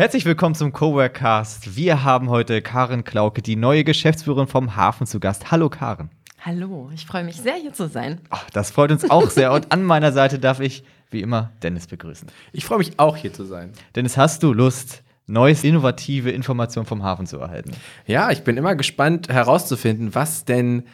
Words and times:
Herzlich 0.00 0.24
willkommen 0.26 0.54
zum 0.54 0.72
Coworkcast. 0.72 1.74
Wir 1.74 2.04
haben 2.04 2.30
heute 2.30 2.62
Karen 2.62 3.02
Klauke, 3.02 3.42
die 3.42 3.56
neue 3.56 3.82
Geschäftsführerin 3.82 4.46
vom 4.46 4.76
Hafen, 4.76 5.08
zu 5.08 5.18
Gast. 5.18 5.50
Hallo 5.50 5.68
Karen. 5.68 6.08
Hallo, 6.40 6.88
ich 6.94 7.04
freue 7.04 7.24
mich 7.24 7.34
sehr, 7.34 7.56
hier 7.56 7.72
zu 7.72 7.88
sein. 7.88 8.20
Ach, 8.30 8.48
das 8.50 8.70
freut 8.70 8.92
uns 8.92 9.10
auch 9.10 9.28
sehr. 9.28 9.52
Und 9.52 9.72
an 9.72 9.82
meiner 9.82 10.12
Seite 10.12 10.38
darf 10.38 10.60
ich, 10.60 10.84
wie 11.10 11.20
immer, 11.20 11.50
Dennis 11.64 11.88
begrüßen. 11.88 12.28
Ich 12.52 12.64
freue 12.64 12.78
mich 12.78 12.92
auch, 13.00 13.16
hier 13.16 13.32
zu 13.32 13.44
sein. 13.44 13.72
Dennis, 13.96 14.16
hast 14.16 14.44
du 14.44 14.52
Lust, 14.52 15.02
neues, 15.26 15.64
innovative 15.64 16.30
Informationen 16.30 16.86
vom 16.86 17.02
Hafen 17.02 17.26
zu 17.26 17.38
erhalten? 17.38 17.72
Ja, 18.06 18.30
ich 18.30 18.44
bin 18.44 18.56
immer 18.56 18.76
gespannt 18.76 19.28
herauszufinden, 19.28 20.14
was 20.14 20.44
denn 20.44 20.84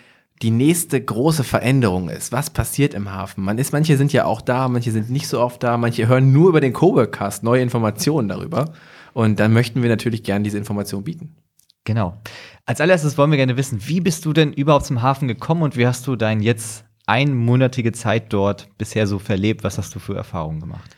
die 0.40 0.50
nächste 0.50 0.98
große 0.98 1.44
Veränderung 1.44 2.08
ist. 2.08 2.32
Was 2.32 2.48
passiert 2.48 2.94
im 2.94 3.12
Hafen? 3.12 3.44
Man 3.44 3.58
ist, 3.58 3.74
manche 3.74 3.98
sind 3.98 4.14
ja 4.14 4.24
auch 4.24 4.40
da, 4.40 4.68
manche 4.68 4.92
sind 4.92 5.10
nicht 5.10 5.28
so 5.28 5.40
oft 5.40 5.62
da, 5.62 5.76
manche 5.76 6.08
hören 6.08 6.32
nur 6.32 6.48
über 6.48 6.62
den 6.62 6.72
Coworkcast 6.72 7.42
neue 7.42 7.60
Informationen 7.60 8.28
darüber. 8.28 8.72
Und 9.14 9.40
dann 9.40 9.52
möchten 9.52 9.82
wir 9.82 9.88
natürlich 9.88 10.22
gerne 10.22 10.42
diese 10.42 10.58
Information 10.58 11.04
bieten. 11.04 11.36
Genau. 11.84 12.20
Als 12.66 12.80
allererstes 12.80 13.16
wollen 13.16 13.30
wir 13.30 13.36
gerne 13.36 13.56
wissen, 13.56 13.86
wie 13.86 14.00
bist 14.00 14.24
du 14.24 14.32
denn 14.32 14.52
überhaupt 14.52 14.86
zum 14.86 15.02
Hafen 15.02 15.28
gekommen 15.28 15.62
und 15.62 15.76
wie 15.76 15.86
hast 15.86 16.06
du 16.06 16.16
dein 16.16 16.40
jetzt 16.40 16.84
einmonatige 17.06 17.92
Zeit 17.92 18.32
dort 18.32 18.68
bisher 18.78 19.06
so 19.06 19.18
verlebt? 19.18 19.64
Was 19.64 19.78
hast 19.78 19.94
du 19.94 19.98
für 19.98 20.16
Erfahrungen 20.16 20.60
gemacht? 20.60 20.90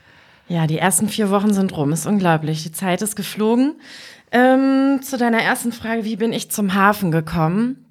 Ja, 0.48 0.66
die 0.66 0.78
ersten 0.78 1.08
vier 1.08 1.30
Wochen 1.30 1.52
sind 1.52 1.76
rum. 1.76 1.92
Ist 1.92 2.06
unglaublich. 2.06 2.62
Die 2.62 2.72
Zeit 2.72 3.02
ist 3.02 3.16
geflogen. 3.16 3.74
Ähm, 4.30 5.00
zu 5.02 5.18
deiner 5.18 5.42
ersten 5.42 5.72
Frage, 5.72 6.04
wie 6.04 6.16
bin 6.16 6.32
ich 6.32 6.50
zum 6.50 6.74
Hafen 6.74 7.10
gekommen? 7.10 7.84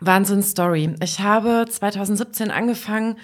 Wahnsinn 0.00 0.42
Story. 0.42 0.94
Ich 1.02 1.20
habe 1.20 1.66
2017 1.68 2.52
angefangen, 2.52 3.16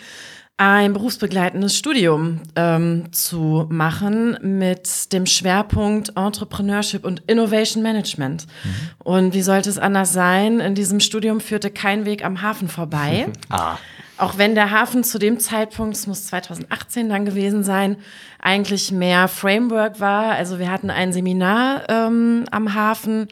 ein 0.57 0.93
berufsbegleitendes 0.93 1.77
Studium 1.77 2.41
ähm, 2.55 3.13
zu 3.13 3.67
machen 3.71 4.39
mit 4.41 5.13
dem 5.13 5.27
Schwerpunkt 5.27 6.13
Entrepreneurship 6.17 7.05
und 7.05 7.23
Innovation 7.27 7.83
Management. 7.83 8.47
Mhm. 8.47 8.71
Und 9.03 9.35
wie 9.35 9.43
sollte 9.43 9.69
es 9.69 9.79
anders 9.79 10.13
sein? 10.13 10.61
In 10.61 10.77
diesem 10.77 11.01
Studium 11.01 11.41
führte 11.41 11.71
kein 11.71 12.05
Weg 12.05 12.25
am 12.25 12.41
Hafen 12.41 12.69
vorbei. 12.69 13.27
ah. 13.51 13.79
Auch 14.17 14.39
wenn 14.39 14.55
der 14.55 14.71
Hafen 14.71 15.03
zu 15.03 15.19
dem 15.19 15.41
Zeitpunkt, 15.41 15.97
es 15.97 16.07
muss 16.07 16.27
2018 16.27 17.09
dann 17.09 17.25
gewesen 17.25 17.65
sein, 17.65 17.97
eigentlich 18.41 18.93
mehr 18.93 19.27
Framework 19.27 19.99
war. 19.99 20.35
Also 20.37 20.61
wir 20.61 20.71
hatten 20.71 20.89
ein 20.89 21.13
Seminar 21.13 21.83
ähm, 21.89 22.45
am 22.53 22.75
Hafen 22.75 23.27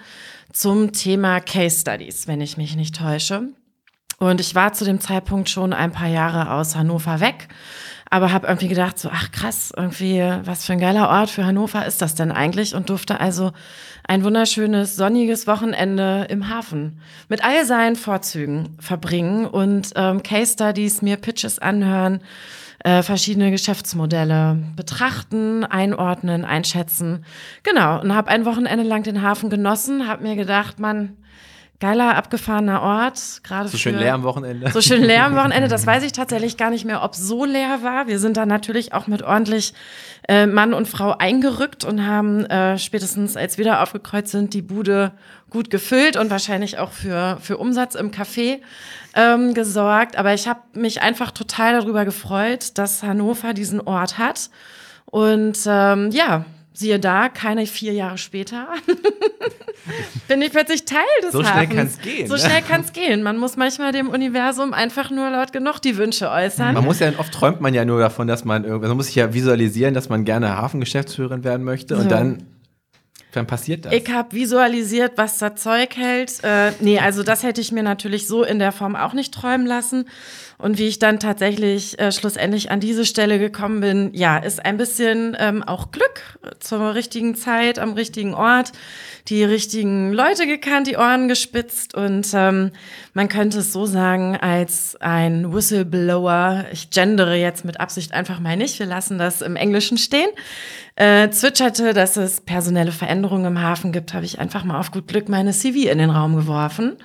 zum 0.52 0.92
Thema 0.92 1.38
Case 1.38 1.80
Studies, 1.80 2.26
wenn 2.26 2.40
ich 2.40 2.56
mich 2.56 2.74
nicht 2.74 2.96
täusche. 2.96 3.50
Und 4.18 4.40
ich 4.40 4.54
war 4.54 4.72
zu 4.72 4.84
dem 4.84 5.00
Zeitpunkt 5.00 5.50
schon 5.50 5.72
ein 5.72 5.92
paar 5.92 6.08
Jahre 6.08 6.52
aus 6.52 6.76
Hannover 6.76 7.20
weg, 7.20 7.48
aber 8.10 8.30
habe 8.30 8.46
irgendwie 8.46 8.68
gedacht, 8.68 8.98
so, 8.98 9.08
ach 9.10 9.32
krass, 9.32 9.72
irgendwie, 9.76 10.22
was 10.44 10.66
für 10.66 10.74
ein 10.74 10.80
geiler 10.80 11.08
Ort 11.08 11.30
für 11.30 11.46
Hannover 11.46 11.86
ist 11.86 12.02
das 12.02 12.14
denn 12.14 12.30
eigentlich? 12.30 12.74
Und 12.74 12.90
durfte 12.90 13.20
also 13.20 13.52
ein 14.06 14.22
wunderschönes, 14.22 14.96
sonniges 14.96 15.46
Wochenende 15.46 16.26
im 16.28 16.48
Hafen 16.48 17.00
mit 17.28 17.42
all 17.44 17.64
seinen 17.64 17.96
Vorzügen 17.96 18.76
verbringen 18.78 19.46
und 19.46 19.92
ähm, 19.96 20.22
Case 20.22 20.52
Studies, 20.52 21.02
mir 21.02 21.16
Pitches 21.16 21.58
anhören, 21.58 22.20
äh, 22.84 23.02
verschiedene 23.02 23.50
Geschäftsmodelle 23.50 24.58
betrachten, 24.76 25.64
einordnen, 25.64 26.44
einschätzen. 26.44 27.24
Genau, 27.62 28.00
und 28.00 28.14
habe 28.14 28.28
ein 28.28 28.44
Wochenende 28.44 28.84
lang 28.84 29.04
den 29.04 29.22
Hafen 29.22 29.50
genossen, 29.50 30.08
habe 30.08 30.24
mir 30.24 30.36
gedacht, 30.36 30.80
man, 30.80 31.16
geiler, 31.82 32.14
abgefahrener 32.14 32.80
Ort. 32.80 33.42
Gerade 33.42 33.68
so 33.68 33.76
schön 33.76 33.98
leer 33.98 34.14
am 34.14 34.22
Wochenende. 34.22 34.70
So 34.70 34.80
schön 34.80 35.02
leer 35.02 35.24
am 35.24 35.34
Wochenende. 35.34 35.66
Das 35.66 35.84
weiß 35.86 36.04
ich 36.04 36.12
tatsächlich 36.12 36.56
gar 36.56 36.70
nicht 36.70 36.84
mehr, 36.84 37.02
ob 37.02 37.16
so 37.16 37.44
leer 37.44 37.82
war. 37.82 38.06
Wir 38.06 38.20
sind 38.20 38.36
da 38.36 38.46
natürlich 38.46 38.92
auch 38.92 39.08
mit 39.08 39.22
ordentlich 39.22 39.74
äh, 40.28 40.46
Mann 40.46 40.74
und 40.74 40.86
Frau 40.86 41.16
eingerückt 41.18 41.82
und 41.82 42.06
haben 42.06 42.44
äh, 42.46 42.78
spätestens, 42.78 43.36
als 43.36 43.58
wir 43.58 43.64
da 43.64 43.82
aufgekreuzt 43.82 44.30
sind, 44.30 44.54
die 44.54 44.62
Bude 44.62 45.10
gut 45.50 45.70
gefüllt 45.70 46.16
und 46.16 46.30
wahrscheinlich 46.30 46.78
auch 46.78 46.92
für, 46.92 47.38
für 47.40 47.56
Umsatz 47.56 47.96
im 47.96 48.12
Café 48.12 48.60
ähm, 49.16 49.52
gesorgt. 49.52 50.16
Aber 50.16 50.32
ich 50.34 50.46
habe 50.46 50.60
mich 50.74 51.02
einfach 51.02 51.32
total 51.32 51.80
darüber 51.80 52.04
gefreut, 52.04 52.78
dass 52.78 53.02
Hannover 53.02 53.54
diesen 53.54 53.80
Ort 53.80 54.18
hat. 54.18 54.50
Und 55.06 55.58
ähm, 55.66 56.10
ja, 56.12 56.44
siehe 56.72 56.98
da, 56.98 57.28
keine 57.28 57.66
vier 57.66 57.92
Jahre 57.92 58.18
später, 58.18 58.68
bin 60.28 60.42
ich 60.42 60.50
plötzlich 60.50 60.84
Teil 60.84 61.00
des 61.22 61.32
so 61.32 61.44
Hafens. 61.44 61.48
So 61.48 61.66
schnell 61.66 61.76
kann 61.76 61.86
es 61.86 61.98
gehen. 62.00 62.28
So 62.28 62.36
schnell 62.38 62.62
kann 62.62 62.80
es 62.82 62.92
gehen. 62.92 63.22
Man 63.22 63.36
muss 63.36 63.56
manchmal 63.56 63.92
dem 63.92 64.08
Universum 64.08 64.72
einfach 64.72 65.10
nur 65.10 65.30
laut 65.30 65.52
genug 65.52 65.80
die 65.80 65.96
Wünsche 65.96 66.30
äußern. 66.30 66.74
Man 66.74 66.84
muss 66.84 67.00
ja, 67.00 67.12
oft 67.18 67.32
träumt 67.32 67.60
man 67.60 67.74
ja 67.74 67.84
nur 67.84 68.00
davon, 68.00 68.26
dass 68.26 68.44
man 68.44 68.64
irgendwie, 68.64 68.88
man 68.88 68.96
muss 68.96 69.06
sich 69.06 69.16
ja 69.16 69.34
visualisieren, 69.34 69.94
dass 69.94 70.08
man 70.08 70.24
gerne 70.24 70.56
Hafengeschäftsführerin 70.56 71.44
werden 71.44 71.64
möchte 71.64 71.96
so. 71.96 72.02
und 72.02 72.10
dann 72.10 72.46
dann 73.32 73.46
passiert 73.46 73.86
das. 73.86 73.94
Ich 73.94 74.10
habe 74.10 74.32
visualisiert, 74.32 75.12
was 75.16 75.38
das 75.38 75.54
Zeug 75.56 75.96
hält. 75.96 76.44
Äh, 76.44 76.72
nee, 76.80 76.98
also 76.98 77.22
das 77.22 77.42
hätte 77.42 77.60
ich 77.62 77.72
mir 77.72 77.82
natürlich 77.82 78.26
so 78.26 78.44
in 78.44 78.58
der 78.58 78.72
Form 78.72 78.94
auch 78.94 79.14
nicht 79.14 79.32
träumen 79.32 79.66
lassen. 79.66 80.04
Und 80.62 80.78
wie 80.78 80.86
ich 80.86 81.00
dann 81.00 81.18
tatsächlich 81.18 81.98
äh, 81.98 82.12
schlussendlich 82.12 82.70
an 82.70 82.78
diese 82.78 83.04
Stelle 83.04 83.40
gekommen 83.40 83.80
bin, 83.80 84.10
ja, 84.14 84.36
ist 84.36 84.64
ein 84.64 84.76
bisschen 84.76 85.36
ähm, 85.40 85.64
auch 85.64 85.90
Glück 85.90 86.38
zur 86.60 86.94
richtigen 86.94 87.34
Zeit, 87.34 87.80
am 87.80 87.94
richtigen 87.94 88.32
Ort, 88.32 88.70
die 89.26 89.42
richtigen 89.42 90.12
Leute 90.12 90.46
gekannt, 90.46 90.86
die 90.86 90.96
Ohren 90.96 91.26
gespitzt. 91.26 91.96
Und 91.96 92.28
ähm, 92.32 92.70
man 93.12 93.28
könnte 93.28 93.58
es 93.58 93.72
so 93.72 93.86
sagen, 93.86 94.36
als 94.36 94.94
ein 95.00 95.52
Whistleblower, 95.52 96.66
ich 96.70 96.90
gendere 96.90 97.34
jetzt 97.34 97.64
mit 97.64 97.80
Absicht 97.80 98.14
einfach 98.14 98.38
mal 98.38 98.56
nicht, 98.56 98.78
wir 98.78 98.86
lassen 98.86 99.18
das 99.18 99.42
im 99.42 99.56
Englischen 99.56 99.98
stehen, 99.98 100.30
äh, 100.94 101.28
zwitscherte, 101.30 101.92
dass 101.92 102.16
es 102.16 102.40
personelle 102.40 102.92
Veränderungen 102.92 103.46
im 103.46 103.60
Hafen 103.60 103.90
gibt, 103.90 104.14
habe 104.14 104.26
ich 104.26 104.38
einfach 104.38 104.62
mal 104.62 104.78
auf 104.78 104.92
gut 104.92 105.08
Glück 105.08 105.28
meine 105.28 105.50
CV 105.50 105.90
in 105.90 105.98
den 105.98 106.10
Raum 106.10 106.36
geworfen. 106.36 106.98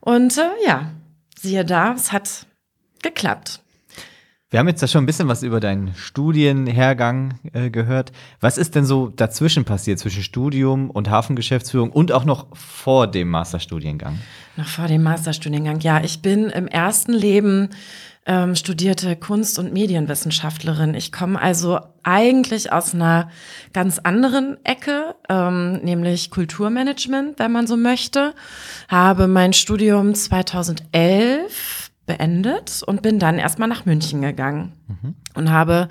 Und 0.00 0.38
äh, 0.38 0.42
ja, 0.64 0.92
siehe 1.36 1.64
da, 1.64 1.94
es 1.94 2.12
hat 2.12 2.46
geklappt. 3.02 3.62
Wir 4.52 4.58
haben 4.58 4.68
jetzt 4.68 4.82
da 4.82 4.86
schon 4.86 5.04
ein 5.04 5.06
bisschen 5.06 5.28
was 5.28 5.42
über 5.42 5.60
deinen 5.60 5.94
Studienhergang 5.94 7.38
äh, 7.54 7.70
gehört. 7.70 8.12
Was 8.38 8.58
ist 8.58 8.74
denn 8.74 8.84
so 8.84 9.08
dazwischen 9.08 9.64
passiert, 9.64 9.98
zwischen 9.98 10.22
Studium 10.22 10.90
und 10.90 11.08
Hafengeschäftsführung 11.08 11.90
und 11.90 12.12
auch 12.12 12.26
noch 12.26 12.54
vor 12.54 13.06
dem 13.06 13.30
Masterstudiengang? 13.30 14.18
Noch 14.58 14.68
vor 14.68 14.88
dem 14.88 15.02
Masterstudiengang, 15.02 15.80
ja. 15.80 16.04
Ich 16.04 16.20
bin 16.20 16.50
im 16.50 16.68
ersten 16.68 17.14
Leben 17.14 17.70
ähm, 18.26 18.54
studierte 18.54 19.16
Kunst- 19.16 19.58
und 19.58 19.72
Medienwissenschaftlerin. 19.72 20.94
Ich 20.94 21.12
komme 21.12 21.40
also 21.40 21.80
eigentlich 22.02 22.72
aus 22.72 22.94
einer 22.94 23.30
ganz 23.72 23.98
anderen 24.00 24.58
Ecke, 24.64 25.14
ähm, 25.28 25.78
nämlich 25.78 26.30
Kulturmanagement, 26.30 27.38
wenn 27.38 27.52
man 27.52 27.66
so 27.66 27.76
möchte. 27.76 28.34
Habe 28.88 29.26
mein 29.26 29.54
Studium 29.54 30.14
2011 30.14 31.81
beendet 32.06 32.82
und 32.86 33.02
bin 33.02 33.18
dann 33.18 33.38
erstmal 33.38 33.68
nach 33.68 33.84
München 33.84 34.22
gegangen 34.22 34.72
mhm. 34.88 35.14
und 35.34 35.50
habe 35.50 35.88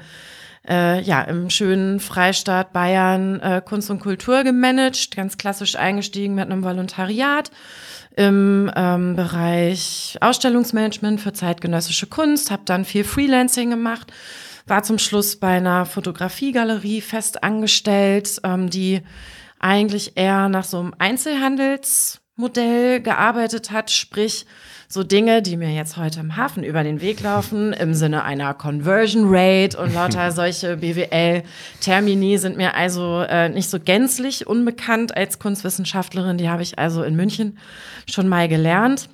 äh, 0.67 1.01
ja 1.01 1.21
im 1.21 1.49
schönen 1.49 1.99
Freistaat 1.99 2.73
Bayern 2.73 3.39
äh, 3.39 3.61
Kunst 3.63 3.89
und 3.89 3.99
Kultur 3.99 4.43
gemanagt, 4.43 5.15
ganz 5.15 5.37
klassisch 5.37 5.75
eingestiegen 5.75 6.35
mit 6.35 6.45
einem 6.45 6.63
Volontariat 6.63 7.51
im 8.15 8.69
ähm, 8.75 9.15
Bereich 9.15 10.17
Ausstellungsmanagement 10.19 11.21
für 11.21 11.33
zeitgenössische 11.33 12.07
Kunst, 12.07 12.51
habe 12.51 12.63
dann 12.65 12.83
viel 12.83 13.05
Freelancing 13.05 13.69
gemacht, 13.69 14.11
war 14.67 14.83
zum 14.83 14.99
Schluss 14.99 15.37
bei 15.37 15.57
einer 15.57 15.85
Fotografiegalerie 15.85 17.01
fest 17.01 17.43
angestellt, 17.43 18.39
ähm, 18.43 18.69
die 18.69 19.01
eigentlich 19.59 20.17
eher 20.17 20.49
nach 20.49 20.65
so 20.65 20.79
einem 20.79 20.93
Einzelhandelsmodell 22.37 23.01
gearbeitet 23.01 23.71
hat, 23.71 23.91
sprich 23.91 24.45
so 24.87 25.03
Dinge, 25.03 25.41
die 25.41 25.57
mir 25.57 25.73
jetzt 25.73 25.97
heute 25.97 26.19
im 26.19 26.35
Hafen 26.35 26.63
über 26.63 26.83
den 26.83 27.01
Weg 27.01 27.21
laufen, 27.21 27.73
im 27.73 27.93
Sinne 27.93 28.23
einer 28.23 28.53
Conversion 28.53 29.23
Rate 29.27 29.77
und 29.77 29.93
lauter 29.93 30.31
solche 30.31 30.77
BWL-Termini 30.77 32.37
sind 32.37 32.57
mir 32.57 32.75
also 32.75 33.21
äh, 33.21 33.49
nicht 33.49 33.69
so 33.69 33.79
gänzlich 33.79 34.47
unbekannt 34.47 35.15
als 35.15 35.39
Kunstwissenschaftlerin. 35.39 36.37
Die 36.37 36.49
habe 36.49 36.63
ich 36.63 36.79
also 36.79 37.03
in 37.03 37.15
München 37.15 37.57
schon 38.09 38.27
mal 38.27 38.47
gelernt. 38.47 39.09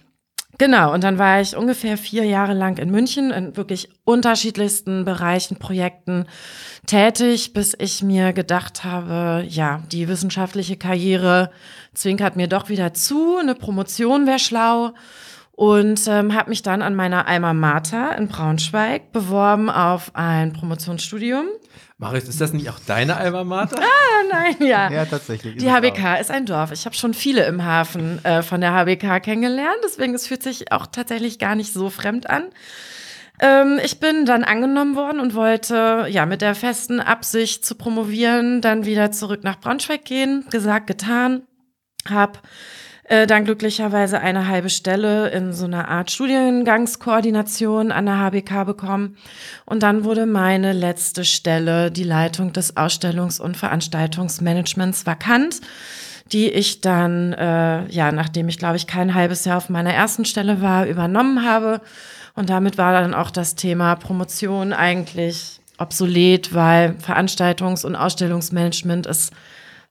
Genau, 0.60 0.92
und 0.92 1.04
dann 1.04 1.20
war 1.20 1.40
ich 1.40 1.56
ungefähr 1.56 1.98
vier 1.98 2.24
Jahre 2.24 2.54
lang 2.54 2.80
in 2.80 2.90
München 2.90 3.30
in 3.30 3.56
wirklich 3.56 3.90
unterschiedlichsten 4.06 5.06
Bereichen, 5.06 5.58
Projekten 5.58 6.26
tätig, 6.88 7.54
bis 7.54 7.76
ich 7.78 8.02
mir 8.02 8.34
gedacht 8.34 8.84
habe, 8.84 9.46
ja, 9.48 9.84
die 9.92 10.08
wissenschaftliche 10.08 10.76
Karriere 10.76 11.52
zwinkert 11.94 12.36
mir 12.36 12.48
doch 12.48 12.70
wieder 12.70 12.94
zu, 12.96 13.38
eine 13.38 13.54
Promotion 13.54 14.26
wäre 14.26 14.40
schlau 14.40 14.94
und 15.52 16.08
ähm, 16.08 16.34
habe 16.34 16.50
mich 16.50 16.64
dann 16.64 16.82
an 16.82 16.96
meiner 16.96 17.28
Alma 17.28 17.54
Mater 17.54 18.18
in 18.18 18.28
Braunschweig 18.28 19.12
beworben 19.12 19.70
auf 19.70 20.12
ein 20.16 20.54
Promotionsstudium. 20.54 21.46
Marius, 22.00 22.28
ist 22.28 22.40
das 22.40 22.54
nicht 22.54 22.70
auch 22.70 22.80
deine 22.86 23.18
Alma 23.18 23.44
Mater? 23.44 23.80
Ah, 23.80 24.24
nein, 24.32 24.56
ja. 24.60 24.92
Ja, 24.92 25.06
tatsächlich. 25.06 25.58
Die 25.58 25.72
HBK 25.72 26.20
ist 26.22 26.30
ein 26.30 26.46
Dorf. 26.46 26.72
Ich 26.72 26.86
habe 26.86 26.96
schon 26.96 27.16
viele 27.16 27.46
im 27.46 27.66
Hafen 27.66 28.24
äh, 28.24 28.44
von 28.44 28.62
der 28.62 28.74
HBK 28.74 29.20
kennengelernt, 29.20 29.80
deswegen 29.84 30.14
es 30.14 30.28
fühlt 30.28 30.44
sich 30.44 30.72
auch 30.72 30.86
tatsächlich 30.86 31.40
gar 31.40 31.56
nicht 31.56 31.74
so 31.74 31.90
fremd 31.90 32.30
an. 32.30 32.44
Ähm, 33.40 33.80
ich 33.84 34.00
bin 34.00 34.26
dann 34.28 34.44
angenommen 34.44 34.96
worden 34.96 35.20
und 35.20 35.34
wollte 35.34 36.06
ja 36.10 36.28
mit 36.28 36.42
der 36.42 36.54
festen 36.54 37.00
Absicht 37.00 37.66
zu 37.66 37.74
promovieren, 37.74 38.62
dann 38.62 38.86
wieder 38.86 39.12
zurück 39.12 39.44
nach 39.44 39.60
Braunschweig 39.60 40.06
gehen. 40.06 40.46
Gesagt, 40.52 40.86
getan. 40.86 41.48
Hab 42.08 42.44
äh, 43.08 43.26
dann 43.26 43.46
glücklicherweise 43.46 44.20
eine 44.20 44.48
halbe 44.48 44.70
Stelle 44.70 45.30
in 45.30 45.54
so 45.54 45.66
einer 45.66 45.88
Art 45.88 46.12
Studiengangskoordination 46.12 47.92
an 47.92 48.06
der 48.06 48.20
HBK 48.20 48.66
bekommen. 48.66 49.18
Und 49.66 49.84
dann 49.84 50.04
wurde 50.04 50.26
meine 50.26 50.74
letzte 50.74 51.24
Stelle, 51.24 51.90
die 51.92 52.04
Leitung 52.04 52.54
des 52.54 52.76
Ausstellungs- 52.76 53.42
und 53.42 53.58
Veranstaltungsmanagements, 53.58 55.06
vakant 55.06 55.62
die 56.32 56.50
ich 56.50 56.82
dann, 56.82 57.34
äh, 57.34 57.88
ja, 57.88 58.12
nachdem 58.12 58.50
ich, 58.50 58.58
glaube 58.58 58.76
ich, 58.76 58.86
kein 58.86 59.14
halbes 59.14 59.46
Jahr 59.46 59.58
auf 59.58 59.70
meiner 59.70 59.94
ersten 59.94 60.26
Stelle 60.26 60.62
war, 60.62 60.86
übernommen 60.86 61.46
habe. 61.46 61.82
Und 62.36 62.50
damit 62.50 62.78
war 62.78 62.94
dann 62.94 63.14
auch 63.14 63.32
das 63.32 63.56
Thema 63.56 63.96
Promotion 63.96 64.74
eigentlich 64.74 65.60
obsolet, 65.78 66.54
weil 66.54 66.96
Veranstaltungs- 67.06 67.86
und 67.86 67.96
Ausstellungsmanagement 67.96 69.08
ist 69.08 69.32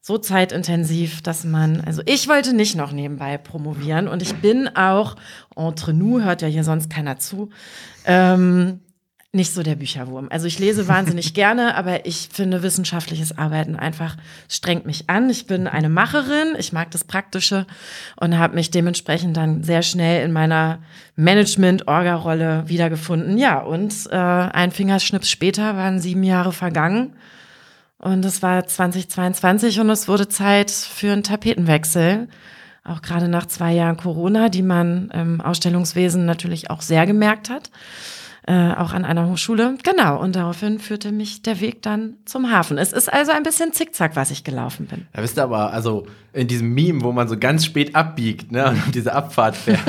so 0.07 0.19
zeitintensiv, 0.19 1.21
dass 1.21 1.43
man, 1.43 1.81
also 1.81 2.01
ich 2.07 2.29
wollte 2.29 2.55
nicht 2.55 2.77
noch 2.77 2.93
nebenbei 2.93 3.39
promovieren 3.39 4.07
und 4.07 4.23
ich 4.23 4.37
bin 4.37 4.69
auch, 4.77 5.17
entre 5.57 5.93
nous, 5.93 6.23
hört 6.23 6.43
ja 6.43 6.49
hier 6.49 6.63
sonst 6.63 6.91
keiner 6.91 7.19
zu, 7.19 7.51
ähm, 8.05 8.79
nicht 9.33 9.53
so 9.53 9.65
der 9.65 9.75
Bücherwurm. 9.75 10.29
Also 10.31 10.47
ich 10.47 10.61
lese 10.61 10.87
wahnsinnig 10.87 11.35
gerne, 11.35 11.75
aber 11.75 12.07
ich 12.07 12.29
finde 12.33 12.63
wissenschaftliches 12.63 13.37
Arbeiten 13.37 13.75
einfach 13.75 14.17
strengt 14.49 14.87
mich 14.87 15.11
an. 15.11 15.29
Ich 15.29 15.49
bin 15.49 15.67
eine 15.67 15.89
Macherin, 15.89 16.55
ich 16.57 16.73
mag 16.73 16.93
das 16.93 17.03
Praktische 17.03 17.67
und 18.15 18.39
habe 18.39 18.55
mich 18.55 18.71
dementsprechend 18.71 19.37
dann 19.37 19.65
sehr 19.65 19.83
schnell 19.83 20.25
in 20.25 20.31
meiner 20.31 20.79
Management-Orga-Rolle 21.17 22.63
wiedergefunden. 22.69 23.39
Ja, 23.39 23.59
und 23.59 23.93
äh, 24.13 24.17
ein 24.17 24.71
Fingerschnips 24.71 25.29
später 25.29 25.77
waren 25.77 25.99
sieben 25.99 26.23
Jahre 26.23 26.53
vergangen 26.53 27.17
und 27.99 28.25
es 28.25 28.43
war 28.43 28.67
2022 28.67 29.81
und 29.81 29.91
es 29.91 30.09
wurde 30.09 30.29
Zeit 30.29 30.71
für 30.71 31.13
einen 31.13 31.23
Tapetenwechsel. 31.23 32.29
Auch 32.85 33.03
gerade 33.03 33.29
nach 33.29 33.47
zwei 33.47 33.73
Jahren 33.73 33.97
Corona, 33.97 34.49
die 34.49 34.63
man 34.63 35.11
im 35.11 35.41
Ausstellungswesen 35.41 36.25
natürlich 36.25 36.71
auch 36.71 36.83
sehr 36.83 37.07
gemerkt 37.07 37.51
hat. 37.51 37.71
Äh, 38.49 38.75
auch 38.75 38.93
an 38.93 39.05
einer 39.05 39.29
Hochschule. 39.29 39.77
Genau, 39.83 40.21
und 40.21 40.37
daraufhin 40.37 40.79
führte 40.79 41.11
mich 41.11 41.43
der 41.43 41.61
Weg 41.61 41.83
dann 41.83 42.15
zum 42.27 42.49
Hafen. 42.53 42.79
Es 42.79 42.93
ist 42.93 43.13
also 43.13 43.33
ein 43.33 43.43
bisschen 43.43 43.73
zickzack, 43.73 44.15
was 44.15 44.31
ich 44.31 44.45
gelaufen 44.45 44.87
bin. 44.87 45.07
Da 45.15 45.21
bist 45.21 45.37
du 45.37 45.43
aber, 45.43 45.73
also 45.73 46.07
in 46.33 46.47
diesem 46.47 46.73
Meme, 46.73 47.03
wo 47.03 47.11
man 47.11 47.27
so 47.27 47.37
ganz 47.37 47.65
spät 47.65 47.97
abbiegt, 47.97 48.53
ne, 48.53 48.69
und 48.87 48.95
diese 48.95 49.13
Abfahrt 49.15 49.57
fährt. 49.57 49.81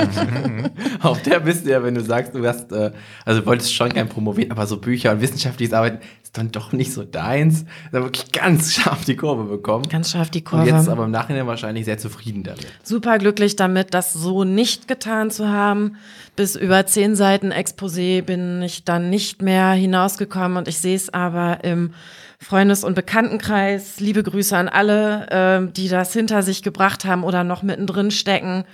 Auf 1.04 1.21
der 1.21 1.42
bist 1.42 1.68
du 1.68 1.69
ja, 1.71 1.83
wenn 1.83 1.94
du 1.94 2.01
sagst, 2.01 2.33
du 2.33 2.48
hast, 2.48 2.71
äh, 2.71 2.92
also 3.25 3.42
du 3.42 3.45
wolltest 3.45 3.75
schon 3.75 3.89
gern 3.89 4.09
promovieren, 4.09 4.51
aber 4.51 4.65
so 4.65 4.77
Bücher 4.77 5.12
und 5.12 5.21
wissenschaftliches 5.21 5.74
Arbeiten 5.74 6.00
ist 6.24 6.36
dann 6.36 6.51
doch 6.51 6.71
nicht 6.71 6.92
so 6.94 7.03
deins. 7.03 7.63
Da 7.92 8.01
wirklich 8.01 8.31
ganz 8.31 8.74
scharf 8.75 9.06
die 9.06 9.15
Kurve 9.15 9.44
bekommen. 9.44 9.88
Ganz 9.88 10.10
scharf 10.12 10.31
die 10.31 10.39
Und 10.39 10.45
Kurve. 10.45 10.68
jetzt 10.69 10.89
aber 10.89 11.03
im 11.06 11.12
Nachhinein 11.12 11.45
wahrscheinlich 11.45 11.86
sehr 11.86 12.00
zufrieden 12.00 12.42
damit. 12.44 12.65
super 12.81 13.19
glücklich 13.19 13.56
damit, 13.56 13.94
das 13.94 14.13
so 14.13 14.44
nicht 14.44 14.88
getan 14.88 15.30
zu 15.30 15.48
haben. 15.48 15.98
Bis 16.38 16.56
über 16.56 16.86
zehn 16.86 17.16
Seiten 17.16 17.51
Exposé 17.51 18.22
bin 18.22 18.62
ich 18.62 18.86
dann 18.86 19.10
nicht 19.10 19.42
mehr 19.42 19.72
hinausgekommen 19.72 20.56
und 20.57 20.68
ich 20.68 20.78
sehe 20.78 20.95
es 20.95 21.12
aber 21.12 21.63
im 21.63 21.95
Freundes- 22.39 22.84
und 22.84 22.94
Bekanntenkreis. 22.94 24.00
Liebe 24.00 24.22
Grüße 24.22 24.56
an 24.56 24.69
alle, 24.69 25.25
ähm, 25.31 25.74
die 25.74 25.89
das 25.89 26.13
hinter 26.13 26.44
sich 26.44 26.62
gebracht 26.62 27.06
haben 27.06 27.24
oder 27.24 27.44
noch 27.44 27.63
mittendrin 27.63 28.12
stecken. 28.12 28.66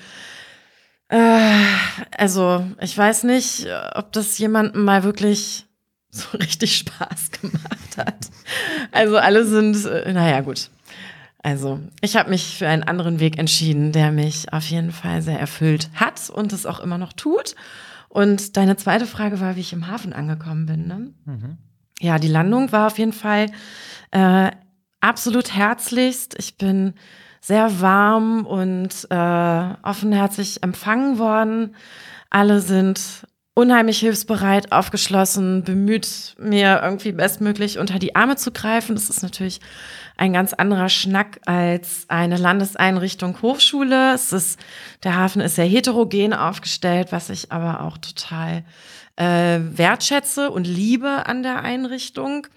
Äh, 1.07 1.53
also, 2.17 2.65
ich 2.81 2.97
weiß 2.97 3.23
nicht, 3.23 3.65
ob 3.95 4.11
das 4.11 4.37
jemandem 4.39 4.83
mal 4.83 5.05
wirklich 5.05 5.65
so 6.09 6.25
richtig 6.37 6.75
Spaß 6.75 7.31
gemacht 7.39 7.97
hat. 7.97 8.27
Also, 8.91 9.15
alle 9.15 9.45
sind, 9.45 9.85
äh, 9.85 10.11
naja, 10.11 10.41
gut. 10.41 10.69
Also, 11.43 11.81
ich 12.01 12.15
habe 12.15 12.29
mich 12.29 12.57
für 12.57 12.67
einen 12.67 12.83
anderen 12.83 13.19
Weg 13.19 13.37
entschieden, 13.37 13.91
der 13.91 14.11
mich 14.11 14.51
auf 14.53 14.65
jeden 14.65 14.91
Fall 14.91 15.21
sehr 15.21 15.39
erfüllt 15.39 15.89
hat 15.93 16.29
und 16.29 16.53
es 16.53 16.65
auch 16.65 16.79
immer 16.79 16.97
noch 16.97 17.13
tut. 17.13 17.55
Und 18.07 18.55
deine 18.55 18.77
zweite 18.77 19.05
Frage 19.05 19.41
war, 19.41 19.55
wie 19.57 19.61
ich 19.61 19.73
im 19.73 19.87
Hafen 19.87 20.13
angekommen 20.13 20.65
bin. 20.65 20.87
Ne? 20.87 21.13
Ja, 21.99 22.17
die 22.17 22.27
Landung 22.29 22.71
war 22.71 22.87
auf 22.87 22.97
jeden 22.97 23.13
Fall 23.13 23.47
äh, 24.11 24.51
absolut 25.01 25.53
herzlichst. 25.53 26.35
Ich 26.39 26.57
bin 26.57 26.93
sehr 27.41 27.81
warm 27.81 28.45
und 28.45 29.07
äh, 29.09 29.73
offenherzig 29.83 30.63
empfangen 30.63 31.17
worden. 31.19 31.75
Alle 32.29 32.61
sind 32.61 33.27
unheimlich 33.55 33.99
hilfsbereit, 33.99 34.71
aufgeschlossen, 34.71 35.63
bemüht, 35.63 36.35
mir 36.39 36.81
irgendwie 36.83 37.11
bestmöglich 37.11 37.77
unter 37.77 37.99
die 37.99 38.15
Arme 38.15 38.35
zu 38.35 38.51
greifen. 38.51 38.95
Das 38.95 39.09
ist 39.09 39.21
natürlich 39.21 39.59
ein 40.17 40.33
ganz 40.33 40.53
anderer 40.53 40.89
Schnack 40.89 41.39
als 41.45 42.05
eine 42.07 42.37
Landeseinrichtung 42.37 43.41
Hochschule. 43.41 44.13
Es 44.13 44.33
ist, 44.33 44.59
der 45.03 45.15
Hafen 45.15 45.41
ist 45.41 45.55
sehr 45.55 45.65
heterogen 45.65 46.33
aufgestellt, 46.33 47.11
was 47.11 47.29
ich 47.29 47.51
aber 47.51 47.81
auch 47.81 47.97
total 47.97 48.63
äh, 49.17 49.59
wertschätze 49.59 50.49
und 50.49 50.65
liebe 50.65 51.27
an 51.27 51.43
der 51.43 51.61
Einrichtung. 51.61 52.47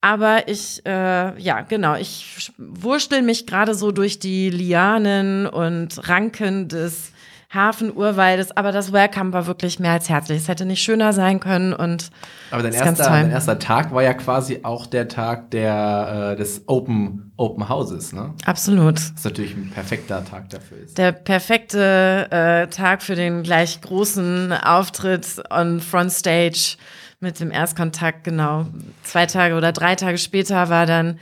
Aber 0.00 0.48
ich, 0.48 0.84
äh, 0.84 1.38
ja, 1.40 1.60
genau, 1.60 1.94
ich 1.94 2.52
wurschtel 2.58 3.22
mich 3.22 3.46
gerade 3.46 3.74
so 3.74 3.92
durch 3.92 4.18
die 4.18 4.50
Lianen 4.50 5.46
und 5.46 6.08
Ranken 6.08 6.68
des 6.68 7.11
Hafenurwaldes, 7.54 8.56
aber 8.56 8.72
das 8.72 8.92
Welcome 8.92 9.32
war 9.32 9.46
wirklich 9.46 9.78
mehr 9.78 9.92
als 9.92 10.08
herzlich. 10.08 10.38
Es 10.38 10.48
hätte 10.48 10.64
nicht 10.64 10.82
schöner 10.82 11.12
sein 11.12 11.38
können 11.38 11.74
und 11.74 12.10
Aber 12.50 12.62
dein 12.62 12.72
erster, 12.72 13.04
dein 13.04 13.30
erster 13.30 13.58
Tag 13.58 13.92
war 13.92 14.02
ja 14.02 14.14
quasi 14.14 14.60
auch 14.62 14.86
der 14.86 15.08
Tag 15.08 15.50
der, 15.50 16.32
äh, 16.32 16.36
des 16.36 16.62
Open, 16.66 17.32
Open 17.36 17.68
Houses, 17.68 18.12
ne? 18.12 18.32
absolut. 18.46 18.96
Das 18.96 19.10
ist 19.10 19.24
natürlich 19.24 19.54
ein 19.54 19.70
perfekter 19.70 20.24
Tag 20.24 20.48
dafür 20.48 20.78
ist. 20.78 20.96
Der 20.96 21.12
perfekte 21.12 22.28
äh, 22.30 22.68
Tag 22.68 23.02
für 23.02 23.16
den 23.16 23.42
gleich 23.42 23.80
großen 23.82 24.52
Auftritt 24.52 25.42
on 25.50 25.80
Front 25.80 26.12
Stage 26.12 26.76
mit 27.20 27.38
dem 27.38 27.50
Erstkontakt, 27.50 28.24
genau. 28.24 28.66
Zwei 29.04 29.26
Tage 29.26 29.54
oder 29.54 29.72
drei 29.72 29.94
Tage 29.94 30.18
später 30.18 30.70
war 30.70 30.86
dann 30.86 31.18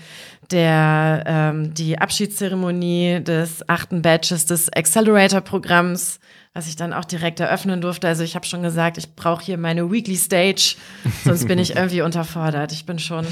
der, 0.51 1.25
ähm, 1.27 1.75
die 1.75 1.99
Abschiedszeremonie 1.99 3.21
des 3.23 3.69
achten 3.69 4.03
Batches 4.03 4.47
des 4.47 4.73
Accelerator-Programms, 4.73 6.21
was 6.55 6.67
ich 6.67 6.77
dann 6.77 6.93
auch 6.93 7.05
direkt 7.05 7.41
eröffnen 7.41 7.81
durfte. 7.81 8.09
Also 8.09 8.25
ich 8.25 8.35
habe 8.35 8.47
schon 8.47 8.63
gesagt, 8.63 8.99
ich 8.99 9.15
brauche 9.15 9.45
hier 9.45 9.59
meine 9.59 9.91
Weekly 9.91 10.17
Stage, 10.17 10.77
sonst 11.25 11.47
bin 11.47 11.59
ich 11.59 11.77
irgendwie 11.77 12.03
unterfordert. 12.03 12.73
Ich 12.73 12.87
bin 12.87 12.99
schon 12.99 13.27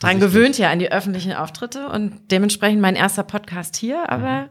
dran 0.00 0.20
gewöhnt 0.20 0.56
hier 0.56 0.70
an 0.70 0.78
die 0.78 0.90
öffentlichen 0.90 1.32
Auftritte 1.32 1.88
und 1.88 2.30
dementsprechend 2.30 2.80
mein 2.80 2.96
erster 2.96 3.22
Podcast 3.22 3.76
hier, 3.76 4.10
aber 4.10 4.50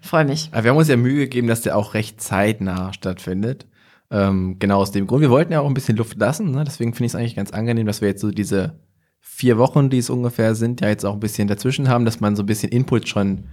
freue 0.00 0.24
mich. 0.24 0.48
Aber 0.52 0.64
wir 0.64 0.70
haben 0.70 0.76
uns 0.76 0.88
ja 0.88 0.96
Mühe 0.96 1.24
gegeben, 1.24 1.48
dass 1.48 1.62
der 1.62 1.76
auch 1.76 1.94
recht 1.94 2.20
zeitnah 2.20 2.92
stattfindet. 2.92 3.66
Ähm, 4.10 4.58
genau 4.58 4.78
aus 4.78 4.92
dem 4.92 5.06
Grund. 5.06 5.22
Wir 5.22 5.30
wollten 5.30 5.52
ja 5.52 5.60
auch 5.60 5.66
ein 5.66 5.74
bisschen 5.74 5.96
Luft 5.96 6.16
lassen, 6.18 6.52
ne? 6.52 6.62
deswegen 6.64 6.94
finde 6.94 7.06
ich 7.06 7.12
es 7.12 7.16
eigentlich 7.16 7.34
ganz 7.34 7.50
angenehm, 7.50 7.86
dass 7.86 8.00
wir 8.00 8.08
jetzt 8.08 8.20
so 8.20 8.30
diese 8.30 8.78
vier 9.28 9.58
Wochen, 9.58 9.90
die 9.90 9.98
es 9.98 10.08
ungefähr 10.08 10.54
sind, 10.54 10.80
ja 10.80 10.88
jetzt 10.88 11.04
auch 11.04 11.14
ein 11.14 11.20
bisschen 11.20 11.48
dazwischen 11.48 11.88
haben, 11.88 12.04
dass 12.04 12.20
man 12.20 12.36
so 12.36 12.42
ein 12.42 12.46
bisschen 12.46 12.70
Input 12.70 13.08
schon 13.08 13.44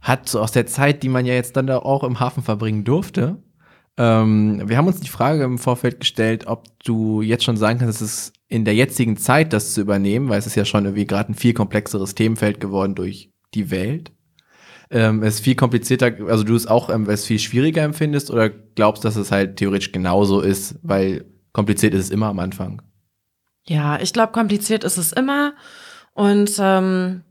hat, 0.00 0.28
so 0.28 0.40
aus 0.40 0.52
der 0.52 0.66
Zeit, 0.66 1.02
die 1.02 1.08
man 1.08 1.24
ja 1.24 1.34
jetzt 1.34 1.56
dann 1.56 1.66
da 1.66 1.78
auch 1.78 2.04
im 2.04 2.20
Hafen 2.20 2.42
verbringen 2.42 2.84
durfte. 2.84 3.42
Ähm, 3.96 4.62
wir 4.66 4.76
haben 4.76 4.88
uns 4.88 5.00
die 5.00 5.08
Frage 5.08 5.44
im 5.44 5.58
Vorfeld 5.58 6.00
gestellt, 6.00 6.46
ob 6.46 6.66
du 6.84 7.22
jetzt 7.22 7.44
schon 7.44 7.56
sagen 7.56 7.78
kannst, 7.78 8.02
es 8.02 8.32
in 8.48 8.64
der 8.64 8.74
jetzigen 8.74 9.16
Zeit 9.16 9.52
das 9.52 9.74
zu 9.74 9.80
übernehmen, 9.80 10.28
weil 10.28 10.38
es 10.38 10.46
ist 10.46 10.56
ja 10.56 10.64
schon 10.64 10.84
irgendwie 10.84 11.06
gerade 11.06 11.32
ein 11.32 11.34
viel 11.34 11.54
komplexeres 11.54 12.14
Themenfeld 12.14 12.60
geworden 12.60 12.94
durch 12.94 13.30
die 13.54 13.70
Welt. 13.70 14.12
Ähm, 14.90 15.22
es 15.22 15.36
ist 15.36 15.44
viel 15.44 15.54
komplizierter, 15.54 16.12
also 16.26 16.42
du 16.42 16.56
es 16.56 16.66
auch 16.66 16.90
ähm, 16.90 17.08
es 17.08 17.24
viel 17.24 17.38
schwieriger 17.38 17.82
empfindest 17.82 18.30
oder 18.30 18.50
glaubst, 18.50 19.04
dass 19.04 19.16
es 19.16 19.30
halt 19.30 19.56
theoretisch 19.56 19.92
genauso 19.92 20.40
ist, 20.40 20.78
weil 20.82 21.24
kompliziert 21.52 21.94
ist 21.94 22.06
es 22.06 22.10
immer 22.10 22.26
am 22.26 22.40
Anfang. 22.40 22.82
Ja, 23.66 24.00
ich 24.00 24.12
glaube, 24.12 24.32
kompliziert 24.32 24.84
ist 24.84 24.96
es 24.96 25.12
immer. 25.12 25.54
Und 26.12 26.52
ähm, 26.58 27.22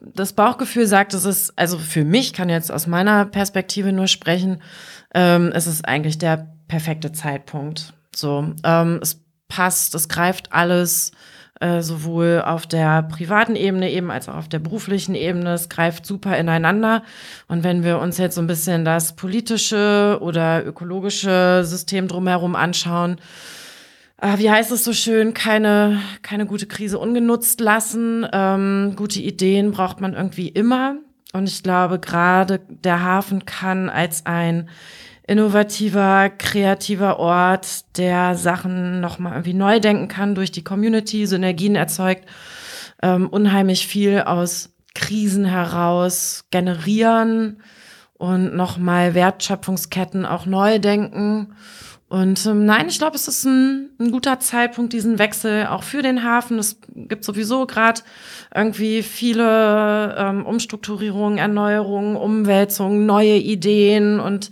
das 0.00 0.32
Bauchgefühl 0.32 0.86
sagt, 0.86 1.14
es 1.14 1.24
ist, 1.24 1.52
also 1.56 1.78
für 1.78 2.04
mich 2.04 2.32
kann 2.32 2.48
jetzt 2.48 2.70
aus 2.70 2.86
meiner 2.86 3.24
Perspektive 3.24 3.92
nur 3.92 4.06
sprechen, 4.06 4.62
ähm, 5.14 5.52
ist 5.52 5.66
es 5.66 5.84
eigentlich 5.84 6.18
der 6.18 6.48
perfekte 6.68 7.12
Zeitpunkt. 7.12 7.94
So, 8.14 8.54
ähm, 8.64 8.98
es 9.02 9.22
passt, 9.48 9.94
es 9.94 10.08
greift 10.08 10.52
alles 10.52 11.12
äh, 11.60 11.80
sowohl 11.80 12.42
auf 12.44 12.66
der 12.66 13.02
privaten 13.02 13.56
Ebene 13.56 13.90
eben 13.90 14.10
als 14.10 14.28
auch 14.28 14.36
auf 14.36 14.48
der 14.48 14.60
beruflichen 14.60 15.14
Ebene. 15.14 15.54
Es 15.54 15.68
greift 15.68 16.06
super 16.06 16.36
ineinander. 16.36 17.02
Und 17.48 17.64
wenn 17.64 17.82
wir 17.82 17.98
uns 17.98 18.18
jetzt 18.18 18.36
so 18.36 18.40
ein 18.40 18.46
bisschen 18.46 18.84
das 18.84 19.16
politische 19.16 20.18
oder 20.20 20.64
ökologische 20.64 21.62
System 21.64 22.06
drumherum 22.06 22.54
anschauen, 22.54 23.16
wie 24.20 24.50
heißt 24.50 24.72
es 24.72 24.84
so 24.84 24.92
schön, 24.92 25.32
keine, 25.32 26.00
keine 26.22 26.46
gute 26.46 26.66
Krise 26.66 26.98
ungenutzt 26.98 27.60
lassen. 27.60 28.26
Ähm, 28.32 28.94
gute 28.96 29.20
Ideen 29.20 29.70
braucht 29.70 30.00
man 30.00 30.14
irgendwie 30.14 30.48
immer. 30.48 30.96
Und 31.32 31.48
ich 31.48 31.62
glaube, 31.62 31.98
gerade 31.98 32.60
der 32.68 33.02
Hafen 33.02 33.44
kann 33.44 33.88
als 33.88 34.26
ein 34.26 34.68
innovativer, 35.26 36.30
kreativer 36.30 37.18
Ort, 37.18 37.96
der 37.98 38.34
Sachen 38.34 39.00
nochmal 39.00 39.32
irgendwie 39.34 39.54
neu 39.54 39.78
denken 39.78 40.08
kann, 40.08 40.34
durch 40.34 40.50
die 40.50 40.64
Community 40.64 41.26
Synergien 41.26 41.76
erzeugt, 41.76 42.24
ähm, 43.02 43.28
unheimlich 43.28 43.86
viel 43.86 44.22
aus 44.22 44.70
Krisen 44.94 45.44
heraus 45.44 46.46
generieren 46.50 47.62
und 48.14 48.56
nochmal 48.56 49.14
Wertschöpfungsketten 49.14 50.26
auch 50.26 50.46
neu 50.46 50.78
denken. 50.78 51.54
Und 52.08 52.46
ähm, 52.46 52.64
nein, 52.64 52.88
ich 52.88 52.98
glaube, 52.98 53.16
es 53.16 53.28
ist 53.28 53.44
ein, 53.44 53.90
ein 53.98 54.10
guter 54.10 54.40
Zeitpunkt, 54.40 54.94
diesen 54.94 55.18
Wechsel 55.18 55.66
auch 55.66 55.82
für 55.82 56.00
den 56.00 56.24
Hafen. 56.24 56.58
Es 56.58 56.80
gibt 56.94 57.22
sowieso 57.22 57.66
gerade 57.66 58.00
irgendwie 58.54 59.02
viele 59.02 60.16
ähm, 60.16 60.46
Umstrukturierungen, 60.46 61.38
Erneuerungen, 61.38 62.16
Umwälzungen, 62.16 63.04
neue 63.04 63.36
Ideen 63.36 64.20
und 64.20 64.50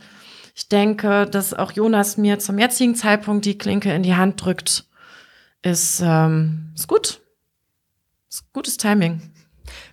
ich 0.54 0.68
denke, 0.68 1.26
dass 1.26 1.52
auch 1.52 1.72
Jonas 1.72 2.16
mir 2.16 2.38
zum 2.38 2.58
jetzigen 2.58 2.94
Zeitpunkt 2.94 3.44
die 3.44 3.58
Klinke 3.58 3.92
in 3.92 4.02
die 4.02 4.14
Hand 4.14 4.42
drückt, 4.42 4.86
ist, 5.62 6.02
ähm, 6.02 6.72
ist 6.74 6.88
gut. 6.88 7.20
Ist 8.30 8.52
gutes 8.52 8.78
Timing. 8.78 9.20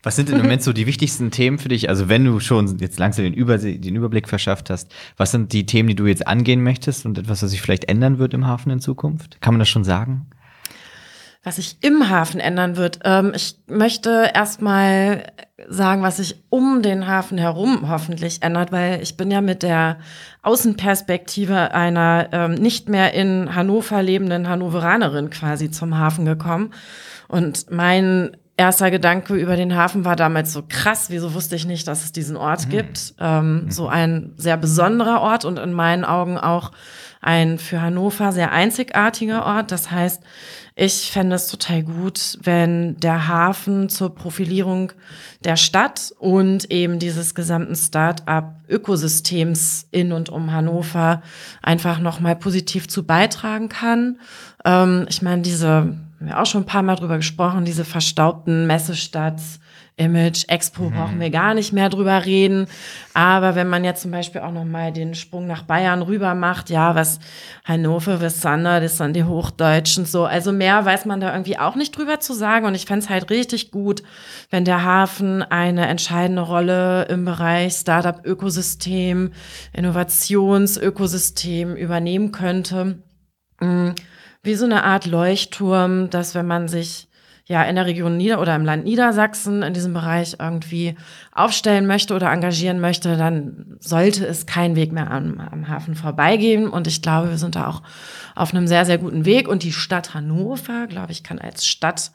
Was 0.02 0.16
sind 0.16 0.30
im 0.30 0.38
Moment 0.38 0.64
so 0.64 0.74
die 0.74 0.88
wichtigsten 0.88 1.32
Themen 1.32 1.60
für 1.60 1.70
dich? 1.70 1.90
Also 1.90 2.10
wenn 2.10 2.26
du 2.26 2.40
schon 2.40 2.78
jetzt 2.80 3.00
langsam 3.00 3.26
den, 3.26 3.34
Über 3.34 3.58
den 3.58 3.96
Überblick 3.96 4.28
verschafft 4.28 4.70
hast, 4.70 4.94
was 5.18 5.32
sind 5.32 5.54
die 5.54 5.66
Themen, 5.66 5.90
die 5.90 5.96
du 5.96 6.06
jetzt 6.06 6.28
angehen 6.28 6.64
möchtest 6.64 7.06
und 7.06 7.18
etwas, 7.18 7.44
was 7.44 7.52
sich 7.52 7.62
vielleicht 7.62 7.86
ändern 7.86 8.20
wird 8.20 8.34
im 8.34 8.48
Hafen 8.48 8.72
in 8.72 8.80
Zukunft? 8.80 9.40
Kann 9.42 9.54
man 9.54 9.60
das 9.60 9.70
schon 9.70 9.84
sagen? 9.84 10.28
was 11.44 11.58
sich 11.58 11.78
im 11.82 12.10
Hafen 12.10 12.40
ändern 12.40 12.78
wird. 12.78 13.00
Ähm, 13.04 13.34
ich 13.36 13.58
möchte 13.68 14.32
erstmal 14.34 15.32
sagen, 15.68 16.02
was 16.02 16.18
sich 16.18 16.42
um 16.50 16.82
den 16.82 17.06
Hafen 17.06 17.38
herum 17.38 17.90
hoffentlich 17.90 18.42
ändert, 18.42 18.72
weil 18.72 19.02
ich 19.02 19.18
bin 19.18 19.30
ja 19.30 19.42
mit 19.42 19.62
der 19.62 19.98
Außenperspektive 20.42 21.74
einer 21.74 22.30
ähm, 22.32 22.54
nicht 22.56 22.88
mehr 22.88 23.14
in 23.14 23.54
Hannover 23.54 24.02
lebenden 24.02 24.48
Hannoveranerin 24.48 25.30
quasi 25.30 25.70
zum 25.70 25.98
Hafen 25.98 26.26
gekommen. 26.26 26.72
Und 27.28 27.70
mein 27.70 28.38
erster 28.56 28.92
Gedanke 28.92 29.36
über 29.36 29.56
den 29.56 29.76
Hafen 29.76 30.06
war 30.06 30.16
damals 30.16 30.54
so 30.54 30.64
krass, 30.68 31.10
wieso 31.10 31.34
wusste 31.34 31.56
ich 31.56 31.66
nicht, 31.66 31.88
dass 31.88 32.04
es 32.04 32.12
diesen 32.12 32.38
Ort 32.38 32.68
mhm. 32.68 32.70
gibt. 32.70 33.16
Ähm, 33.20 33.66
mhm. 33.66 33.72
So 33.72 33.88
ein 33.88 34.34
sehr 34.38 34.58
besonderer 34.58 35.22
Ort 35.22 35.46
und 35.46 35.58
in 35.58 35.74
meinen 35.74 36.06
Augen 36.06 36.38
auch 36.38 36.72
ein 37.22 37.58
für 37.58 37.82
Hannover 37.82 38.32
sehr 38.32 38.52
einzigartiger 38.52 39.46
Ort. 39.46 39.72
Das 39.72 39.90
heißt, 39.90 40.22
ich 40.76 41.12
fände 41.12 41.36
es 41.36 41.48
total 41.48 41.84
gut, 41.84 42.40
wenn 42.42 42.98
der 42.98 43.28
Hafen 43.28 43.90
zur 43.90 44.16
Profilierung 44.16 44.92
der 45.44 45.56
Stadt 45.56 46.12
und 46.18 46.72
eben 46.72 46.98
dieses 47.00 47.36
gesamten 47.36 47.76
Start-up-Ökosystems 47.76 49.88
in 49.92 50.12
und 50.12 50.30
um 50.30 50.52
Hannover 50.52 51.22
einfach 51.62 52.00
nochmal 52.00 52.36
positiv 52.36 52.88
zu 52.88 53.04
beitragen 53.04 53.70
kann. 53.70 54.18
Ähm, 54.66 55.06
ich 55.10 55.22
meine, 55.22 55.44
diese, 55.44 55.96
haben 56.24 56.30
wir 56.30 56.42
auch 56.42 56.46
schon 56.46 56.62
ein 56.62 56.66
paar 56.66 56.84
Mal 56.84 56.96
drüber 56.96 57.18
gesprochen, 57.18 57.66
diese 57.66 57.84
verstaubten 57.84 58.66
Messestadt, 58.66 59.42
Image, 59.98 60.46
Expo 60.48 60.84
mhm. 60.84 60.94
brauchen 60.94 61.20
wir 61.20 61.30
gar 61.30 61.54
nicht 61.54 61.74
mehr 61.74 61.90
drüber 61.90 62.26
reden. 62.26 62.68
Aber 63.14 63.56
wenn 63.56 63.68
man 63.68 63.84
jetzt 63.84 64.02
zum 64.02 64.12
Beispiel 64.12 64.40
auch 64.42 64.54
noch 64.54 64.64
mal 64.64 64.94
den 64.94 65.16
Sprung 65.16 65.48
nach 65.48 65.64
Bayern 65.64 66.02
rüber 66.02 66.34
macht, 66.34 66.70
ja, 66.70 66.96
was 66.96 67.20
Hannover, 67.66 68.22
was 68.22 68.42
Sander, 68.42 68.80
das 68.80 68.98
sind 68.98 69.16
die 69.16 69.26
Hochdeutschen 69.26 70.06
so. 70.06 70.26
Also 70.26 70.54
mehr 70.54 70.86
weiß 70.86 71.06
man 71.06 71.20
da 71.20 71.34
irgendwie 71.34 71.60
auch 71.60 71.76
nicht 71.76 71.96
drüber 71.96 72.22
zu 72.22 72.34
sagen. 72.34 72.66
Und 72.66 72.74
ich 72.74 72.86
fände 72.86 73.04
es 73.04 73.10
halt 73.10 73.30
richtig 73.30 73.70
gut, 73.70 74.02
wenn 74.50 74.66
der 74.66 74.84
Hafen 74.84 75.44
eine 75.44 75.88
entscheidende 75.88 76.44
Rolle 76.44 77.04
im 77.10 77.26
Bereich 77.26 77.74
Startup-Ökosystem, 77.74 79.34
Innovationsökosystem 79.74 81.76
übernehmen 81.76 82.32
könnte. 82.32 83.04
Mm, 83.60 83.90
wie 84.44 84.56
so 84.56 84.66
eine 84.66 84.84
Art 84.84 85.06
Leuchtturm, 85.06 86.10
dass 86.10 86.36
wenn 86.36 86.46
man 86.46 86.68
sich 86.68 87.08
ja 87.46 87.64
in 87.64 87.76
der 87.76 87.86
Region 87.86 88.16
Nieder 88.16 88.40
oder 88.40 88.56
im 88.56 88.64
Land 88.64 88.86
Niedersachsen 88.86 89.64
in 89.64 89.74
diesem 89.74 89.94
Bereich 89.94 90.38
irgendwie 90.40 90.96
aufstellen 91.34 91.88
möchte 91.88 92.14
oder 92.14 92.32
engagieren 92.32 92.80
möchte, 92.80 93.18
dann 93.18 93.78
sollte 93.80 94.26
es 94.26 94.46
keinen 94.46 94.76
Weg 94.76 94.92
mehr 94.94 95.12
am, 95.12 95.40
am 95.40 95.68
Hafen 95.68 95.96
vorbeigehen. 95.96 96.68
Und 96.70 96.88
ich 96.88 97.02
glaube, 97.02 97.32
wir 97.32 97.38
sind 97.38 97.56
da 97.56 97.68
auch 97.68 97.82
auf 98.36 98.54
einem 98.54 98.68
sehr, 98.68 98.86
sehr 98.86 98.98
guten 98.98 99.26
Weg. 99.26 99.48
Und 99.48 99.64
die 99.64 99.74
Stadt 99.74 100.14
Hannover, 100.14 100.88
glaube 100.88 101.12
ich, 101.12 101.24
kann 101.24 101.40
als 101.40 101.66
Stadt 101.66 102.12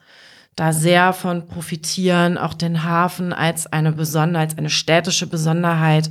da 0.57 0.73
sehr 0.73 1.13
von 1.13 1.47
profitieren, 1.47 2.37
auch 2.37 2.55
den 2.55 2.83
Hafen 2.83 3.33
als 3.33 3.67
eine 3.67 3.93
Besonderheit, 3.93 4.51
als 4.51 4.59
eine 4.59 4.71
städtische 4.71 5.27
Besonderheit 5.27 6.11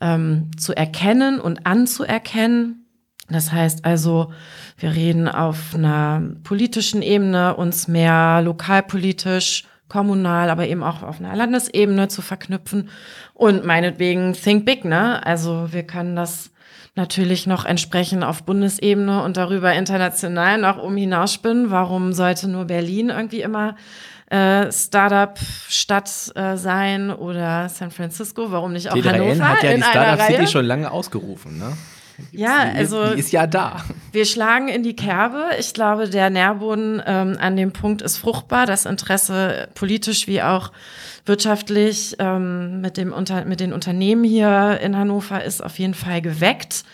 ähm, 0.00 0.50
zu 0.58 0.74
erkennen 0.76 1.40
und 1.40 1.64
anzuerkennen. 1.64 2.87
Das 3.30 3.52
heißt 3.52 3.84
also, 3.84 4.32
wir 4.78 4.94
reden 4.94 5.28
auf 5.28 5.74
einer 5.74 6.22
politischen 6.44 7.02
Ebene, 7.02 7.56
uns 7.56 7.88
mehr 7.88 8.40
lokalpolitisch, 8.42 9.64
kommunal, 9.88 10.50
aber 10.50 10.66
eben 10.66 10.82
auch 10.82 11.02
auf 11.02 11.18
einer 11.18 11.34
Landesebene 11.34 12.08
zu 12.08 12.22
verknüpfen 12.22 12.90
und 13.34 13.64
meinetwegen 13.64 14.34
Think 14.34 14.64
Big, 14.64 14.84
ne? 14.84 15.24
Also 15.26 15.68
wir 15.72 15.82
können 15.82 16.14
das 16.14 16.50
natürlich 16.94 17.46
noch 17.46 17.64
entsprechend 17.64 18.24
auf 18.24 18.42
Bundesebene 18.42 19.22
und 19.22 19.36
darüber 19.36 19.72
international 19.72 20.58
noch 20.58 20.82
um 20.82 20.96
hinausspinnen. 20.96 21.70
Warum 21.70 22.12
sollte 22.12 22.48
nur 22.48 22.66
Berlin 22.66 23.08
irgendwie 23.08 23.40
immer 23.40 23.76
äh, 24.30 24.70
Startup-Stadt 24.70 26.32
äh, 26.34 26.56
sein 26.56 27.10
oder 27.10 27.68
San 27.68 27.90
Francisco? 27.90 28.50
Warum 28.50 28.72
nicht 28.72 28.90
auch 28.90 28.96
T3N 28.96 29.12
Hannover? 29.12 29.48
hat 29.48 29.62
ja 29.62 29.74
die 29.74 29.82
Startup 29.82 30.26
City 30.26 30.46
schon 30.46 30.66
lange 30.66 30.90
ausgerufen, 30.90 31.58
ne? 31.58 31.72
Ja, 32.32 32.66
die 32.66 32.78
also 32.78 33.02
ist, 33.02 33.14
die 33.14 33.20
ist 33.20 33.32
ja 33.32 33.46
da. 33.46 33.84
wir 34.12 34.24
schlagen 34.24 34.68
in 34.68 34.82
die 34.82 34.96
Kerbe. 34.96 35.50
Ich 35.58 35.72
glaube, 35.74 36.08
der 36.08 36.30
Nährboden 36.30 37.02
ähm, 37.06 37.36
an 37.40 37.56
dem 37.56 37.72
Punkt 37.72 38.02
ist 38.02 38.16
fruchtbar. 38.16 38.66
Das 38.66 38.86
Interesse 38.86 39.68
politisch 39.74 40.26
wie 40.26 40.42
auch 40.42 40.72
wirtschaftlich 41.24 42.16
ähm, 42.18 42.80
mit, 42.80 42.96
dem 42.96 43.12
Unter 43.12 43.44
mit 43.44 43.60
den 43.60 43.72
Unternehmen 43.72 44.24
hier 44.24 44.80
in 44.82 44.96
Hannover 44.96 45.44
ist 45.44 45.62
auf 45.62 45.78
jeden 45.78 45.94
Fall 45.94 46.22
geweckt. 46.22 46.84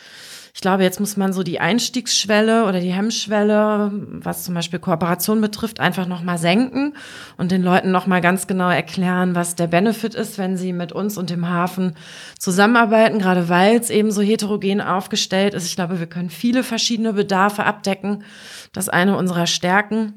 Ich 0.64 0.66
glaube, 0.66 0.82
jetzt 0.82 0.98
muss 0.98 1.18
man 1.18 1.34
so 1.34 1.42
die 1.42 1.60
Einstiegsschwelle 1.60 2.64
oder 2.64 2.80
die 2.80 2.90
Hemmschwelle, 2.90 3.92
was 3.92 4.44
zum 4.44 4.54
Beispiel 4.54 4.78
Kooperation 4.78 5.42
betrifft, 5.42 5.78
einfach 5.78 6.06
nochmal 6.06 6.38
senken 6.38 6.94
und 7.36 7.50
den 7.52 7.62
Leuten 7.62 7.90
nochmal 7.90 8.22
ganz 8.22 8.46
genau 8.46 8.70
erklären, 8.70 9.34
was 9.34 9.56
der 9.56 9.66
Benefit 9.66 10.14
ist, 10.14 10.38
wenn 10.38 10.56
sie 10.56 10.72
mit 10.72 10.90
uns 10.90 11.18
und 11.18 11.28
dem 11.28 11.50
Hafen 11.50 11.96
zusammenarbeiten, 12.38 13.18
gerade 13.18 13.50
weil 13.50 13.76
es 13.76 13.90
eben 13.90 14.10
so 14.10 14.22
heterogen 14.22 14.80
aufgestellt 14.80 15.52
ist. 15.52 15.66
Ich 15.66 15.76
glaube, 15.76 16.00
wir 16.00 16.06
können 16.06 16.30
viele 16.30 16.62
verschiedene 16.62 17.12
Bedarfe 17.12 17.64
abdecken. 17.64 18.24
Das 18.72 18.86
ist 18.86 18.94
eine 18.94 19.18
unserer 19.18 19.46
Stärken 19.46 20.14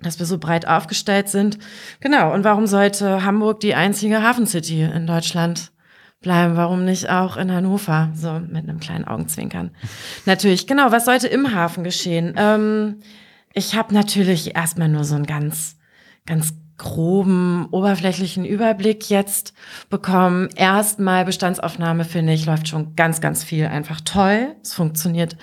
dass 0.00 0.20
wir 0.20 0.26
so 0.26 0.38
breit 0.38 0.68
aufgestellt 0.68 1.28
sind. 1.28 1.58
Genau. 1.98 2.32
Und 2.32 2.44
warum 2.44 2.68
sollte 2.68 3.24
Hamburg 3.24 3.58
die 3.58 3.74
einzige 3.74 4.22
Hafencity 4.22 4.82
in 4.82 5.08
Deutschland 5.08 5.72
bleiben. 6.20 6.56
Warum 6.56 6.84
nicht 6.84 7.10
auch 7.10 7.36
in 7.36 7.52
Hannover? 7.52 8.10
So 8.14 8.40
mit 8.40 8.68
einem 8.68 8.80
kleinen 8.80 9.06
Augenzwinkern. 9.06 9.70
natürlich, 10.26 10.66
genau. 10.66 10.90
Was 10.90 11.04
sollte 11.04 11.28
im 11.28 11.54
Hafen 11.54 11.84
geschehen? 11.84 12.34
Ähm, 12.36 12.96
ich 13.52 13.74
habe 13.74 13.94
natürlich 13.94 14.54
erstmal 14.56 14.88
nur 14.88 15.04
so 15.04 15.14
einen 15.14 15.26
ganz, 15.26 15.76
ganz 16.26 16.54
groben, 16.76 17.66
oberflächlichen 17.70 18.44
Überblick 18.44 19.10
jetzt 19.10 19.52
bekommen. 19.90 20.48
Erstmal 20.54 21.24
Bestandsaufnahme, 21.24 22.04
finde 22.04 22.32
ich, 22.32 22.46
läuft 22.46 22.68
schon 22.68 22.94
ganz, 22.94 23.20
ganz 23.20 23.42
viel 23.42 23.66
einfach 23.66 24.00
toll. 24.00 24.54
Es 24.62 24.74
funktioniert 24.74 25.36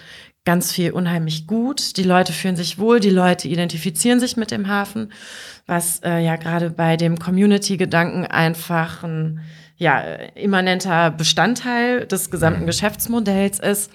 ganz 0.46 0.72
viel 0.72 0.92
unheimlich 0.92 1.48
gut. 1.48 1.98
Die 1.98 2.04
Leute 2.04 2.32
fühlen 2.32 2.56
sich 2.56 2.80
wohl, 2.80 3.00
die 3.00 3.10
Leute 3.10 3.48
identifizieren 3.48 4.20
sich 4.20 4.38
mit 4.38 4.52
dem 4.52 4.68
Hafen, 4.68 5.12
was 5.66 6.00
äh, 6.04 6.20
ja 6.20 6.38
gerade 6.38 6.70
bei 6.70 6.96
dem 6.96 7.20
Community-Gedanken 7.20 8.26
einfach 8.26 9.04
ein 9.04 9.42
ja, 9.78 10.00
immanenter 10.36 11.12
Bestandteil 11.12 12.06
des 12.06 12.32
gesamten 12.32 12.62
mhm. 12.62 12.68
Geschäftsmodells 12.68 13.60
ist. 13.60 13.92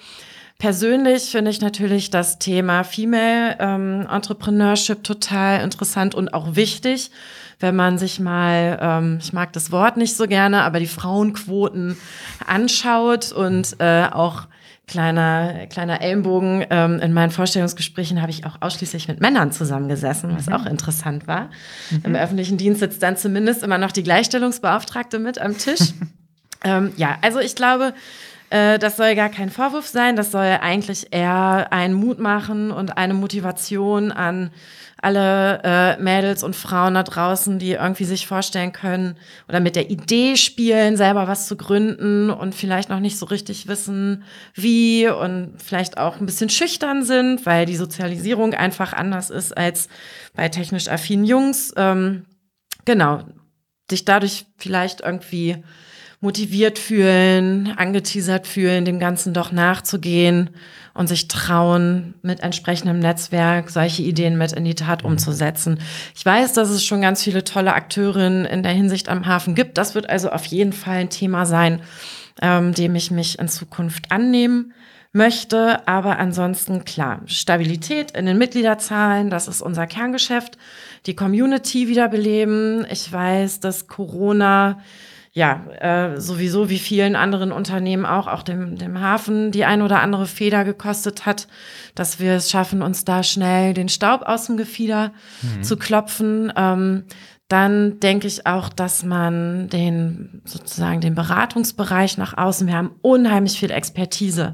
Persönlich 0.59 1.23
finde 1.23 1.49
ich 1.49 1.59
natürlich 1.59 2.11
das 2.11 2.37
Thema 2.37 2.83
Female 2.83 3.57
ähm, 3.59 4.07
Entrepreneurship 4.07 5.03
total 5.03 5.63
interessant 5.63 6.13
und 6.13 6.35
auch 6.35 6.55
wichtig, 6.55 7.09
wenn 7.59 7.75
man 7.75 7.97
sich 7.97 8.19
mal, 8.19 8.77
ähm, 8.79 9.17
ich 9.19 9.33
mag 9.33 9.53
das 9.53 9.71
Wort 9.71 9.97
nicht 9.97 10.15
so 10.15 10.27
gerne, 10.27 10.61
aber 10.61 10.79
die 10.79 10.87
Frauenquoten 10.87 11.97
anschaut 12.45 13.31
und 13.31 13.75
äh, 13.79 14.05
auch 14.11 14.43
kleiner, 14.91 15.67
kleiner 15.67 16.01
Ellenbogen. 16.01 16.65
Ähm, 16.69 16.99
in 16.99 17.13
meinen 17.13 17.31
Vorstellungsgesprächen 17.31 18.21
habe 18.21 18.29
ich 18.29 18.45
auch 18.45 18.57
ausschließlich 18.59 19.07
mit 19.07 19.21
Männern 19.21 19.51
zusammengesessen, 19.51 20.35
was 20.35 20.49
auch 20.49 20.65
interessant 20.65 21.27
war. 21.27 21.49
Im 22.03 22.13
öffentlichen 22.13 22.57
Dienst 22.57 22.81
sitzt 22.81 23.01
dann 23.01 23.15
zumindest 23.15 23.63
immer 23.63 23.77
noch 23.77 23.91
die 23.91 24.03
Gleichstellungsbeauftragte 24.03 25.17
mit 25.17 25.39
am 25.39 25.57
Tisch. 25.57 25.93
ähm, 26.63 26.91
ja, 26.97 27.17
also 27.21 27.39
ich 27.39 27.55
glaube, 27.55 27.93
äh, 28.49 28.77
das 28.79 28.97
soll 28.97 29.15
gar 29.15 29.29
kein 29.29 29.49
Vorwurf 29.49 29.87
sein, 29.87 30.17
das 30.17 30.31
soll 30.31 30.59
eigentlich 30.61 31.07
eher 31.11 31.71
einen 31.71 31.93
Mut 31.93 32.19
machen 32.19 32.71
und 32.71 32.97
eine 32.97 33.13
Motivation 33.13 34.11
an 34.11 34.51
alle 35.01 35.61
äh, 35.63 36.01
Mädels 36.01 36.43
und 36.43 36.55
Frauen 36.55 36.93
da 36.93 37.03
draußen, 37.03 37.57
die 37.59 37.71
irgendwie 37.71 38.05
sich 38.05 38.27
vorstellen 38.27 38.71
können 38.71 39.17
oder 39.49 39.59
mit 39.59 39.75
der 39.75 39.89
Idee 39.89 40.35
spielen, 40.37 40.97
selber 40.97 41.27
was 41.27 41.47
zu 41.47 41.57
gründen 41.57 42.29
und 42.29 42.53
vielleicht 42.53 42.89
noch 42.89 42.99
nicht 42.99 43.17
so 43.17 43.25
richtig 43.25 43.67
wissen, 43.67 44.23
wie 44.53 45.07
und 45.07 45.55
vielleicht 45.57 45.97
auch 45.97 46.19
ein 46.19 46.25
bisschen 46.25 46.49
schüchtern 46.49 47.03
sind, 47.03 47.45
weil 47.45 47.65
die 47.65 47.75
Sozialisierung 47.75 48.53
einfach 48.53 48.93
anders 48.93 49.29
ist 49.29 49.57
als 49.57 49.89
bei 50.35 50.49
technisch 50.49 50.87
affinen 50.87 51.25
Jungs. 51.25 51.73
Ähm, 51.77 52.25
genau, 52.85 53.23
sich 53.89 54.05
dadurch 54.05 54.45
vielleicht 54.57 55.01
irgendwie 55.01 55.63
motiviert 56.21 56.77
fühlen, 56.77 57.73
angeteasert 57.75 58.45
fühlen, 58.45 58.85
dem 58.85 58.99
Ganzen 58.99 59.33
doch 59.33 59.51
nachzugehen 59.51 60.51
und 60.93 61.07
sich 61.07 61.27
trauen, 61.27 62.13
mit 62.21 62.41
entsprechendem 62.41 62.99
Netzwerk 62.99 63.71
solche 63.71 64.03
Ideen 64.03 64.37
mit 64.37 64.51
in 64.51 64.63
die 64.63 64.75
Tat 64.75 65.03
umzusetzen. 65.03 65.79
Ich 66.15 66.23
weiß, 66.23 66.53
dass 66.53 66.69
es 66.69 66.85
schon 66.85 67.01
ganz 67.01 67.23
viele 67.23 67.43
tolle 67.43 67.73
Akteurinnen 67.73 68.45
in 68.45 68.61
der 68.61 68.71
Hinsicht 68.71 69.09
am 69.09 69.25
Hafen 69.25 69.55
gibt. 69.55 69.79
Das 69.79 69.95
wird 69.95 70.09
also 70.09 70.29
auf 70.29 70.45
jeden 70.45 70.73
Fall 70.73 70.97
ein 70.97 71.09
Thema 71.09 71.47
sein, 71.47 71.81
ähm, 72.39 72.73
dem 72.75 72.93
ich 72.95 73.09
mich 73.09 73.39
in 73.39 73.47
Zukunft 73.47 74.11
annehmen 74.11 74.73
möchte. 75.13 75.87
Aber 75.87 76.19
ansonsten 76.19 76.85
klar, 76.85 77.21
Stabilität 77.25 78.11
in 78.11 78.27
den 78.27 78.37
Mitgliederzahlen, 78.37 79.31
das 79.31 79.47
ist 79.47 79.63
unser 79.63 79.87
Kerngeschäft. 79.87 80.59
Die 81.07 81.15
Community 81.15 81.87
wiederbeleben. 81.87 82.85
Ich 82.91 83.11
weiß, 83.11 83.59
dass 83.59 83.87
Corona 83.87 84.77
ja, 85.33 85.65
äh, 85.79 86.19
sowieso 86.19 86.69
wie 86.69 86.79
vielen 86.79 87.15
anderen 87.15 87.53
Unternehmen 87.53 88.05
auch, 88.05 88.27
auch 88.27 88.43
dem, 88.43 88.75
dem 88.75 88.99
Hafen, 88.99 89.51
die 89.51 89.63
ein 89.63 89.81
oder 89.81 90.01
andere 90.01 90.25
Feder 90.25 90.65
gekostet 90.65 91.25
hat, 91.25 91.47
dass 91.95 92.19
wir 92.19 92.33
es 92.33 92.51
schaffen, 92.51 92.81
uns 92.81 93.05
da 93.05 93.23
schnell 93.23 93.73
den 93.73 93.87
Staub 93.87 94.23
aus 94.23 94.47
dem 94.47 94.57
Gefieder 94.57 95.13
mhm. 95.41 95.63
zu 95.63 95.77
klopfen. 95.77 96.51
Ähm, 96.57 97.05
dann 97.47 97.99
denke 97.99 98.27
ich 98.27 98.45
auch, 98.45 98.67
dass 98.69 99.03
man 99.03 99.69
den 99.69 100.41
sozusagen 100.43 100.99
den 100.99 101.15
Beratungsbereich 101.15 102.17
nach 102.17 102.37
außen, 102.37 102.67
wir 102.67 102.75
haben 102.75 102.95
unheimlich 103.01 103.57
viel 103.57 103.71
Expertise 103.71 104.53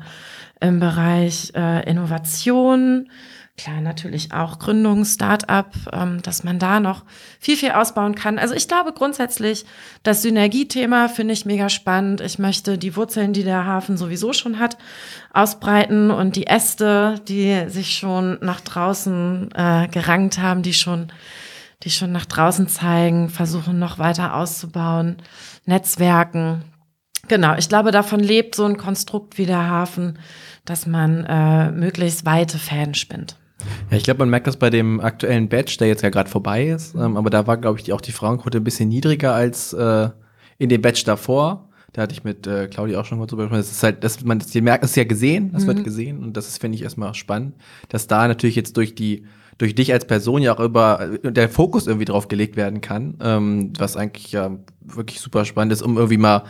im 0.59 0.79
Bereich 0.79 1.51
äh, 1.55 1.87
Innovation, 1.89 3.09
klar, 3.57 3.81
natürlich 3.81 4.31
auch 4.33 4.59
Gründung, 4.59 5.03
Start-up, 5.03 5.73
ähm, 5.91 6.21
dass 6.21 6.43
man 6.43 6.59
da 6.59 6.79
noch 6.79 7.03
viel, 7.39 7.57
viel 7.57 7.71
ausbauen 7.71 8.15
kann. 8.15 8.37
Also 8.37 8.53
ich 8.53 8.67
glaube 8.67 8.93
grundsätzlich, 8.93 9.65
das 10.03 10.21
Synergiethema 10.21 11.07
finde 11.07 11.33
ich 11.33 11.45
mega 11.45 11.67
spannend. 11.67 12.21
Ich 12.21 12.39
möchte 12.39 12.77
die 12.77 12.95
Wurzeln, 12.95 13.33
die 13.33 13.43
der 13.43 13.65
Hafen 13.65 13.97
sowieso 13.97 14.31
schon 14.31 14.59
hat, 14.59 14.77
ausbreiten 15.33 16.11
und 16.11 16.35
die 16.35 16.47
Äste, 16.47 17.19
die 17.27 17.65
sich 17.67 17.97
schon 17.97 18.37
nach 18.41 18.61
draußen 18.61 19.49
äh, 19.55 19.87
gerankt 19.87 20.37
haben, 20.37 20.61
die 20.61 20.73
schon 20.73 21.11
die 21.83 21.91
schon 21.91 22.11
nach 22.11 22.25
draußen 22.25 22.67
zeigen, 22.67 23.29
versuchen 23.29 23.77
noch 23.77 23.99
weiter 23.99 24.35
auszubauen, 24.35 25.17
Netzwerken. 25.65 26.63
Genau, 27.27 27.55
ich 27.55 27.69
glaube, 27.69 27.91
davon 27.91 28.19
lebt 28.19 28.55
so 28.55 28.65
ein 28.65 28.77
Konstrukt 28.77 29.37
wie 29.37 29.45
der 29.45 29.69
Hafen, 29.69 30.17
dass 30.65 30.87
man 30.87 31.23
äh, 31.25 31.71
möglichst 31.71 32.25
weite 32.25 32.57
Fäden 32.57 32.95
spinnt. 32.95 33.37
Ja, 33.89 33.97
ich 33.97 34.03
glaube, 34.03 34.19
man 34.19 34.29
merkt 34.29 34.47
das 34.47 34.57
bei 34.57 34.69
dem 34.69 34.99
aktuellen 34.99 35.49
Badge, 35.49 35.77
der 35.79 35.87
jetzt 35.87 36.03
ja 36.03 36.09
gerade 36.09 36.29
vorbei 36.29 36.67
ist. 36.67 36.95
Ähm, 36.95 37.17
aber 37.17 37.29
da 37.29 37.47
war, 37.47 37.57
glaube 37.57 37.79
ich, 37.79 37.85
die, 37.85 37.93
auch 37.93 38.01
die 38.01 38.11
Frauenquote 38.11 38.59
ein 38.59 38.63
bisschen 38.63 38.89
niedriger 38.89 39.33
als 39.33 39.73
äh, 39.73 40.09
in 40.57 40.69
dem 40.69 40.81
Badge 40.81 41.03
davor. 41.05 41.69
Da 41.93 42.03
hatte 42.03 42.13
ich 42.13 42.23
mit 42.23 42.45
äh, 42.45 42.67
Claudia 42.67 42.99
auch 42.99 43.05
schon 43.05 43.17
mal 43.17 43.25
drüber 43.25 43.43
gesprochen. 43.43 43.61
Das 43.61 43.71
ist 43.71 43.81
halt, 43.81 44.03
das, 44.03 44.23
man, 44.23 44.39
das, 44.39 44.53
merkt 44.53 44.83
es 44.83 44.95
ja 44.95 45.03
gesehen, 45.03 45.51
das 45.53 45.63
mhm. 45.63 45.67
wird 45.67 45.83
gesehen. 45.83 46.23
Und 46.23 46.37
das 46.37 46.47
ist, 46.47 46.59
finde 46.59 46.75
ich, 46.75 46.83
erstmal 46.83 47.13
spannend, 47.13 47.55
dass 47.89 48.07
da 48.07 48.27
natürlich 48.27 48.55
jetzt 48.55 48.77
durch 48.77 48.93
die, 48.93 49.25
durch 49.57 49.73
dich 49.73 49.91
als 49.91 50.05
Person 50.05 50.41
ja 50.41 50.55
auch 50.55 50.59
über 50.59 51.17
äh, 51.23 51.31
der 51.31 51.49
Fokus 51.49 51.87
irgendwie 51.87 52.05
drauf 52.05 52.27
gelegt 52.27 52.55
werden 52.55 52.81
kann, 52.81 53.15
ähm, 53.21 53.73
was 53.77 53.97
eigentlich 53.97 54.31
ja 54.31 54.57
wirklich 54.81 55.19
super 55.19 55.45
spannend 55.45 55.73
ist, 55.73 55.81
um 55.81 55.97
irgendwie 55.97 56.17
mal 56.17 56.43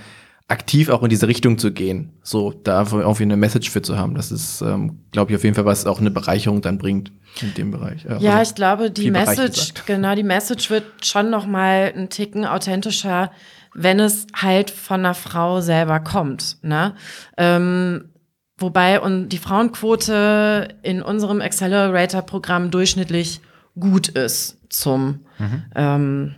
aktiv 0.47 0.89
auch 0.89 1.03
in 1.03 1.09
diese 1.09 1.27
Richtung 1.27 1.57
zu 1.57 1.71
gehen. 1.71 2.13
So, 2.23 2.51
da 2.51 2.85
irgendwie 2.91 3.23
eine 3.23 3.35
Message 3.35 3.69
für 3.69 3.81
zu 3.81 3.97
haben. 3.97 4.15
Das 4.15 4.31
ist, 4.31 4.61
ähm, 4.61 4.99
glaube 5.11 5.31
ich, 5.31 5.37
auf 5.37 5.43
jeden 5.43 5.55
Fall, 5.55 5.65
was 5.65 5.85
auch 5.85 5.99
eine 5.99 6.11
Bereicherung 6.11 6.61
dann 6.61 6.77
bringt 6.77 7.11
in 7.41 7.53
dem 7.53 7.71
Bereich. 7.71 8.05
Ja, 8.05 8.17
ja 8.17 8.37
also 8.37 8.51
ich 8.51 8.55
glaube, 8.55 8.91
die 8.91 9.11
Message, 9.11 9.73
genau, 9.85 10.15
die 10.15 10.23
Message 10.23 10.69
wird 10.69 11.05
schon 11.05 11.29
noch 11.29 11.45
mal 11.45 11.91
ein 11.95 12.09
Ticken 12.09 12.45
authentischer, 12.45 13.31
wenn 13.73 13.99
es 13.99 14.25
halt 14.35 14.71
von 14.71 15.01
einer 15.01 15.13
Frau 15.13 15.59
selber 15.59 15.99
kommt. 15.99 16.57
Ne? 16.61 16.95
Ähm, 17.37 18.05
wobei 18.57 19.01
und 19.01 19.29
die 19.29 19.37
Frauenquote 19.37 20.69
in 20.81 21.01
unserem 21.01 21.41
Accelerator-Programm 21.41 22.71
durchschnittlich 22.71 23.41
gut 23.77 24.07
ist 24.07 24.57
zum 24.69 25.25
mhm. 25.37 25.63
ähm, 25.75 26.35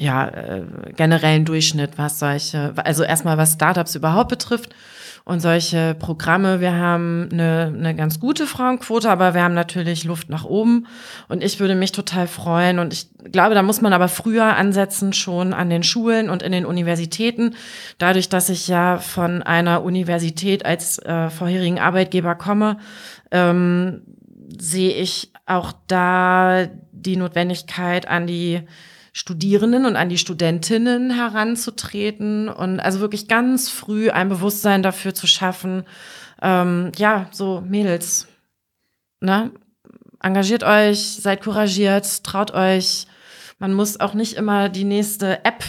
ja, 0.00 0.28
äh, 0.28 0.62
generellen 0.96 1.44
Durchschnitt, 1.44 1.98
was 1.98 2.18
solche, 2.18 2.72
also 2.76 3.02
erstmal 3.02 3.36
was 3.36 3.52
Startups 3.52 3.94
überhaupt 3.94 4.30
betrifft 4.30 4.74
und 5.26 5.40
solche 5.40 5.94
Programme. 5.94 6.60
Wir 6.62 6.74
haben 6.74 7.28
eine, 7.30 7.70
eine 7.76 7.94
ganz 7.94 8.18
gute 8.18 8.46
Frauenquote, 8.46 9.10
aber 9.10 9.34
wir 9.34 9.42
haben 9.42 9.52
natürlich 9.52 10.04
Luft 10.04 10.30
nach 10.30 10.46
oben. 10.46 10.86
Und 11.28 11.44
ich 11.44 11.60
würde 11.60 11.74
mich 11.74 11.92
total 11.92 12.26
freuen. 12.28 12.78
Und 12.78 12.94
ich 12.94 13.08
glaube, 13.30 13.54
da 13.54 13.62
muss 13.62 13.82
man 13.82 13.92
aber 13.92 14.08
früher 14.08 14.56
ansetzen, 14.56 15.12
schon 15.12 15.52
an 15.52 15.68
den 15.68 15.82
Schulen 15.82 16.30
und 16.30 16.42
in 16.42 16.52
den 16.52 16.64
Universitäten. 16.64 17.54
Dadurch, 17.98 18.30
dass 18.30 18.48
ich 18.48 18.68
ja 18.68 18.96
von 18.96 19.42
einer 19.42 19.82
Universität 19.82 20.64
als 20.64 20.98
äh, 21.00 21.28
vorherigen 21.28 21.78
Arbeitgeber 21.78 22.36
komme, 22.36 22.78
ähm, 23.30 24.00
sehe 24.58 24.94
ich 24.94 25.30
auch 25.44 25.74
da 25.88 26.68
die 26.90 27.16
Notwendigkeit 27.16 28.08
an 28.08 28.26
die 28.26 28.62
Studierenden 29.12 29.86
und 29.86 29.96
an 29.96 30.08
die 30.08 30.18
Studentinnen 30.18 31.10
heranzutreten 31.10 32.48
und 32.48 32.80
also 32.80 33.00
wirklich 33.00 33.28
ganz 33.28 33.68
früh 33.68 34.10
ein 34.10 34.28
Bewusstsein 34.28 34.82
dafür 34.82 35.14
zu 35.14 35.26
schaffen, 35.26 35.84
ähm, 36.42 36.92
ja, 36.96 37.28
so 37.32 37.60
Mädels, 37.60 38.28
ne? 39.20 39.50
Engagiert 40.22 40.64
euch, 40.64 41.00
seid 41.00 41.42
couragiert, 41.42 42.24
traut 42.24 42.52
euch. 42.52 43.06
Man 43.58 43.72
muss 43.72 44.00
auch 44.00 44.12
nicht 44.12 44.34
immer 44.34 44.68
die 44.68 44.84
nächste 44.84 45.44
App 45.46 45.64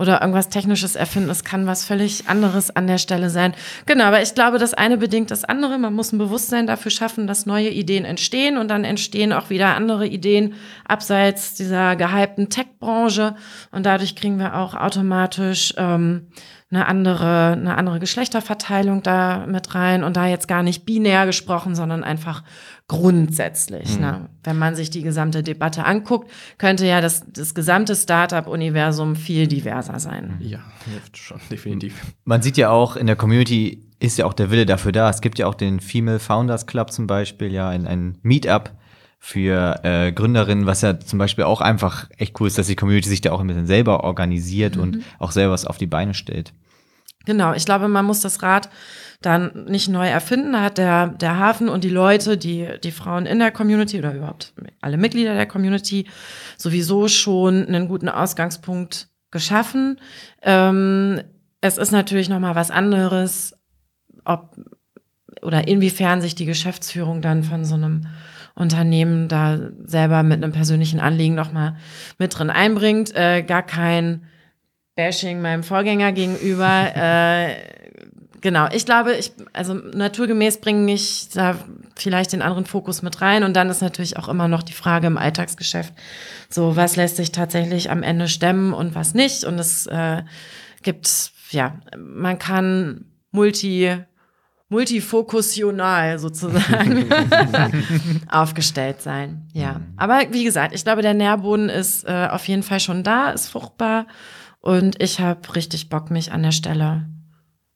oder 0.00 0.22
irgendwas 0.22 0.48
Technisches 0.48 0.96
erfinden. 0.96 1.28
Es 1.28 1.44
kann 1.44 1.66
was 1.66 1.84
völlig 1.84 2.26
anderes 2.26 2.74
an 2.74 2.86
der 2.86 2.96
Stelle 2.96 3.28
sein. 3.28 3.52
Genau, 3.84 4.04
aber 4.04 4.22
ich 4.22 4.34
glaube, 4.34 4.58
das 4.58 4.72
eine 4.72 4.96
bedingt 4.96 5.30
das 5.30 5.44
andere. 5.44 5.78
Man 5.78 5.92
muss 5.92 6.12
ein 6.12 6.18
Bewusstsein 6.18 6.66
dafür 6.66 6.90
schaffen, 6.90 7.26
dass 7.26 7.44
neue 7.44 7.68
Ideen 7.68 8.06
entstehen 8.06 8.56
und 8.56 8.68
dann 8.68 8.84
entstehen 8.84 9.34
auch 9.34 9.50
wieder 9.50 9.76
andere 9.76 10.06
Ideen 10.06 10.54
abseits 10.88 11.54
dieser 11.54 11.96
gehypten 11.96 12.48
Tech-Branche 12.48 13.36
und 13.72 13.84
dadurch 13.84 14.16
kriegen 14.16 14.38
wir 14.38 14.56
auch 14.56 14.74
automatisch 14.74 15.74
ähm, 15.76 16.28
eine 16.72 16.86
andere, 16.86 17.52
eine 17.52 17.76
andere 17.76 17.98
Geschlechterverteilung 17.98 19.02
da 19.02 19.46
mit 19.46 19.74
rein 19.74 20.04
und 20.04 20.16
da 20.16 20.28
jetzt 20.28 20.46
gar 20.46 20.62
nicht 20.62 20.86
binär 20.86 21.26
gesprochen, 21.26 21.74
sondern 21.74 22.04
einfach 22.04 22.44
grundsätzlich. 22.86 23.96
Mhm. 23.96 24.00
Ne? 24.00 24.28
Wenn 24.44 24.56
man 24.56 24.76
sich 24.76 24.88
die 24.90 25.02
gesamte 25.02 25.42
Debatte 25.42 25.84
anguckt, 25.84 26.30
könnte 26.58 26.86
ja 26.86 27.00
das, 27.00 27.24
das 27.32 27.54
gesamte 27.54 27.96
Startup-Universum 27.96 29.16
viel 29.16 29.48
diverser 29.48 29.98
sein. 29.98 30.36
Ja, 30.38 30.60
hilft 30.88 31.18
schon, 31.18 31.40
definitiv. 31.50 32.00
Man 32.24 32.40
sieht 32.40 32.56
ja 32.56 32.70
auch 32.70 32.96
in 32.96 33.06
der 33.06 33.16
Community 33.16 33.86
ist 33.98 34.16
ja 34.16 34.24
auch 34.24 34.32
der 34.32 34.50
Wille 34.50 34.64
dafür 34.64 34.92
da. 34.92 35.10
Es 35.10 35.20
gibt 35.20 35.38
ja 35.38 35.46
auch 35.46 35.54
den 35.54 35.78
Female 35.78 36.18
Founders 36.18 36.66
Club 36.66 36.90
zum 36.90 37.06
Beispiel, 37.06 37.52
ja, 37.52 37.68
ein, 37.68 37.86
ein 37.86 38.16
Meetup 38.22 38.70
für 39.22 39.78
äh, 39.84 40.12
Gründerinnen, 40.12 40.64
was 40.64 40.80
ja 40.80 40.98
zum 40.98 41.18
Beispiel 41.18 41.44
auch 41.44 41.60
einfach 41.60 42.08
echt 42.16 42.40
cool 42.40 42.48
ist, 42.48 42.56
dass 42.56 42.66
die 42.66 42.74
Community 42.74 43.08
sich 43.08 43.20
da 43.20 43.32
auch 43.32 43.40
ein 43.40 43.46
bisschen 43.46 43.66
selber 43.66 44.02
organisiert 44.02 44.76
mhm. 44.76 44.82
und 44.82 45.04
auch 45.18 45.30
selber 45.30 45.52
was 45.52 45.66
auf 45.66 45.76
die 45.76 45.86
Beine 45.86 46.14
stellt. 46.14 46.54
Genau, 47.26 47.52
ich 47.52 47.66
glaube, 47.66 47.86
man 47.88 48.06
muss 48.06 48.20
das 48.20 48.42
Rad 48.42 48.70
dann 49.20 49.66
nicht 49.66 49.88
neu 49.88 50.08
erfinden. 50.08 50.54
Da 50.54 50.62
hat 50.62 50.78
der, 50.78 51.08
der 51.08 51.38
Hafen 51.38 51.68
und 51.68 51.84
die 51.84 51.90
Leute, 51.90 52.38
die, 52.38 52.66
die 52.82 52.90
Frauen 52.90 53.26
in 53.26 53.38
der 53.38 53.50
Community 53.52 53.98
oder 53.98 54.14
überhaupt 54.14 54.54
alle 54.80 54.96
Mitglieder 54.96 55.34
der 55.34 55.46
Community 55.46 56.06
sowieso 56.56 57.06
schon 57.08 57.66
einen 57.66 57.88
guten 57.88 58.08
Ausgangspunkt 58.08 59.08
geschaffen. 59.30 60.00
Ähm, 60.42 61.20
es 61.60 61.76
ist 61.76 61.90
natürlich 61.90 62.30
noch 62.30 62.40
mal 62.40 62.54
was 62.54 62.70
anderes, 62.70 63.54
ob 64.24 64.56
oder 65.42 65.68
inwiefern 65.68 66.20
sich 66.22 66.34
die 66.34 66.46
Geschäftsführung 66.46 67.22
dann 67.22 67.42
von 67.42 67.64
so 67.64 67.74
einem 67.74 68.06
Unternehmen 68.60 69.28
da 69.28 69.58
selber 69.84 70.22
mit 70.22 70.42
einem 70.42 70.52
persönlichen 70.52 71.00
Anliegen 71.00 71.34
noch 71.34 71.52
mal 71.52 71.76
mit 72.18 72.38
drin 72.38 72.50
einbringt. 72.50 73.14
Äh, 73.14 73.42
gar 73.42 73.62
kein 73.62 74.24
Bashing 74.94 75.40
meinem 75.40 75.62
Vorgänger 75.62 76.12
gegenüber. 76.12 76.90
äh, 76.94 77.54
genau. 78.40 78.68
Ich 78.72 78.84
glaube, 78.84 79.14
ich, 79.14 79.32
also 79.52 79.74
naturgemäß 79.74 80.60
bringe 80.60 80.92
ich 80.92 81.30
da 81.30 81.56
vielleicht 81.96 82.32
den 82.32 82.42
anderen 82.42 82.66
Fokus 82.66 83.02
mit 83.02 83.20
rein. 83.22 83.44
Und 83.44 83.54
dann 83.54 83.70
ist 83.70 83.82
natürlich 83.82 84.16
auch 84.16 84.28
immer 84.28 84.48
noch 84.48 84.62
die 84.62 84.72
Frage 84.72 85.06
im 85.06 85.18
Alltagsgeschäft, 85.18 85.94
so 86.48 86.76
was 86.76 86.96
lässt 86.96 87.16
sich 87.16 87.32
tatsächlich 87.32 87.90
am 87.90 88.02
Ende 88.02 88.28
stemmen 88.28 88.72
und 88.72 88.94
was 88.94 89.14
nicht. 89.14 89.44
Und 89.44 89.58
es 89.58 89.86
äh, 89.86 90.22
gibt, 90.82 91.32
ja, 91.50 91.80
man 91.96 92.38
kann 92.38 93.06
multi 93.32 93.96
multifokusional 94.70 96.18
sozusagen 96.18 97.06
aufgestellt 98.30 99.02
sein. 99.02 99.48
Ja, 99.52 99.82
aber 99.96 100.20
wie 100.30 100.44
gesagt, 100.44 100.74
ich 100.74 100.84
glaube, 100.84 101.02
der 101.02 101.12
Nährboden 101.12 101.68
ist 101.68 102.04
äh, 102.04 102.28
auf 102.30 102.48
jeden 102.48 102.62
Fall 102.62 102.80
schon 102.80 103.02
da, 103.02 103.30
ist 103.30 103.48
fruchtbar 103.48 104.06
und 104.60 105.02
ich 105.02 105.20
habe 105.20 105.54
richtig 105.54 105.90
Bock, 105.90 106.10
mich 106.10 106.32
an 106.32 106.42
der 106.42 106.52
Stelle 106.52 107.06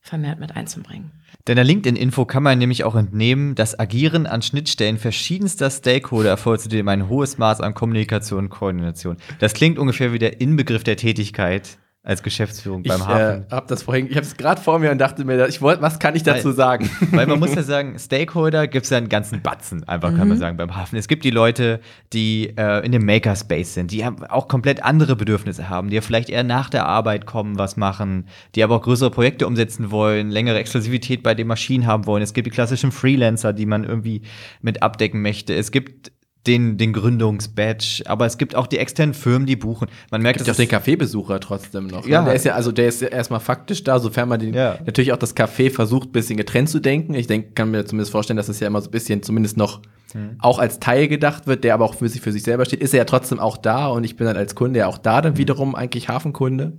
vermehrt 0.00 0.38
mit 0.38 0.54
einzubringen. 0.56 1.12
Deiner 1.46 1.64
LinkedIn-Info 1.64 2.24
kann 2.24 2.42
man 2.42 2.58
nämlich 2.58 2.84
auch 2.84 2.94
entnehmen, 2.94 3.54
das 3.54 3.78
Agieren 3.78 4.26
an 4.26 4.40
Schnittstellen 4.40 4.96
verschiedenster 4.96 5.70
Stakeholder 5.70 6.30
erfolgt 6.30 6.62
zudem 6.62 6.88
ein 6.88 7.08
hohes 7.08 7.38
Maß 7.38 7.60
an 7.60 7.74
Kommunikation 7.74 8.44
und 8.44 8.48
Koordination. 8.50 9.16
Das 9.40 9.52
klingt 9.52 9.78
ungefähr 9.78 10.12
wie 10.12 10.18
der 10.18 10.40
Inbegriff 10.40 10.84
der 10.84 10.96
Tätigkeit 10.96 11.78
als 12.06 12.22
Geschäftsführung 12.22 12.82
beim 12.82 13.00
ich 13.00 13.06
Hafen. 13.06 13.44
äh, 13.48 13.50
habe 13.50 13.66
das 13.66 13.82
vorhin, 13.82 14.06
ich 14.10 14.14
habe 14.16 14.26
es 14.26 14.36
gerade 14.36 14.60
vor 14.60 14.78
mir 14.78 14.90
und 14.90 14.98
dachte 14.98 15.24
mir, 15.24 15.48
ich 15.48 15.62
wollte, 15.62 15.80
was 15.80 15.98
kann 15.98 16.14
ich 16.14 16.22
dazu 16.22 16.48
Weil- 16.48 16.54
sagen? 16.54 16.90
Weil 17.12 17.26
man 17.26 17.38
muss 17.38 17.54
ja 17.54 17.62
sagen, 17.64 17.98
Stakeholder 17.98 18.68
gibt 18.68 18.84
es 18.84 18.90
ja 18.90 18.98
einen 18.98 19.08
ganzen 19.08 19.40
Batzen, 19.40 19.88
einfach 19.88 20.14
kann 20.14 20.28
man 20.28 20.36
sagen, 20.36 20.58
beim 20.58 20.76
Hafen. 20.76 20.96
Es 20.96 21.08
gibt 21.08 21.24
die 21.24 21.30
Leute, 21.30 21.80
die 22.12 22.52
äh, 22.58 22.84
in 22.84 22.92
dem 22.92 23.06
Makerspace 23.06 23.72
sind, 23.72 23.90
die 23.90 24.04
auch 24.04 24.48
komplett 24.48 24.84
andere 24.84 25.16
Bedürfnisse 25.16 25.70
haben, 25.70 25.88
die 25.88 25.96
ja 25.96 26.02
vielleicht 26.02 26.28
eher 26.28 26.44
nach 26.44 26.68
der 26.68 26.84
Arbeit 26.86 27.24
kommen, 27.24 27.58
was 27.58 27.78
machen, 27.78 28.26
die 28.54 28.62
aber 28.62 28.76
auch 28.76 28.82
größere 28.82 29.10
Projekte 29.10 29.46
umsetzen 29.46 29.90
wollen, 29.90 30.30
längere 30.30 30.58
Exklusivität 30.58 31.22
bei 31.22 31.34
den 31.34 31.46
Maschinen 31.46 31.86
haben 31.86 32.04
wollen. 32.04 32.22
Es 32.22 32.34
gibt 32.34 32.46
die 32.46 32.50
klassischen 32.50 32.92
Freelancer, 32.92 33.54
die 33.54 33.64
man 33.64 33.82
irgendwie 33.82 34.20
mit 34.60 34.82
abdecken 34.82 35.22
möchte. 35.22 35.54
Es 35.54 35.70
gibt 35.70 36.12
den, 36.46 36.76
den 36.76 36.92
Gründungsbadge, 36.92 38.02
aber 38.06 38.26
es 38.26 38.38
gibt 38.38 38.54
auch 38.54 38.66
die 38.66 38.78
externen 38.78 39.14
Firmen, 39.14 39.46
die 39.46 39.56
buchen. 39.56 39.88
Man 40.10 40.22
merkt, 40.22 40.38
gibt 40.38 40.46
ja 40.46 40.50
dass 40.52 40.56
auch 40.56 40.60
den 40.62 40.64
es- 40.66 40.70
Kaffeebesucher 40.70 41.40
trotzdem 41.40 41.86
noch. 41.86 42.06
Ja. 42.06 42.20
Ne? 42.20 42.26
Der 42.26 42.34
ist 42.34 42.44
ja, 42.44 42.54
also 42.54 42.70
der 42.72 42.88
ist 42.88 43.00
ja 43.00 43.08
erstmal 43.08 43.40
faktisch 43.40 43.82
da, 43.84 43.98
sofern 43.98 44.28
man 44.28 44.40
den, 44.40 44.54
Ja. 44.54 44.78
natürlich 44.84 45.12
auch 45.12 45.16
das 45.18 45.34
Café 45.36 45.70
versucht, 45.70 46.08
ein 46.08 46.12
bisschen 46.12 46.36
getrennt 46.36 46.68
zu 46.68 46.80
denken. 46.80 47.14
Ich 47.14 47.26
denke, 47.26 47.52
kann 47.54 47.70
mir 47.70 47.84
zumindest 47.86 48.12
vorstellen, 48.12 48.36
dass 48.36 48.48
es 48.48 48.60
ja 48.60 48.66
immer 48.66 48.80
so 48.80 48.88
ein 48.88 48.92
bisschen 48.92 49.22
zumindest 49.22 49.56
noch 49.56 49.80
Hm. 50.12 50.36
auch 50.38 50.58
als 50.58 50.78
Teil 50.80 51.08
gedacht 51.08 51.46
wird, 51.46 51.64
der 51.64 51.74
aber 51.74 51.84
auch 51.86 51.94
für 51.94 52.08
sich, 52.08 52.20
für 52.20 52.30
sich 52.30 52.42
selber 52.44 52.64
steht, 52.64 52.80
ist 52.80 52.92
er 52.94 52.98
ja 52.98 53.04
trotzdem 53.04 53.40
auch 53.40 53.56
da 53.56 53.88
und 53.88 54.04
ich 54.04 54.16
bin 54.16 54.26
dann 54.26 54.36
als 54.36 54.54
Kunde 54.54 54.78
ja 54.80 54.86
auch 54.86 54.98
da 54.98 55.16
Hm. 55.16 55.22
dann 55.22 55.36
wiederum 55.38 55.74
eigentlich 55.74 56.08
Hafenkunde. 56.08 56.74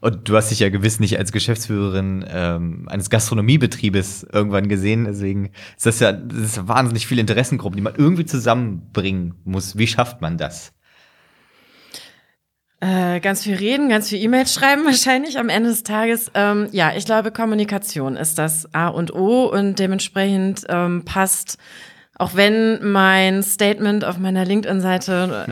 Und 0.00 0.28
du 0.28 0.36
hast 0.36 0.50
dich 0.50 0.60
ja 0.60 0.68
gewiss 0.68 0.98
nicht 1.00 1.18
als 1.18 1.32
Geschäftsführerin 1.32 2.24
ähm, 2.28 2.88
eines 2.88 3.10
Gastronomiebetriebes 3.10 4.26
irgendwann 4.32 4.68
gesehen. 4.68 5.04
Deswegen 5.04 5.50
ist 5.76 5.86
das 5.86 6.00
ja 6.00 6.12
das 6.12 6.38
ist 6.38 6.68
wahnsinnig 6.68 7.06
viele 7.06 7.20
Interessengruppen, 7.20 7.76
die 7.76 7.82
man 7.82 7.94
irgendwie 7.96 8.26
zusammenbringen 8.26 9.34
muss. 9.44 9.78
Wie 9.78 9.86
schafft 9.86 10.20
man 10.20 10.36
das? 10.36 10.72
Äh, 12.80 13.20
ganz 13.20 13.42
viel 13.42 13.56
reden, 13.56 13.88
ganz 13.88 14.10
viel 14.10 14.22
E-Mails 14.22 14.52
schreiben 14.52 14.84
wahrscheinlich 14.84 15.38
am 15.38 15.48
Ende 15.48 15.70
des 15.70 15.82
Tages. 15.82 16.30
Ähm, 16.34 16.68
ja, 16.72 16.92
ich 16.94 17.06
glaube, 17.06 17.30
Kommunikation 17.32 18.16
ist 18.16 18.38
das 18.38 18.72
A 18.74 18.88
und 18.88 19.14
O 19.14 19.46
und 19.46 19.78
dementsprechend 19.78 20.64
ähm, 20.68 21.04
passt, 21.04 21.56
auch 22.18 22.34
wenn 22.34 22.90
mein 22.90 23.42
Statement 23.42 24.04
auf 24.04 24.18
meiner 24.18 24.44
LinkedIn-Seite 24.44 25.46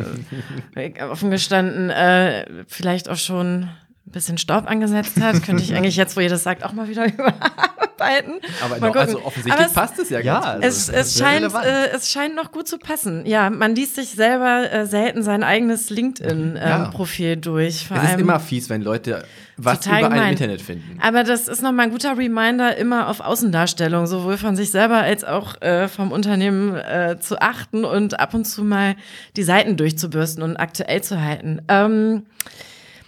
äh, 0.74 1.02
offen 1.10 1.30
gestanden 1.30 1.90
äh, 1.90 2.44
vielleicht 2.66 3.08
auch 3.08 3.16
schon 3.16 3.70
ein 4.06 4.10
bisschen 4.12 4.38
Staub 4.38 4.68
angesetzt 4.70 5.20
hat, 5.20 5.42
könnte 5.42 5.62
ich 5.62 5.74
eigentlich 5.74 5.96
jetzt, 5.96 6.16
wo 6.16 6.20
ihr 6.20 6.28
das 6.28 6.42
sagt, 6.42 6.62
auch 6.64 6.72
mal 6.72 6.88
wieder 6.88 7.06
überarbeiten. 7.12 8.34
Aber 8.62 8.74
gucken. 8.76 9.00
also 9.00 9.18
offensichtlich 9.24 9.54
Aber 9.54 9.64
es- 9.66 9.72
passt 9.72 9.98
es 9.98 10.10
ja, 10.10 10.20
Ja, 10.20 10.40
ganz 10.40 10.64
also- 10.64 10.92
es, 10.92 11.06
es, 11.14 11.18
scheint, 11.18 11.54
äh, 11.54 11.88
es 11.94 12.10
scheint 12.10 12.34
noch 12.36 12.52
gut 12.52 12.68
zu 12.68 12.78
passen. 12.78 13.24
Ja, 13.24 13.48
man 13.50 13.74
liest 13.74 13.94
sich 13.94 14.10
selber 14.10 14.70
äh, 14.70 14.86
selten 14.86 15.22
sein 15.22 15.42
eigenes 15.42 15.88
Ja. 15.88 15.94
LinkedIn-Profil 15.96 17.36
durch. 17.38 17.86
Vor 17.88 17.96
es 17.96 18.02
ist 18.04 18.08
allem, 18.10 18.20
immer 18.20 18.40
fies, 18.40 18.68
wenn 18.68 18.82
Leute 18.82 19.24
was 19.56 19.80
Total 19.80 20.00
über 20.00 20.08
gemein. 20.10 20.32
Internet 20.32 20.60
finden. 20.60 20.98
aber 21.00 21.22
das 21.24 21.46
ist 21.48 21.62
nochmal 21.62 21.86
ein 21.86 21.92
guter 21.92 22.18
Reminder, 22.18 22.76
immer 22.76 23.08
auf 23.08 23.20
Außendarstellung, 23.20 24.06
sowohl 24.06 24.36
von 24.36 24.56
sich 24.56 24.70
selber 24.72 24.96
als 24.98 25.22
auch 25.24 25.60
äh, 25.62 25.86
vom 25.88 26.10
Unternehmen 26.12 26.74
äh, 26.74 27.18
zu 27.20 27.40
achten 27.40 27.84
und 27.84 28.18
ab 28.18 28.34
und 28.34 28.44
zu 28.46 28.64
mal 28.64 28.96
die 29.36 29.44
Seiten 29.44 29.76
durchzubürsten 29.76 30.42
und 30.42 30.56
aktuell 30.56 31.02
zu 31.02 31.22
halten. 31.22 31.62
Ähm, 31.68 32.26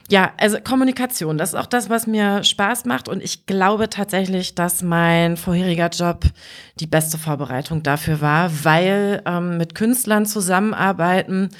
ja, 0.09 0.33
also 0.39 0.59
Kommunikation, 0.61 1.39
das 1.39 1.51
ist 1.51 1.55
auch 1.57 1.67
das, 1.67 1.91
was 1.91 2.07
mir 2.07 2.45
Spaß 2.45 2.85
macht. 2.85 3.09
Und 3.09 3.23
ich 3.23 3.47
glaube 3.47 3.89
tatsächlich, 3.91 4.55
dass 4.55 4.83
mein 4.83 5.37
vorheriger 5.37 5.89
Job 5.89 6.25
die 6.79 6.87
beste 6.87 7.19
Vorbereitung 7.19 7.83
dafür 7.83 8.21
war, 8.21 8.51
weil 8.65 9.23
ähm, 9.27 9.57
mit 9.57 9.75
Künstlern 9.75 10.27
zusammenarbeiten, 10.27 11.51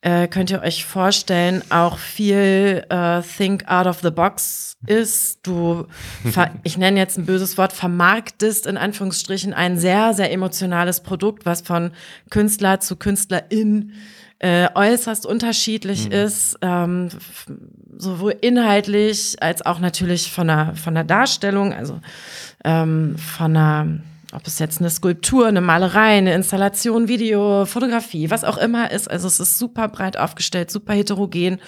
äh, 0.00 0.28
könnt 0.28 0.50
ihr 0.50 0.62
euch 0.62 0.84
vorstellen, 0.84 1.62
auch 1.70 1.98
viel 1.98 2.84
äh, 2.88 3.22
Think 3.22 3.66
out 3.68 3.86
of 3.86 4.00
the 4.02 4.10
box 4.10 4.76
ist. 4.86 5.46
Du, 5.46 5.86
ich 6.64 6.76
nenne 6.78 6.98
jetzt 6.98 7.18
ein 7.18 7.26
böses 7.26 7.56
Wort, 7.56 7.72
vermarktest 7.72 8.66
in 8.66 8.76
Anführungsstrichen 8.76 9.54
ein 9.54 9.78
sehr, 9.78 10.12
sehr 10.14 10.32
emotionales 10.32 11.02
Produkt, 11.02 11.46
was 11.46 11.60
von 11.60 11.92
Künstler 12.30 12.80
zu 12.80 12.96
Künstlerin 12.96 13.92
äh, 14.38 14.68
äußerst 14.74 15.24
unterschiedlich 15.24 16.10
ist, 16.10 16.58
ähm, 16.60 17.08
sowohl 17.96 18.36
inhaltlich 18.40 19.42
als 19.42 19.64
auch 19.64 19.78
natürlich 19.78 20.30
von 20.30 20.48
der, 20.48 20.74
von 20.74 20.94
der 20.94 21.04
Darstellung, 21.04 21.72
also 21.72 22.00
ähm, 22.64 23.16
von 23.16 23.54
der, 23.54 23.86
ob 24.32 24.46
es 24.46 24.58
jetzt 24.58 24.80
eine 24.80 24.90
Skulptur, 24.90 25.46
eine 25.46 25.62
Malerei, 25.62 26.18
eine 26.18 26.34
Installation, 26.34 27.08
Video, 27.08 27.64
Fotografie, 27.64 28.28
was 28.28 28.44
auch 28.44 28.58
immer 28.58 28.90
ist. 28.90 29.10
Also 29.10 29.26
es 29.26 29.40
ist 29.40 29.58
super 29.58 29.88
breit 29.88 30.18
aufgestellt, 30.18 30.70
super 30.70 30.92
heterogen 30.92 31.58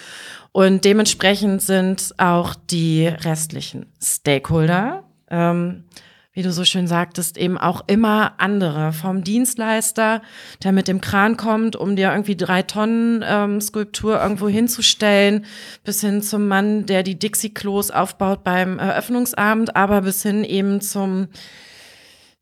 und 0.53 0.85
dementsprechend 0.85 1.63
sind 1.63 2.15
auch 2.19 2.55
die 2.55 3.07
restlichen 3.07 3.87
Stakeholder, 4.03 5.05
ähm, 5.31 5.85
wie 6.39 6.43
du 6.45 6.53
so 6.53 6.65
schön 6.65 6.87
sagtest, 6.87 7.37
eben 7.37 7.59
auch 7.59 7.83
immer 7.89 8.35
andere. 8.39 8.93
Vom 8.93 9.25
Dienstleister, 9.25 10.23
der 10.63 10.71
mit 10.71 10.87
dem 10.87 11.01
Kran 11.01 11.37
kommt, 11.37 11.75
um 11.75 11.97
dir 11.97 12.13
irgendwie 12.13 12.37
drei 12.37 12.63
Tonnen 12.63 13.25
ähm, 13.27 13.61
Skulptur 13.61 14.23
irgendwo 14.23 14.49
hinzustellen, 14.49 15.47
bis 15.83 16.01
hin 16.01 16.23
zum 16.23 16.47
Mann, 16.47 16.87
der 16.87 17.03
die 17.03 17.19
Dixie-Klos 17.19 17.91
aufbaut 17.91 18.45
beim 18.45 18.79
Eröffnungsabend, 18.79 19.75
aber 19.75 20.03
bis 20.03 20.23
hin 20.23 20.45
eben 20.45 20.81
zum 20.81 21.27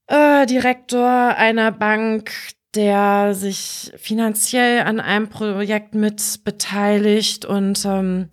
äh, 0.08 0.44
Direktor 0.44 1.08
einer 1.08 1.72
Bank, 1.72 2.32
der 2.74 3.32
sich 3.34 3.94
finanziell 3.96 4.82
an 4.82 5.00
einem 5.00 5.30
Projekt 5.30 5.94
mit 5.94 6.44
beteiligt. 6.44 7.46
Und 7.46 7.82
ähm, 7.86 8.28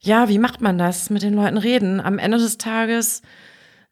ja, 0.00 0.28
wie 0.28 0.38
macht 0.38 0.60
man 0.60 0.76
das? 0.76 1.08
Mit 1.08 1.22
den 1.22 1.32
Leuten 1.32 1.56
reden. 1.56 2.02
Am 2.02 2.18
Ende 2.18 2.36
des 2.36 2.58
Tages 2.58 3.22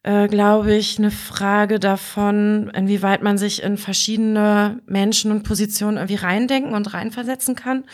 äh, 0.04 0.28
glaube 0.28 0.74
ich, 0.74 0.98
eine 0.98 1.10
Frage 1.10 1.80
davon, 1.80 2.70
inwieweit 2.74 3.22
man 3.22 3.38
sich 3.38 3.62
in 3.62 3.78
verschiedene 3.78 4.80
Menschen 4.86 5.32
und 5.32 5.44
Positionen 5.44 5.96
irgendwie 5.96 6.16
reindenken 6.16 6.74
und 6.74 6.92
reinversetzen 6.92 7.54
kann. 7.54 7.84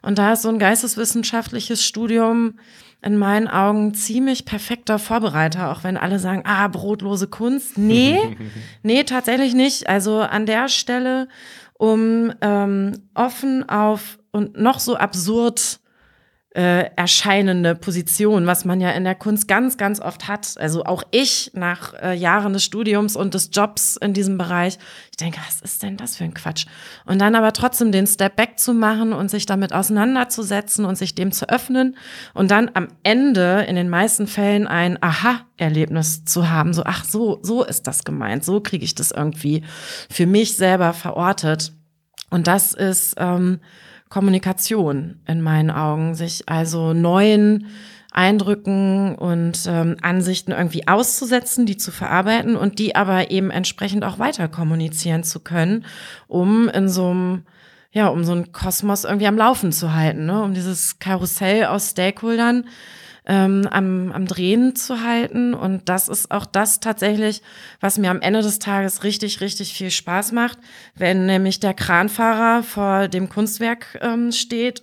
Und 0.00 0.18
da 0.18 0.32
ist 0.32 0.42
so 0.42 0.48
ein 0.48 0.58
geisteswissenschaftliches 0.58 1.84
Studium 1.84 2.54
in 3.02 3.18
meinen 3.18 3.46
Augen 3.46 3.92
ziemlich 3.92 4.46
perfekter 4.46 4.98
Vorbereiter, 4.98 5.70
auch 5.70 5.84
wenn 5.84 5.98
alle 5.98 6.18
sagen, 6.18 6.42
ah, 6.46 6.66
brotlose 6.68 7.28
Kunst. 7.28 7.76
Nee, 7.76 8.18
nee, 8.82 9.04
tatsächlich 9.04 9.54
nicht. 9.54 9.86
Also 9.86 10.20
an 10.20 10.46
der 10.46 10.68
Stelle, 10.68 11.28
um 11.74 12.32
ähm, 12.40 13.02
offen 13.14 13.68
auf 13.68 14.18
und 14.32 14.58
noch 14.58 14.78
so 14.80 14.96
absurd 14.96 15.79
äh, 16.52 16.90
erscheinende 16.96 17.76
Position, 17.76 18.44
was 18.44 18.64
man 18.64 18.80
ja 18.80 18.90
in 18.90 19.04
der 19.04 19.14
Kunst 19.14 19.46
ganz, 19.46 19.76
ganz 19.76 20.00
oft 20.00 20.26
hat. 20.26 20.56
Also 20.58 20.84
auch 20.84 21.04
ich 21.12 21.52
nach 21.54 21.94
äh, 21.94 22.12
Jahren 22.14 22.52
des 22.52 22.64
Studiums 22.64 23.14
und 23.14 23.34
des 23.34 23.50
Jobs 23.52 23.96
in 23.96 24.14
diesem 24.14 24.36
Bereich, 24.36 24.76
ich 25.12 25.16
denke, 25.16 25.38
was 25.46 25.60
ist 25.60 25.80
denn 25.84 25.96
das 25.96 26.16
für 26.16 26.24
ein 26.24 26.34
Quatsch? 26.34 26.66
Und 27.06 27.20
dann 27.20 27.36
aber 27.36 27.52
trotzdem 27.52 27.92
den 27.92 28.08
Step 28.08 28.34
back 28.34 28.58
zu 28.58 28.74
machen 28.74 29.12
und 29.12 29.30
sich 29.30 29.46
damit 29.46 29.72
auseinanderzusetzen 29.72 30.84
und 30.84 30.96
sich 30.96 31.14
dem 31.14 31.30
zu 31.30 31.48
öffnen 31.48 31.96
und 32.34 32.50
dann 32.50 32.72
am 32.74 32.88
Ende 33.04 33.64
in 33.68 33.76
den 33.76 33.88
meisten 33.88 34.26
Fällen 34.26 34.66
ein 34.66 35.00
Aha-Erlebnis 35.00 36.24
zu 36.24 36.50
haben. 36.50 36.74
So, 36.74 36.82
ach 36.84 37.04
so, 37.04 37.38
so 37.42 37.62
ist 37.62 37.86
das 37.86 38.02
gemeint. 38.02 38.44
So 38.44 38.60
kriege 38.60 38.84
ich 38.84 38.96
das 38.96 39.12
irgendwie 39.12 39.62
für 40.10 40.26
mich 40.26 40.56
selber 40.56 40.94
verortet. 40.94 41.72
Und 42.30 42.48
das 42.48 42.72
ist 42.72 43.14
ähm, 43.18 43.60
Kommunikation 44.10 45.20
in 45.26 45.40
meinen 45.40 45.70
Augen, 45.70 46.14
sich 46.14 46.48
also 46.48 46.92
neuen 46.92 47.68
Eindrücken 48.12 49.14
und 49.14 49.60
ähm, 49.66 49.96
Ansichten 50.02 50.50
irgendwie 50.50 50.88
auszusetzen, 50.88 51.64
die 51.64 51.76
zu 51.76 51.92
verarbeiten 51.92 52.56
und 52.56 52.78
die 52.78 52.96
aber 52.96 53.30
eben 53.30 53.50
entsprechend 53.50 54.04
auch 54.04 54.18
weiter 54.18 54.48
kommunizieren 54.48 55.22
zu 55.22 55.40
können, 55.40 55.86
um 56.26 56.68
in 56.68 56.88
so 56.88 57.10
einem 57.10 57.42
ja, 57.92 58.06
um 58.06 58.22
so 58.22 58.32
einen 58.32 58.52
Kosmos 58.52 59.02
irgendwie 59.02 59.26
am 59.26 59.36
Laufen 59.36 59.72
zu 59.72 59.92
halten, 59.92 60.26
ne? 60.26 60.42
um 60.42 60.54
dieses 60.54 61.00
Karussell 61.00 61.64
aus 61.64 61.90
Stakeholdern 61.90 62.66
ähm, 63.30 63.68
am, 63.70 64.10
am 64.10 64.26
Drehen 64.26 64.74
zu 64.74 65.02
halten. 65.02 65.54
Und 65.54 65.88
das 65.88 66.08
ist 66.08 66.32
auch 66.32 66.44
das 66.44 66.80
tatsächlich, 66.80 67.42
was 67.80 67.96
mir 67.96 68.10
am 68.10 68.20
Ende 68.20 68.42
des 68.42 68.58
Tages 68.58 69.04
richtig, 69.04 69.40
richtig 69.40 69.72
viel 69.72 69.92
Spaß 69.92 70.32
macht, 70.32 70.58
wenn 70.96 71.26
nämlich 71.26 71.60
der 71.60 71.72
Kranfahrer 71.72 72.64
vor 72.64 73.06
dem 73.06 73.28
Kunstwerk 73.28 73.98
ähm, 74.02 74.32
steht 74.32 74.82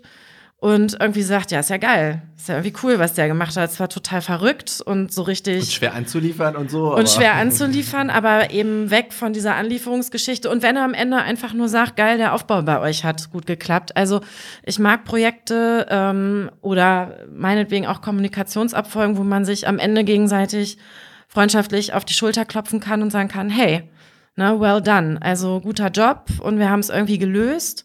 und 0.60 0.98
irgendwie 1.00 1.22
sagt, 1.22 1.52
ja, 1.52 1.60
ist 1.60 1.70
ja 1.70 1.78
geil. 1.78 2.24
Ist 2.36 2.50
ja 2.50 2.56
irgendwie 2.56 2.74
cool, 2.82 2.98
was 2.98 3.14
der 3.14 3.28
gemacht 3.28 3.56
hat. 3.56 3.70
Es 3.70 3.80
war 3.80 3.90
total 3.90 4.24
verrückt 4.24 4.82
und 4.84 5.14
so 5.14 5.22
richtig. 5.22 5.60
Und 5.60 5.72
schwer 5.72 5.94
anzuliefern 5.94 6.56
und 6.56 6.72
so. 6.72 6.96
Und 6.96 7.08
schwer 7.08 7.36
anzuliefern, 7.36 8.10
aber 8.10 8.50
eben 8.50 8.90
weg 8.90 9.14
von 9.14 9.34
dieser 9.34 9.56
Anlieferungsgeschichte. 9.56 10.50
Und 10.50 10.64
wenn 10.64 10.76
er 10.76 10.84
am 10.84 10.96
Ende 10.96 11.18
einfach 11.18 11.54
nur 11.54 11.70
sagt, 11.70 11.96
geil, 11.96 12.18
der 12.18 12.34
Aufbau 12.34 12.64
bei 12.64 12.80
euch 12.80 13.04
hat 13.04 13.30
gut 13.30 13.46
geklappt. 13.46 13.96
Also 13.96 14.22
ich 14.64 14.80
mag 14.80 15.06
Projekte 15.06 15.86
ähm, 15.92 16.50
oder 16.62 17.20
meinetwegen 17.32 17.86
auch 17.86 18.02
Kommunikationsabfolgen, 18.02 19.18
wo 19.18 19.24
man 19.24 19.46
sich 19.46 19.68
am 19.68 19.78
Ende 19.78 20.04
gegenseitig 20.04 20.80
freundschaftlich 21.28 21.94
auf 21.94 22.04
die 22.04 22.14
Schulter 22.14 22.46
klopfen 22.46 22.80
kann 22.80 23.04
und 23.04 23.12
sagen 23.12 23.30
kann, 23.30 23.52
hey, 23.52 23.92
ne, 24.36 24.60
well 24.60 24.82
done. 24.82 25.20
Also 25.22 25.62
guter 25.62 25.90
Job 25.90 26.32
und 26.40 26.58
wir 26.58 26.72
haben 26.72 26.80
es 26.80 26.90
irgendwie 26.90 27.20
gelöst. 27.20 27.84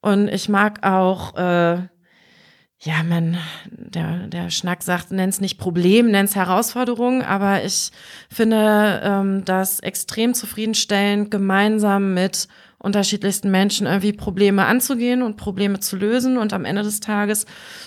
Und 0.00 0.28
ich 0.28 0.48
mag 0.48 0.84
auch 0.84 1.36
äh, 1.36 1.88
ja, 2.84 3.04
man, 3.04 3.38
der, 3.70 4.26
der 4.26 4.50
Schnack 4.50 4.82
sagt, 4.82 5.12
nenn 5.12 5.28
es 5.28 5.40
nicht 5.40 5.56
Problem, 5.56 6.10
nenn 6.10 6.24
es 6.24 6.34
Herausforderung, 6.34 7.22
aber 7.22 7.64
ich 7.64 7.92
finde 8.28 9.00
ähm, 9.04 9.44
das 9.44 9.78
extrem 9.78 10.34
zufriedenstellend, 10.34 11.30
gemeinsam 11.30 12.12
mit 12.12 12.48
unterschiedlichsten 12.78 13.52
Menschen 13.52 13.86
irgendwie 13.86 14.12
Probleme 14.12 14.66
anzugehen 14.66 15.22
und 15.22 15.36
Probleme 15.36 15.78
zu 15.78 15.94
lösen 15.94 16.36
und 16.36 16.52
am 16.52 16.64
Ende 16.64 16.82
des 16.82 16.98
Tages 16.98 17.46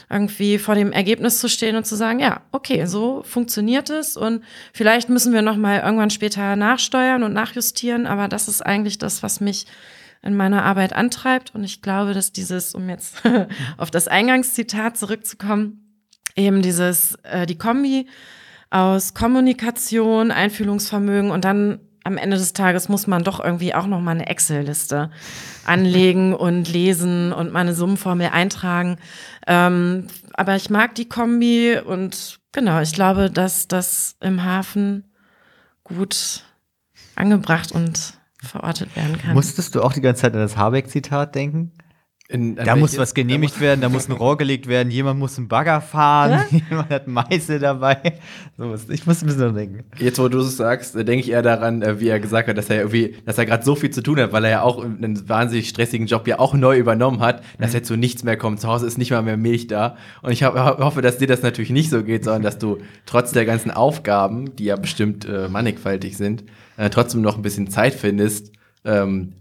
irgendwie 0.10 0.58
vor 0.58 0.76
dem 0.76 0.94
Ergebnis 0.94 1.42
zu 1.42 1.50
stehen 1.50 1.76
und 1.76 1.86
zu 1.86 1.96
sagen, 1.96 2.20
ja, 2.20 2.44
okay, 2.54 2.86
so 2.86 3.22
funktioniert 3.24 3.90
es 3.90 4.16
und 4.16 4.46
vielleicht 4.72 5.10
müssen 5.10 5.34
wir 5.34 5.42
noch 5.42 5.58
mal 5.58 5.82
irgendwann 5.82 6.10
später 6.10 6.56
nachsteuern 6.56 7.24
und 7.24 7.34
nachjustieren, 7.34 8.08
aber 8.08 8.30
das 8.30 8.48
ist 8.48 8.66
eigentlich 8.66 8.98
das, 8.98 9.22
was 9.22 9.42
mich 9.42 9.66
in 10.26 10.36
meiner 10.36 10.64
Arbeit 10.64 10.94
antreibt. 10.94 11.54
Und 11.56 11.64
ich 11.64 11.82
glaube, 11.82 12.14
dass 12.14 12.32
dieses, 12.32 12.76
um 12.76 12.90
jetzt 12.90 13.22
auf 13.78 13.92
das 13.92 14.08
Eingangszitat 14.08 14.98
zurückzukommen, 14.98 16.04
eben 16.36 16.62
dieses, 16.62 17.16
äh, 17.24 17.46
die 17.46 17.58
Kombi 17.58 18.08
aus 18.70 19.14
Kommunikation, 19.14 20.32
Einfühlungsvermögen 20.32 21.32
und 21.32 21.46
dann 21.46 21.80
am 22.04 22.18
Ende 22.18 22.38
des 22.38 22.54
Tages 22.54 22.88
muss 22.88 23.08
man 23.08 23.24
doch 23.24 23.44
irgendwie 23.44 23.74
auch 23.74 23.88
noch 23.88 24.00
mal 24.00 24.12
eine 24.12 24.28
Excel-Liste 24.28 25.10
anlegen 25.66 26.34
und 26.36 26.72
lesen 26.72 27.34
und 27.34 27.52
meine 27.52 27.74
Summenformel 27.74 28.30
eintragen. 28.32 28.98
Ähm, 29.48 30.08
aber 30.34 30.56
ich 30.56 30.70
mag 30.70 30.94
die 30.96 31.10
Kombi 31.10 31.80
und 31.84 32.40
genau, 32.52 32.80
ich 32.82 32.94
glaube, 32.94 33.32
dass 33.32 33.68
das 33.68 34.18
im 34.22 34.44
Hafen 34.44 35.06
gut 35.84 36.44
angebracht 37.16 37.72
und 37.72 38.14
verortet 38.46 38.96
werden 38.96 39.18
kann. 39.18 39.34
Musstest 39.34 39.76
du 39.76 39.82
auch 39.82 39.94
die 39.94 40.02
ganze 40.02 40.24
Zeit 40.24 40.34
an 40.34 40.40
das 40.40 40.58
Habeck-Zitat 40.58 41.36
denken? 41.36 41.72
In, 42.28 42.56
Da 42.56 42.76
muss 42.76 42.98
was 42.98 43.14
genehmigt 43.14 43.62
werden, 43.62 43.82
da 43.82 43.90
muss 43.90 44.10
ein 44.10 44.14
Rohr 44.14 44.36
gelegt 44.36 44.66
werden, 44.66 44.90
jemand 44.90 45.20
muss 45.20 45.38
einen 45.38 45.48
Bagger 45.48 45.80
fahren, 45.80 46.42
jemand 46.70 46.90
hat 46.90 47.06
Meißel 47.08 47.60
dabei. 47.60 47.98
So 48.58 48.72
was. 48.72 48.90
Ich 48.90 49.06
muss 49.06 49.22
ein 49.22 49.28
bisschen 49.28 49.54
denken. 49.54 49.84
Jetzt, 50.00 50.18
wo 50.18 50.28
du 50.28 50.40
es 50.40 50.58
sagst, 50.58 50.96
denke 50.96 51.18
ich 51.20 51.30
eher 51.30 51.44
daran, 51.44 51.84
äh, 51.84 52.00
wie 52.00 52.08
er 52.08 52.20
gesagt 52.20 52.48
hat, 52.50 52.58
dass 52.58 52.68
er 52.72 52.78
irgendwie, 52.78 53.16
dass 53.28 53.38
er 53.38 53.46
gerade 53.46 53.64
so 53.64 53.76
viel 53.76 53.92
zu 53.92 54.02
tun 54.02 54.20
hat, 54.20 54.32
weil 54.34 54.44
er 54.46 54.50
ja 54.50 54.62
auch 54.64 54.84
einen 54.84 55.30
wahnsinnig 55.30 55.70
stressigen 55.70 56.08
Job 56.08 56.28
ja 56.28 56.40
auch 56.40 56.56
neu 56.56 56.80
übernommen 56.80 57.20
hat, 57.20 57.44
dass 57.60 57.70
Mhm. 57.74 57.76
er 57.76 57.84
zu 57.84 57.96
nichts 57.96 58.24
mehr 58.24 58.38
kommt. 58.38 58.60
Zu 58.60 58.70
Hause 58.70 58.88
ist 58.88 58.98
nicht 58.98 59.12
mal 59.12 59.22
mehr 59.22 59.38
Milch 59.38 59.68
da. 59.68 59.96
Und 60.24 60.32
ich 60.32 60.44
hoffe, 60.44 61.04
dass 61.04 61.20
dir 61.20 61.28
das 61.28 61.44
natürlich 61.44 61.70
nicht 61.70 61.92
so 61.92 62.04
geht, 62.04 62.24
sondern 62.24 62.42
dass 62.42 62.58
du 62.58 62.80
trotz 63.06 63.34
der 63.34 63.46
ganzen 63.46 63.70
Aufgaben, 63.70 64.56
die 64.56 64.64
ja 64.66 64.78
bestimmt 64.78 65.26
äh, 65.26 65.48
mannigfaltig 65.48 66.18
sind, 66.18 66.44
äh, 66.78 66.90
trotzdem 66.90 67.22
noch 67.22 67.36
ein 67.36 67.44
bisschen 67.44 67.70
Zeit 67.70 67.94
findest, 67.94 68.52
ähm, 68.84 69.34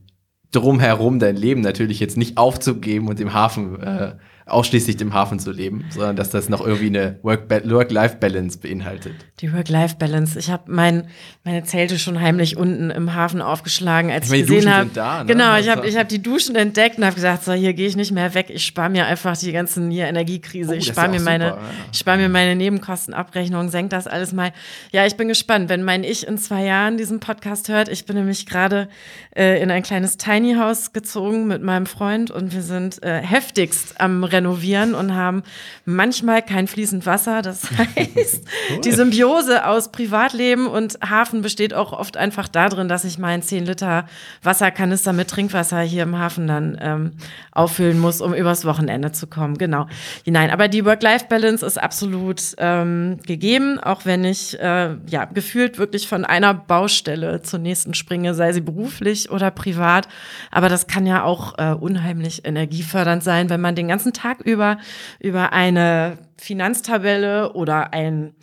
drumherum 0.54 1.18
dein 1.18 1.36
Leben 1.36 1.60
natürlich 1.60 2.00
jetzt 2.00 2.16
nicht 2.16 2.36
aufzugeben 2.36 3.08
und 3.08 3.20
im 3.20 3.32
Hafen, 3.34 3.80
äh, 3.82 4.12
ausschließlich 4.46 4.96
dem 4.98 5.14
Hafen 5.14 5.38
zu 5.38 5.50
leben, 5.52 5.84
sondern 5.90 6.16
dass 6.16 6.30
das 6.30 6.48
noch 6.48 6.60
irgendwie 6.64 6.86
eine 6.86 7.18
Work- 7.22 7.48
Work-Life-Balance 7.50 8.58
beinhaltet. 8.58 9.14
Die 9.40 9.52
Work-Life-Balance. 9.52 10.38
Ich 10.38 10.50
habe 10.50 10.64
mein, 10.70 11.08
meine 11.44 11.64
Zelte 11.64 11.98
schon 11.98 12.20
heimlich 12.20 12.56
unten 12.56 12.90
im 12.90 13.14
Hafen 13.14 13.40
aufgeschlagen, 13.40 14.10
als 14.10 14.26
Ich 14.26 14.32
ich, 14.32 14.38
meine, 14.38 14.46
die 14.46 14.54
gesehen 14.54 14.74
habe. 14.74 15.24
ne? 15.24 15.32
Genau, 15.32 15.50
ich 15.52 15.56
Also- 15.56 15.70
habe 15.72 15.86
ich 15.88 15.96
hab 15.96 16.08
die 16.08 16.22
Duschen 16.22 16.56
entdeckt 16.56 16.98
und 16.98 17.04
habe 17.04 17.14
gesagt, 17.14 17.44
so 17.44 17.52
hier 17.52 17.72
gehe 17.72 17.86
ich 17.88 17.96
nicht 17.96 18.12
mehr 18.12 18.34
weg. 18.34 18.46
Ich 18.50 18.66
spare 18.66 18.90
mir 18.90 19.06
einfach 19.06 19.36
die 19.36 19.52
ganzen 19.52 19.90
hier 19.90 20.06
Energiekrise. 20.06 20.72
Oh, 20.72 20.74
ich 20.74 20.86
spare 20.86 21.08
mir 21.08 21.20
meine, 21.20 21.50
super, 21.50 21.60
ja. 21.62 21.68
ich 21.92 21.98
spare 21.98 22.18
mir 22.18 22.28
meine 22.28 22.54
Nebenkostenabrechnung, 22.54 23.70
senk 23.70 23.90
das 23.90 24.06
alles 24.06 24.32
mal. 24.32 24.52
Ja, 24.92 25.06
ich 25.06 25.16
bin 25.16 25.28
gespannt, 25.28 25.68
wenn 25.68 25.82
mein 25.82 26.04
Ich 26.04 26.26
in 26.26 26.38
zwei 26.38 26.64
Jahren 26.64 26.96
diesen 26.96 27.18
Podcast 27.20 27.68
hört. 27.68 27.88
Ich 27.88 28.04
bin 28.06 28.16
nämlich 28.16 28.46
gerade 28.46 28.88
äh, 29.36 29.60
in 29.62 29.70
ein 29.70 29.82
kleines 29.82 30.16
Tiny 30.16 30.54
House 30.54 30.92
gezogen 30.92 31.46
mit 31.46 31.62
meinem 31.62 31.86
Freund 31.86 32.30
und 32.30 32.54
wir 32.54 32.62
sind 32.62 33.02
äh, 33.02 33.20
heftigst 33.20 34.00
am 34.00 34.22
Renovieren 34.34 34.94
und 34.94 35.14
haben 35.14 35.42
manchmal 35.84 36.42
kein 36.42 36.66
fließend 36.66 37.06
Wasser. 37.06 37.42
Das 37.42 37.70
heißt, 37.78 38.44
die 38.84 38.92
Symbiose 38.92 39.66
aus 39.66 39.92
Privatleben 39.92 40.66
und 40.66 40.98
Hafen 41.08 41.42
besteht 41.42 41.74
auch 41.74 41.92
oft 41.92 42.16
einfach 42.16 42.48
darin, 42.48 42.88
dass 42.88 43.04
ich 43.04 43.18
meinen 43.18 43.42
10 43.42 43.66
Liter 43.66 44.06
Wasserkanister 44.42 45.12
mit 45.12 45.28
Trinkwasser 45.28 45.80
hier 45.80 46.02
im 46.02 46.18
Hafen 46.18 46.46
dann 46.46 46.78
ähm, 46.80 47.12
auffüllen 47.52 47.98
muss, 47.98 48.20
um 48.20 48.34
übers 48.34 48.64
Wochenende 48.64 49.12
zu 49.12 49.26
kommen. 49.26 49.56
Genau. 49.56 49.86
Nein, 50.26 50.50
aber 50.50 50.68
die 50.68 50.84
Work-Life-Balance 50.84 51.64
ist 51.64 51.80
absolut 51.80 52.42
ähm, 52.58 53.18
gegeben, 53.26 53.78
auch 53.78 54.04
wenn 54.04 54.24
ich 54.24 54.58
äh, 54.58 54.96
ja 55.06 55.24
gefühlt 55.26 55.78
wirklich 55.78 56.08
von 56.08 56.24
einer 56.24 56.54
Baustelle 56.54 57.42
zur 57.42 57.60
nächsten 57.60 57.94
springe, 57.94 58.34
sei 58.34 58.52
sie 58.52 58.60
beruflich 58.60 59.30
oder 59.30 59.50
privat. 59.50 60.08
Aber 60.50 60.68
das 60.68 60.86
kann 60.86 61.06
ja 61.06 61.22
auch 61.22 61.58
äh, 61.58 61.74
unheimlich 61.74 62.44
energiefördernd 62.44 63.22
sein, 63.22 63.50
wenn 63.50 63.60
man 63.60 63.74
den 63.74 63.88
ganzen 63.88 64.12
Tag 64.12 64.23
über 64.44 64.78
über 65.20 65.52
eine 65.52 66.18
Finanztabelle 66.38 67.52
oder 67.52 67.92
ein 67.92 68.34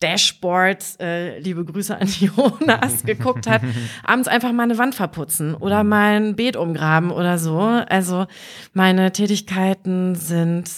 Dashboard, 0.00 0.98
äh, 0.98 1.38
liebe 1.40 1.64
Grüße 1.64 1.96
an 1.96 2.08
Jonas, 2.20 3.04
geguckt 3.04 3.46
hat, 3.46 3.62
abends 4.04 4.28
einfach 4.28 4.52
mal 4.52 4.62
eine 4.64 4.78
Wand 4.78 4.94
verputzen 4.94 5.54
oder 5.54 5.84
mal 5.84 6.16
ein 6.16 6.36
Beet 6.36 6.56
umgraben 6.56 7.10
oder 7.10 7.38
so. 7.38 7.58
Also 7.58 8.26
meine 8.72 9.12
Tätigkeiten 9.12 10.14
sind, 10.14 10.70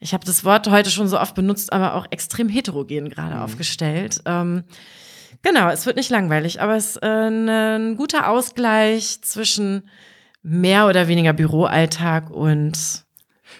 ich 0.00 0.14
habe 0.14 0.24
das 0.24 0.44
Wort 0.44 0.68
heute 0.68 0.90
schon 0.90 1.08
so 1.08 1.20
oft 1.20 1.34
benutzt, 1.34 1.72
aber 1.72 1.94
auch 1.94 2.06
extrem 2.10 2.48
heterogen 2.48 3.10
gerade 3.10 3.42
aufgestellt. 3.42 4.22
Ähm, 4.24 4.64
genau, 5.42 5.68
es 5.68 5.84
wird 5.84 5.96
nicht 5.96 6.10
langweilig, 6.10 6.62
aber 6.62 6.76
es 6.76 6.96
ist 6.96 7.02
äh, 7.02 7.28
ein 7.28 7.96
guter 7.96 8.30
Ausgleich 8.30 9.20
zwischen 9.20 9.90
mehr 10.42 10.86
oder 10.86 11.06
weniger 11.08 11.34
Büroalltag 11.34 12.30
und 12.30 13.04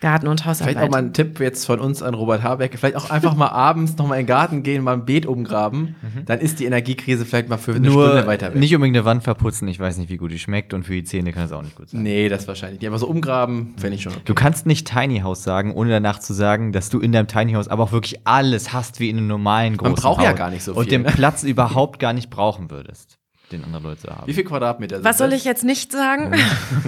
Garten- 0.00 0.28
und 0.28 0.44
Hausarbeit. 0.44 0.74
Vielleicht 0.74 0.88
auch 0.88 0.92
mal 0.92 0.98
ein 1.02 1.12
Tipp 1.12 1.40
jetzt 1.40 1.64
von 1.66 1.80
uns 1.80 2.02
an 2.02 2.14
Robert 2.14 2.42
Habeck. 2.42 2.78
Vielleicht 2.78 2.96
auch 2.96 3.10
einfach 3.10 3.34
mal 3.34 3.48
abends 3.48 3.96
noch 3.96 4.06
mal 4.06 4.14
in 4.14 4.20
den 4.22 4.26
Garten 4.26 4.62
gehen, 4.62 4.84
mal 4.84 4.92
ein 4.94 5.04
Beet 5.04 5.26
umgraben. 5.26 5.96
Dann 6.26 6.38
ist 6.40 6.60
die 6.60 6.64
Energiekrise 6.66 7.24
vielleicht 7.24 7.48
mal 7.48 7.56
für 7.58 7.74
eine 7.74 7.88
Nur 7.88 8.06
Stunde 8.06 8.26
weiter 8.26 8.48
weg. 8.52 8.56
nicht 8.60 8.74
unbedingt 8.74 8.96
eine 8.96 9.04
Wand 9.04 9.24
verputzen, 9.24 9.66
ich 9.68 9.80
weiß 9.80 9.98
nicht, 9.98 10.08
wie 10.08 10.16
gut 10.16 10.30
die 10.30 10.38
schmeckt 10.38 10.72
und 10.74 10.84
für 10.84 10.92
die 10.92 11.04
Zähne 11.04 11.32
kann 11.32 11.44
es 11.44 11.52
auch 11.52 11.62
nicht 11.62 11.74
gut 11.76 11.90
sein. 11.90 12.02
Nee, 12.02 12.28
das 12.28 12.46
wahrscheinlich 12.46 12.80
nicht. 12.80 12.88
Aber 12.88 12.98
so 12.98 13.06
umgraben 13.08 13.74
fände 13.76 13.96
ich 13.96 14.02
schon 14.02 14.12
okay. 14.12 14.22
Du 14.24 14.34
kannst 14.34 14.66
nicht 14.66 14.86
Tiny 14.86 15.20
House 15.20 15.42
sagen, 15.42 15.72
ohne 15.74 15.90
danach 15.90 16.18
zu 16.20 16.32
sagen, 16.32 16.72
dass 16.72 16.90
du 16.90 17.00
in 17.00 17.12
deinem 17.12 17.26
Tiny 17.26 17.52
House 17.54 17.68
aber 17.68 17.82
auch 17.84 17.92
wirklich 17.92 18.20
alles 18.24 18.72
hast 18.72 19.00
wie 19.00 19.10
in 19.10 19.16
einem 19.18 19.26
normalen 19.26 19.76
großen 19.76 19.94
braucht 19.96 20.22
ja 20.22 20.30
Haus 20.30 20.36
gar 20.38 20.50
nicht 20.50 20.62
so 20.62 20.74
Und 20.74 20.84
viel, 20.84 20.90
den 20.90 21.02
ne? 21.02 21.10
Platz 21.12 21.42
überhaupt 21.42 21.98
gar 21.98 22.12
nicht 22.12 22.30
brauchen 22.30 22.70
würdest, 22.70 23.18
den 23.52 23.64
andere 23.64 23.82
Leute 23.82 24.02
zu 24.02 24.08
haben. 24.08 24.26
Wie 24.26 24.32
viel 24.32 24.44
Quadratmeter 24.44 24.96
sind 24.96 25.04
Was 25.04 25.18
soll 25.18 25.30
das? 25.30 25.38
ich 25.40 25.44
jetzt 25.44 25.64
nicht 25.64 25.90
sagen? 25.92 26.32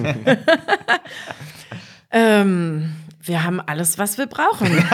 ähm, 2.11 2.93
wir 3.23 3.45
haben 3.45 3.61
alles, 3.61 3.99
was 3.99 4.19
wir 4.19 4.27
brauchen. 4.27 4.67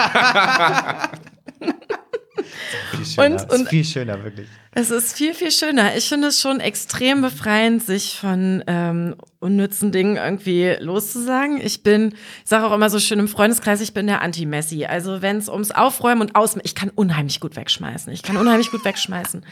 Viel 2.91 3.05
schöner, 3.07 3.25
Und- 3.43 3.53
und- 3.53 3.61
ist 3.63 3.69
viel 3.71 3.85
schöner, 3.85 4.23
wirklich. 4.25 4.49
Es 4.73 4.91
ist 4.91 5.17
viel, 5.17 5.33
viel 5.35 5.51
schöner. 5.51 5.97
Ich 5.97 6.07
finde 6.09 6.29
es 6.29 6.41
schon 6.41 6.61
extrem 6.61 7.23
befreiend, 7.23 7.83
sich 7.83 8.19
von 8.19 8.63
ähm, 8.67 9.15
unnützen 9.41 9.91
Dingen 9.91 10.17
irgendwie 10.17 10.77
loszusagen. 10.79 11.61
Ich 11.61 11.83
bin, 11.83 12.13
ich 12.45 12.49
sage 12.49 12.67
auch 12.67 12.73
immer 12.75 12.91
so 12.91 12.99
schön 12.99 13.19
im 13.19 13.29
Freundeskreis, 13.29 13.81
ich 13.81 13.95
bin 13.95 14.07
der 14.07 14.21
Anti-Messi. 14.21 14.85
Also 14.85 15.23
wenn 15.23 15.39
es 15.39 15.49
ums 15.49 15.71
Aufräumen 15.71 16.21
und 16.21 16.35
Aus... 16.37 16.57
Ich 16.63 16.75
kann 16.75 16.91
unheimlich 16.95 17.41
gut 17.41 17.57
wegschmeißen. 17.57 18.13
Ich 18.13 18.23
kann 18.23 18.37
unheimlich 18.37 18.71
gut 18.71 18.85
wegschmeißen. 18.85 19.45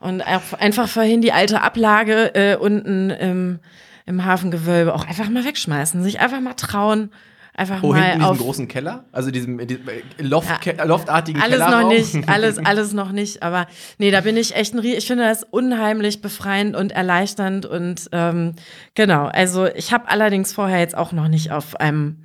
Und 0.00 0.20
einfach 0.22 0.88
vorhin 0.88 1.22
die 1.22 1.32
alte 1.32 1.60
Ablage 1.62 2.34
äh, 2.34 2.56
unten 2.56 3.10
im, 3.10 3.58
im 4.06 4.24
Hafengewölbe 4.24 4.94
auch 4.94 5.06
einfach 5.06 5.28
mal 5.30 5.44
wegschmeißen. 5.44 6.02
Sich 6.02 6.20
einfach 6.20 6.40
mal 6.40 6.54
trauen, 6.54 7.10
einfach 7.54 7.82
Oh, 7.82 7.88
mal 7.92 8.02
hinten 8.02 8.18
in 8.20 8.22
auf... 8.26 8.32
diesem 8.32 8.46
großen 8.46 8.68
Keller? 8.68 9.04
Also 9.12 9.30
diesem, 9.30 9.58
in 9.60 9.68
diesem 9.68 9.88
äh, 9.88 10.02
Loft, 10.22 10.60
Ke- 10.60 10.76
loftartigen 10.84 11.40
Alles 11.40 11.58
Kellerraum? 11.60 11.82
noch 11.82 11.88
nicht, 11.90 12.14
alles, 12.28 12.58
alles 12.58 12.92
noch 12.92 13.12
nicht. 13.12 13.42
Aber 13.42 13.66
nee, 13.98 14.10
da 14.10 14.20
bin 14.20 14.36
ich 14.36 14.54
echt 14.56 14.74
ein 14.74 14.78
Rie 14.80 14.94
Ich 14.94 15.06
finde 15.06 15.24
das 15.24 15.42
unheimlich 15.42 16.20
befreiend 16.20 16.76
und 16.76 16.92
erleichternd. 16.92 17.64
Und 17.66 18.08
ähm, 18.12 18.54
genau, 18.94 19.26
also 19.26 19.66
ich 19.66 19.92
habe 19.92 20.08
allerdings 20.08 20.52
vorher 20.52 20.80
jetzt 20.80 20.96
auch 20.96 21.12
noch 21.12 21.28
nicht 21.28 21.50
auf 21.52 21.76
einem 21.80 22.18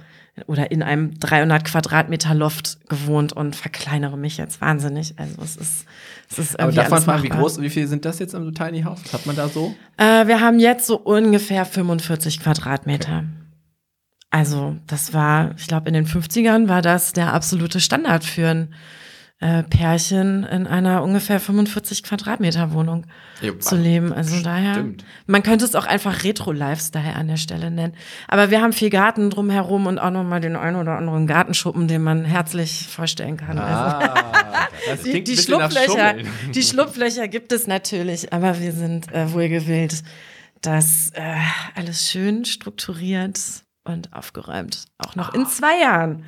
oder 0.47 0.71
in 0.71 0.83
einem 0.83 1.19
300 1.19 1.65
Quadratmeter 1.65 2.33
Loft 2.33 2.77
gewohnt 2.89 3.33
und 3.33 3.55
verkleinere 3.55 4.17
mich 4.17 4.37
jetzt 4.37 4.61
wahnsinnig. 4.61 5.13
Also 5.17 5.35
es 5.41 5.55
ist, 5.55 5.85
es 6.31 6.39
ist 6.39 6.59
Aber 6.59 6.71
darf 6.71 6.89
man 6.89 7.01
fragen, 7.01 7.23
wie 7.23 7.29
groß, 7.29 7.61
wie 7.61 7.69
viel 7.69 7.87
sind 7.87 8.05
das 8.05 8.19
jetzt 8.19 8.33
im 8.33 8.53
Tiny 8.53 8.81
House? 8.83 8.99
Was 9.05 9.13
hat 9.13 9.25
man 9.25 9.35
da 9.35 9.47
so? 9.49 9.75
Äh, 9.97 10.27
wir 10.27 10.41
haben 10.41 10.59
jetzt 10.59 10.87
so 10.87 10.97
ungefähr 10.97 11.65
45 11.65 12.39
Quadratmeter. 12.41 13.23
Also, 14.31 14.75
das 14.85 15.13
war, 15.13 15.55
ich 15.57 15.67
glaube, 15.67 15.87
in 15.87 15.95
den 15.95 16.05
50ern 16.05 16.67
war 16.67 16.81
das 16.81 17.13
der 17.13 17.33
absolute 17.33 17.79
Standard 17.79 18.23
für 18.23 18.49
ein 18.49 18.73
äh, 19.41 19.63
Pärchen 19.63 20.43
in 20.43 20.67
einer 20.67 21.01
ungefähr 21.01 21.39
45 21.39 22.03
Quadratmeter 22.03 22.73
Wohnung 22.73 23.05
Ja, 23.41 23.57
zu 23.57 23.77
leben. 23.77 24.11
Also 24.11 24.41
daher, 24.43 24.73
Stimmt. 24.73 25.05
man 25.27 25.43
könnte 25.43 25.63
es 25.63 25.75
auch 25.75 25.85
einfach 25.85 26.23
Retro-Lifestyle 26.25 27.15
an 27.15 27.29
der 27.29 27.37
Stelle 27.37 27.71
nennen. 27.71 27.93
Aber 28.27 28.51
wir 28.51 28.61
haben 28.61 28.73
viel 28.73 28.89
Garten 28.89 29.29
drumherum 29.29 29.85
und 29.87 29.97
auch 29.97 30.11
nochmal 30.11 30.41
den 30.41 30.57
einen 30.57 30.75
oder 30.75 30.97
anderen 30.97 31.25
Gartenschuppen, 31.25 31.87
den 31.87 32.01
man 32.03 32.25
herzlich 32.25 32.87
vorstellen 32.89 33.37
kann. 33.37 33.57
Also, 33.59 34.07
Ah, 34.07 34.67
das 34.89 35.01
die, 35.03 35.23
die 35.23 35.37
Schlupflöcher, 35.37 36.15
die 36.53 36.63
Schlupflöcher 36.63 37.27
gibt 37.29 37.53
es 37.53 37.65
natürlich, 37.65 38.33
aber 38.33 38.59
wir 38.59 38.73
sind 38.73 39.09
äh, 39.13 39.31
wohlgewillt, 39.31 40.03
dass 40.61 41.11
äh, 41.13 41.21
alles 41.75 42.11
schön 42.11 42.43
strukturiert 42.43 43.39
und 43.85 44.11
aufgeräumt. 44.13 44.83
Auch 44.97 45.15
noch 45.15 45.33
in 45.33 45.45
zwei 45.47 45.79
Jahren. 45.81 46.25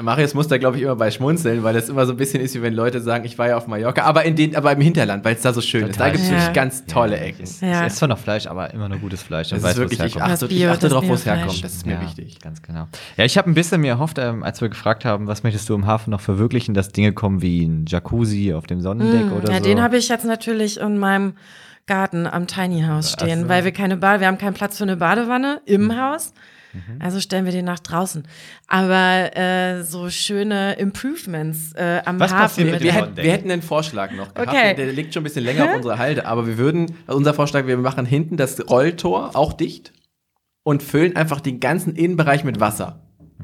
Marius 0.00 0.34
muss 0.34 0.46
da, 0.48 0.58
glaube 0.58 0.76
ich, 0.76 0.82
immer 0.82 0.96
bei 0.96 1.10
schmunzeln, 1.10 1.62
weil 1.62 1.72
das 1.74 1.88
immer 1.88 2.04
so 2.06 2.12
ein 2.12 2.16
bisschen 2.18 2.40
ist, 2.42 2.54
wie 2.54 2.60
wenn 2.62 2.74
Leute 2.74 3.00
sagen, 3.00 3.24
ich 3.24 3.38
war 3.38 3.48
ja 3.48 3.56
auf 3.56 3.66
Mallorca, 3.66 4.02
aber, 4.02 4.24
in 4.24 4.36
den, 4.36 4.54
aber 4.54 4.72
im 4.72 4.80
Hinterland, 4.80 5.24
weil 5.24 5.34
es 5.36 5.42
da 5.42 5.52
so 5.54 5.60
schön 5.62 5.82
ist. 5.86 5.98
Da 5.98 6.04
Total. 6.06 6.12
gibt 6.12 6.24
es 6.24 6.30
Ja. 6.30 6.36
wirklich 6.36 6.52
ganz 6.52 6.84
tolle 6.86 7.18
Ecken. 7.18 7.44
Es 7.44 7.60
Ja. 7.62 7.86
ist 7.86 7.96
zwar 7.96 8.08
noch 8.08 8.18
Fleisch, 8.18 8.46
aber 8.46 8.72
immer 8.74 8.88
nur 8.88 8.98
gutes 8.98 9.22
Fleisch. 9.22 9.48
Das 9.50 9.58
und 9.58 9.64
weiß, 9.64 9.72
ist 9.72 9.78
wo 9.78 9.82
es 9.84 9.90
wirklich, 9.92 10.06
ich 10.08 10.14
herkommt. 10.16 10.32
achte, 10.34 10.44
Das 10.46 10.50
ich 10.52 10.58
Bio, 10.58 10.70
achte 10.70 10.88
drauf, 10.88 11.04
wo 11.08 11.14
es 11.14 11.24
herkommt. 11.26 11.64
Das 11.64 11.72
ist 11.72 11.86
mir 11.86 11.94
ja, 11.94 12.02
wichtig. 12.02 12.38
Ganz 12.40 12.60
genau. 12.62 12.88
Ja, 13.16 13.24
ich 13.24 13.38
habe 13.38 13.50
ein 13.50 13.54
bisschen 13.54 13.80
mir 13.80 13.88
erhofft, 13.92 14.18
ähm, 14.18 14.42
als 14.42 14.60
wir 14.60 14.68
gefragt 14.68 15.04
haben, 15.06 15.26
was 15.26 15.42
möchtest 15.42 15.68
du 15.68 15.74
im 15.74 15.86
Hafen 15.86 16.10
noch 16.10 16.20
verwirklichen, 16.20 16.74
dass 16.74 16.90
Dinge 16.90 17.12
kommen 17.12 17.40
wie 17.40 17.64
ein 17.64 17.86
Jacuzzi 17.88 18.52
auf 18.54 18.66
dem 18.66 18.80
Sonnendeck 18.82 19.32
oder 19.32 19.44
Hm, 19.48 19.50
ja, 19.52 19.58
so. 19.58 19.64
den 19.64 19.80
habe 19.82 19.96
ich 19.96 20.08
jetzt 20.08 20.24
natürlich 20.26 20.78
in 20.78 20.98
meinem 20.98 21.34
Garten 21.86 22.26
am 22.26 22.46
Tiny 22.48 22.82
House 22.82 23.12
stehen, 23.12 23.42
so. 23.42 23.48
weil 23.48 23.64
wir 23.64 23.70
keine 23.72 23.96
Bade, 23.96 24.20
wir 24.20 24.26
haben 24.26 24.38
keinen 24.38 24.54
Platz 24.54 24.76
für 24.76 24.84
eine 24.84 24.96
Badewanne 24.96 25.60
im 25.64 25.84
Mhm. 25.86 26.00
Haus. 26.00 26.34
Also 27.00 27.20
stellen 27.20 27.44
wir 27.44 27.52
den 27.52 27.64
nach 27.64 27.78
draußen. 27.78 28.26
Aber 28.68 29.36
äh, 29.36 29.82
so 29.82 30.10
schöne 30.10 30.74
Improvements 30.74 31.72
äh, 31.74 32.02
am 32.04 32.18
Was 32.20 32.32
Hafen. 32.32 32.42
passiert 32.42 32.66
Wir, 32.66 32.72
mit 32.74 32.82
wir, 32.82 32.90
dem 32.90 32.94
hätten, 32.94 33.04
Sonnendeck? 33.04 33.24
wir 33.24 33.32
hätten 33.32 33.50
einen 33.50 33.62
Vorschlag 33.62 34.10
noch 34.12 34.34
gehabt. 34.34 34.48
Okay. 34.48 34.74
Der 34.74 34.92
liegt 34.92 35.14
schon 35.14 35.22
ein 35.22 35.24
bisschen 35.24 35.44
länger 35.44 35.64
auf 35.66 35.76
unserer 35.76 35.98
Halde, 35.98 36.26
aber 36.26 36.46
wir 36.46 36.58
würden, 36.58 36.94
also 37.06 37.18
unser 37.18 37.34
Vorschlag, 37.34 37.66
wir 37.66 37.76
machen 37.78 38.06
hinten 38.06 38.36
das 38.36 38.58
Rolltor 38.68 39.34
auch 39.34 39.52
dicht 39.52 39.92
und 40.62 40.82
füllen 40.82 41.14
einfach 41.16 41.40
den 41.40 41.60
ganzen 41.60 41.94
Innenbereich 41.94 42.44
mit 42.44 42.58
Wasser. 42.60 43.02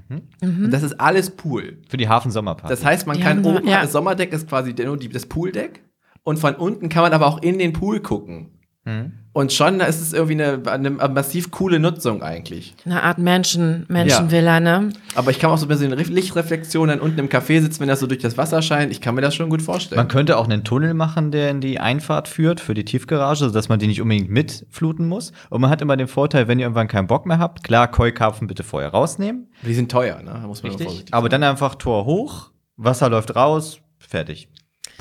Mhm. 0.08 0.64
Und 0.64 0.70
das 0.72 0.82
ist 0.82 1.00
alles 1.00 1.30
Pool. 1.30 1.78
Für 1.88 1.96
die 1.96 2.08
Hafen-Sommerparty. 2.08 2.68
Das 2.68 2.84
heißt, 2.84 3.06
man 3.06 3.16
Die 3.16 3.22
kann 3.22 3.44
so- 3.44 3.50
oben, 3.50 3.68
ja. 3.68 3.82
das 3.82 3.92
Sommerdeck 3.92 4.32
ist 4.32 4.48
quasi 4.48 4.74
nur 4.74 4.96
die, 4.96 5.08
das 5.08 5.26
Pooldeck 5.26 5.82
und 6.24 6.38
von 6.38 6.54
unten 6.56 6.88
kann 6.88 7.02
man 7.02 7.12
aber 7.12 7.26
auch 7.26 7.40
in 7.42 7.58
den 7.58 7.72
Pool 7.72 8.00
gucken. 8.00 8.58
Mhm. 8.84 9.12
Und 9.34 9.52
schon 9.52 9.80
ist 9.80 10.00
es 10.02 10.12
irgendwie 10.12 10.42
eine, 10.42 10.60
eine 10.70 10.90
massiv 10.90 11.50
coole 11.52 11.78
Nutzung 11.78 12.22
eigentlich. 12.22 12.74
Eine 12.84 13.02
Art 13.02 13.16
Menschen, 13.18 13.86
Menschenvilla, 13.88 14.60
ne? 14.60 14.90
Aber 15.14 15.30
ich 15.30 15.38
kann 15.38 15.50
auch 15.50 15.56
so 15.56 15.64
ein 15.64 15.68
bisschen 15.68 15.92
Ref- 15.94 16.10
Lichtreflexion 16.10 16.88
dann 16.88 17.00
unten 17.00 17.18
im 17.20 17.28
Café 17.28 17.60
sitzen, 17.62 17.80
wenn 17.80 17.88
das 17.88 18.00
so 18.00 18.06
durch 18.06 18.20
das 18.20 18.36
Wasser 18.36 18.60
scheint. 18.60 18.90
Ich 18.92 19.00
kann 19.00 19.14
mir 19.14 19.20
das 19.22 19.34
schon 19.34 19.48
gut 19.48 19.62
vorstellen. 19.62 19.98
Man 19.98 20.08
könnte 20.08 20.36
auch 20.36 20.44
einen 20.44 20.64
Tunnel 20.64 20.92
machen, 20.94 21.30
der 21.30 21.50
in 21.50 21.60
die 21.62 21.78
Einfahrt 21.80 22.28
führt 22.28 22.60
für 22.60 22.74
die 22.74 22.84
Tiefgarage, 22.84 23.46
sodass 23.46 23.68
man 23.70 23.78
die 23.78 23.86
nicht 23.86 24.02
unbedingt 24.02 24.28
mitfluten 24.30 25.08
muss. 25.08 25.32
Und 25.48 25.60
man 25.62 25.70
hat 25.70 25.80
immer 25.80 25.96
den 25.96 26.08
Vorteil, 26.08 26.46
wenn 26.48 26.58
ihr 26.58 26.64
irgendwann 26.66 26.88
keinen 26.88 27.06
Bock 27.06 27.24
mehr 27.24 27.38
habt, 27.38 27.62
klar, 27.64 27.88
Koi-Karpfen 27.90 28.48
bitte 28.48 28.64
vorher 28.64 28.90
rausnehmen. 28.90 29.46
die 29.62 29.74
sind 29.74 29.90
teuer, 29.90 30.16
ne? 30.22 30.30
Da 30.42 30.46
muss 30.46 30.62
man 30.62 30.72
vorsichtig 30.72 31.14
Aber 31.14 31.28
dann 31.30 31.42
einfach 31.42 31.76
Tor 31.76 32.04
hoch, 32.04 32.50
Wasser 32.76 33.08
läuft 33.08 33.34
raus, 33.36 33.78
fertig. 33.98 34.48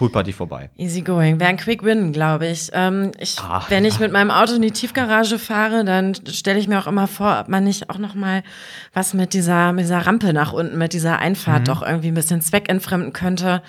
Poolparty 0.01 0.33
vorbei. 0.33 0.69
Easy 0.77 1.01
going. 1.01 1.39
Wäre 1.39 1.49
ein 1.51 1.57
Quick 1.57 1.83
Win, 1.83 2.11
glaube 2.11 2.47
ich. 2.47 2.69
Ähm, 2.73 3.11
ich 3.19 3.37
Ah. 3.39 3.63
wenn 3.69 3.85
ich 3.85 3.99
mit 3.99 4.11
meinem 4.11 4.31
Auto 4.31 4.55
in 4.55 4.61
die 4.63 4.71
Tiefgarage 4.71 5.37
fahre, 5.37 5.85
dann 5.85 6.15
stelle 6.27 6.57
ich 6.59 6.67
mir 6.67 6.79
auch 6.79 6.87
immer 6.87 7.05
vor, 7.07 7.39
ob 7.41 7.49
man 7.49 7.63
nicht 7.63 7.89
auch 7.91 7.99
noch 7.99 8.15
mal 8.15 8.41
was 8.93 9.13
mit 9.13 9.33
dieser, 9.35 9.73
mit 9.73 9.85
dieser 9.85 9.99
Rampe 9.99 10.33
nach 10.33 10.53
unten, 10.53 10.77
mit 10.77 10.93
dieser 10.93 11.19
Einfahrt 11.19 11.67
doch 11.67 11.83
irgendwie 11.83 12.07
ein 12.07 12.15
bisschen 12.15 12.41
zweckentfremden 12.41 13.13
könnte. 13.13 13.61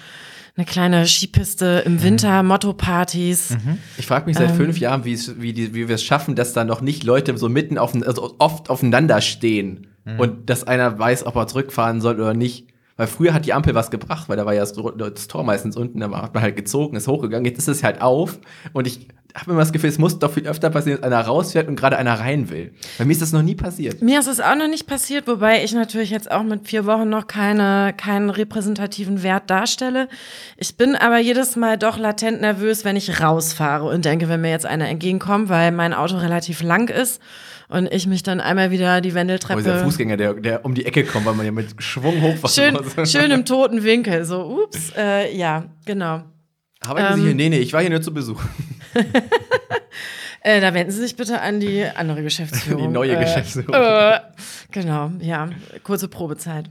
Eine 0.57 0.67
kleine 0.67 1.07
Skipiste 1.07 1.83
im 1.87 2.03
Winter, 2.03 2.43
Motto-Partys. 2.43 3.57
Ich 3.99 4.07
frage 4.07 4.27
mich 4.27 4.37
seit 4.37 4.51
Ähm. 4.51 4.57
fünf 4.57 4.79
Jahren, 4.79 5.05
wie, 5.05 5.19
wie, 5.39 5.75
wie 5.75 5.89
wir 5.89 5.95
es 5.95 6.03
schaffen, 6.05 6.35
dass 6.35 6.53
da 6.53 6.65
noch 6.65 6.81
nicht 6.81 7.05
Leute 7.05 7.37
so 7.39 7.49
mitten 7.49 7.79
auf, 7.79 7.95
also 7.95 8.37
oft 8.39 8.71
aufeinander 8.71 9.21
stehen 9.21 9.87
und 10.19 10.49
dass 10.51 10.65
einer 10.65 10.99
weiß, 10.99 11.27
ob 11.27 11.37
er 11.37 11.47
zurückfahren 11.47 12.01
soll 12.01 12.17
oder 12.21 12.35
nicht. 12.35 12.67
Weil 12.97 13.07
früher 13.07 13.33
hat 13.35 13.47
die 13.47 13.53
Ampel 13.53 13.75
was 13.75 13.91
gebracht, 13.91 14.29
weil 14.29 14.37
da 14.37 14.45
war 14.45 14.55
ja 14.55 14.65
das, 14.65 15.29
Tor 15.29 15.45
meistens 15.45 15.77
unten, 15.77 16.01
da 16.01 16.11
hat 16.11 16.35
man 16.35 16.43
halt 16.43 16.57
gezogen, 16.57 16.97
ist 16.97 17.09
hochgegangen, 17.09 17.47
jetzt 17.47 17.59
ist 17.59 17.69
es 17.69 17.83
halt 17.83 18.01
auf. 18.03 18.39
Und 18.73 18.87
ich 18.87 19.09
habe 19.35 19.51
immer 19.53 19.61
das 19.61 19.73
Gefühl, 19.73 19.91
es 19.91 19.99
muss 19.99 20.19
doch 20.19 20.33
viel 20.33 20.47
öfter 20.47 20.71
passieren, 20.71 21.01
dass 21.01 21.07
einer 21.11 21.21
rausfährt 21.21 21.69
und 21.69 21.77
gerade 21.77 21.97
einer 21.97 22.19
rein 22.19 22.51
will. 22.51 22.73
Bei 22.99 23.05
mir 23.05 23.13
ist 23.13 23.23
das 23.23 23.33
noch 23.33 23.43
nie 23.43 23.55
passiert. 23.55 24.03
Mir 24.03 24.21
ist 24.21 24.27
es 24.27 24.41
auch 24.41 24.55
noch 24.55 24.69
nicht 24.69 24.87
passiert, 24.87 25.27
wobei 25.27 25.65
ich 25.65 25.73
natürlich 25.73 26.11
jetzt 26.11 26.31
auch 26.31 26.43
mit 26.43 26.67
vier 26.69 26.87
Wochen 26.87 27.09
noch 27.09 27.27
keine, 27.27 27.95
keinen 27.97 28.31
repräsentativen 28.31 29.23
Wert 29.23 29.49
darstelle. 29.49 30.09
Ich 30.57 30.77
bin 30.77 30.95
aber 30.97 31.19
jedes 31.19 31.57
Mal 31.57 31.79
doch 31.79 31.99
latent 31.99 32.41
nervös, 32.41 32.85
wenn 32.85 32.97
ich 32.97 33.21
rausfahre 33.21 33.87
und 33.87 34.05
denke, 34.05 34.29
wenn 34.29 34.41
mir 34.41 34.51
jetzt 34.51 34.67
einer 34.67 34.89
entgegenkommt, 34.89 35.49
weil 35.49 35.73
mein 35.73 35.95
Auto 35.95 36.17
relativ 36.17 36.63
lang 36.63 36.89
ist 36.89 37.21
und 37.69 37.93
ich 37.93 38.07
mich 38.07 38.23
dann 38.23 38.41
einmal 38.41 38.71
wieder 38.71 39.01
die 39.01 39.11
Aber 39.13 39.21
dieser 39.21 39.21
Wendeltreppe 39.21 39.85
Fußgänger, 39.85 40.17
der, 40.17 40.35
der 40.35 40.65
um 40.65 40.75
die 40.75 40.85
Ecke 40.85 41.05
kommt, 41.05 41.25
weil 41.25 41.35
man 41.35 41.47
ja 41.47 41.53
mit 41.53 41.75
Schwung 41.79 42.21
hochfahren 42.21 42.75
schön, 42.75 42.75
muss. 42.97 43.11
schön 43.11 43.31
im 43.31 43.45
toten 43.47 43.83
Winkel, 43.83 44.25
so 44.25 44.63
ups, 44.65 44.93
äh, 44.97 45.35
ja, 45.35 45.65
genau. 45.87 46.23
Arbeiten 46.87 47.15
Sie 47.15 47.21
Ähm. 47.21 47.27
hier? 47.27 47.35
Nee, 47.35 47.49
nee, 47.49 47.59
ich 47.59 47.73
war 47.73 47.81
hier 47.81 47.91
nur 47.91 48.03
zu 48.03 48.13
Besuch. 48.13 48.41
Äh, 50.45 50.61
da 50.61 50.75
wenden 50.75 50.91
Sie 50.91 50.99
sich 51.01 51.15
bitte 51.15 51.41
an 51.41 51.61
die 51.61 51.85
andere 51.85 52.21
Geschäftsführung. 52.23 52.83
Die 52.89 52.93
neue 52.93 53.17
äh, 53.17 53.21
Geschäftsführung. 53.21 53.75
Äh, 53.75 54.19
genau, 54.73 55.13
ja, 55.21 55.49
kurze 55.85 56.09
Probezeit. 56.09 56.69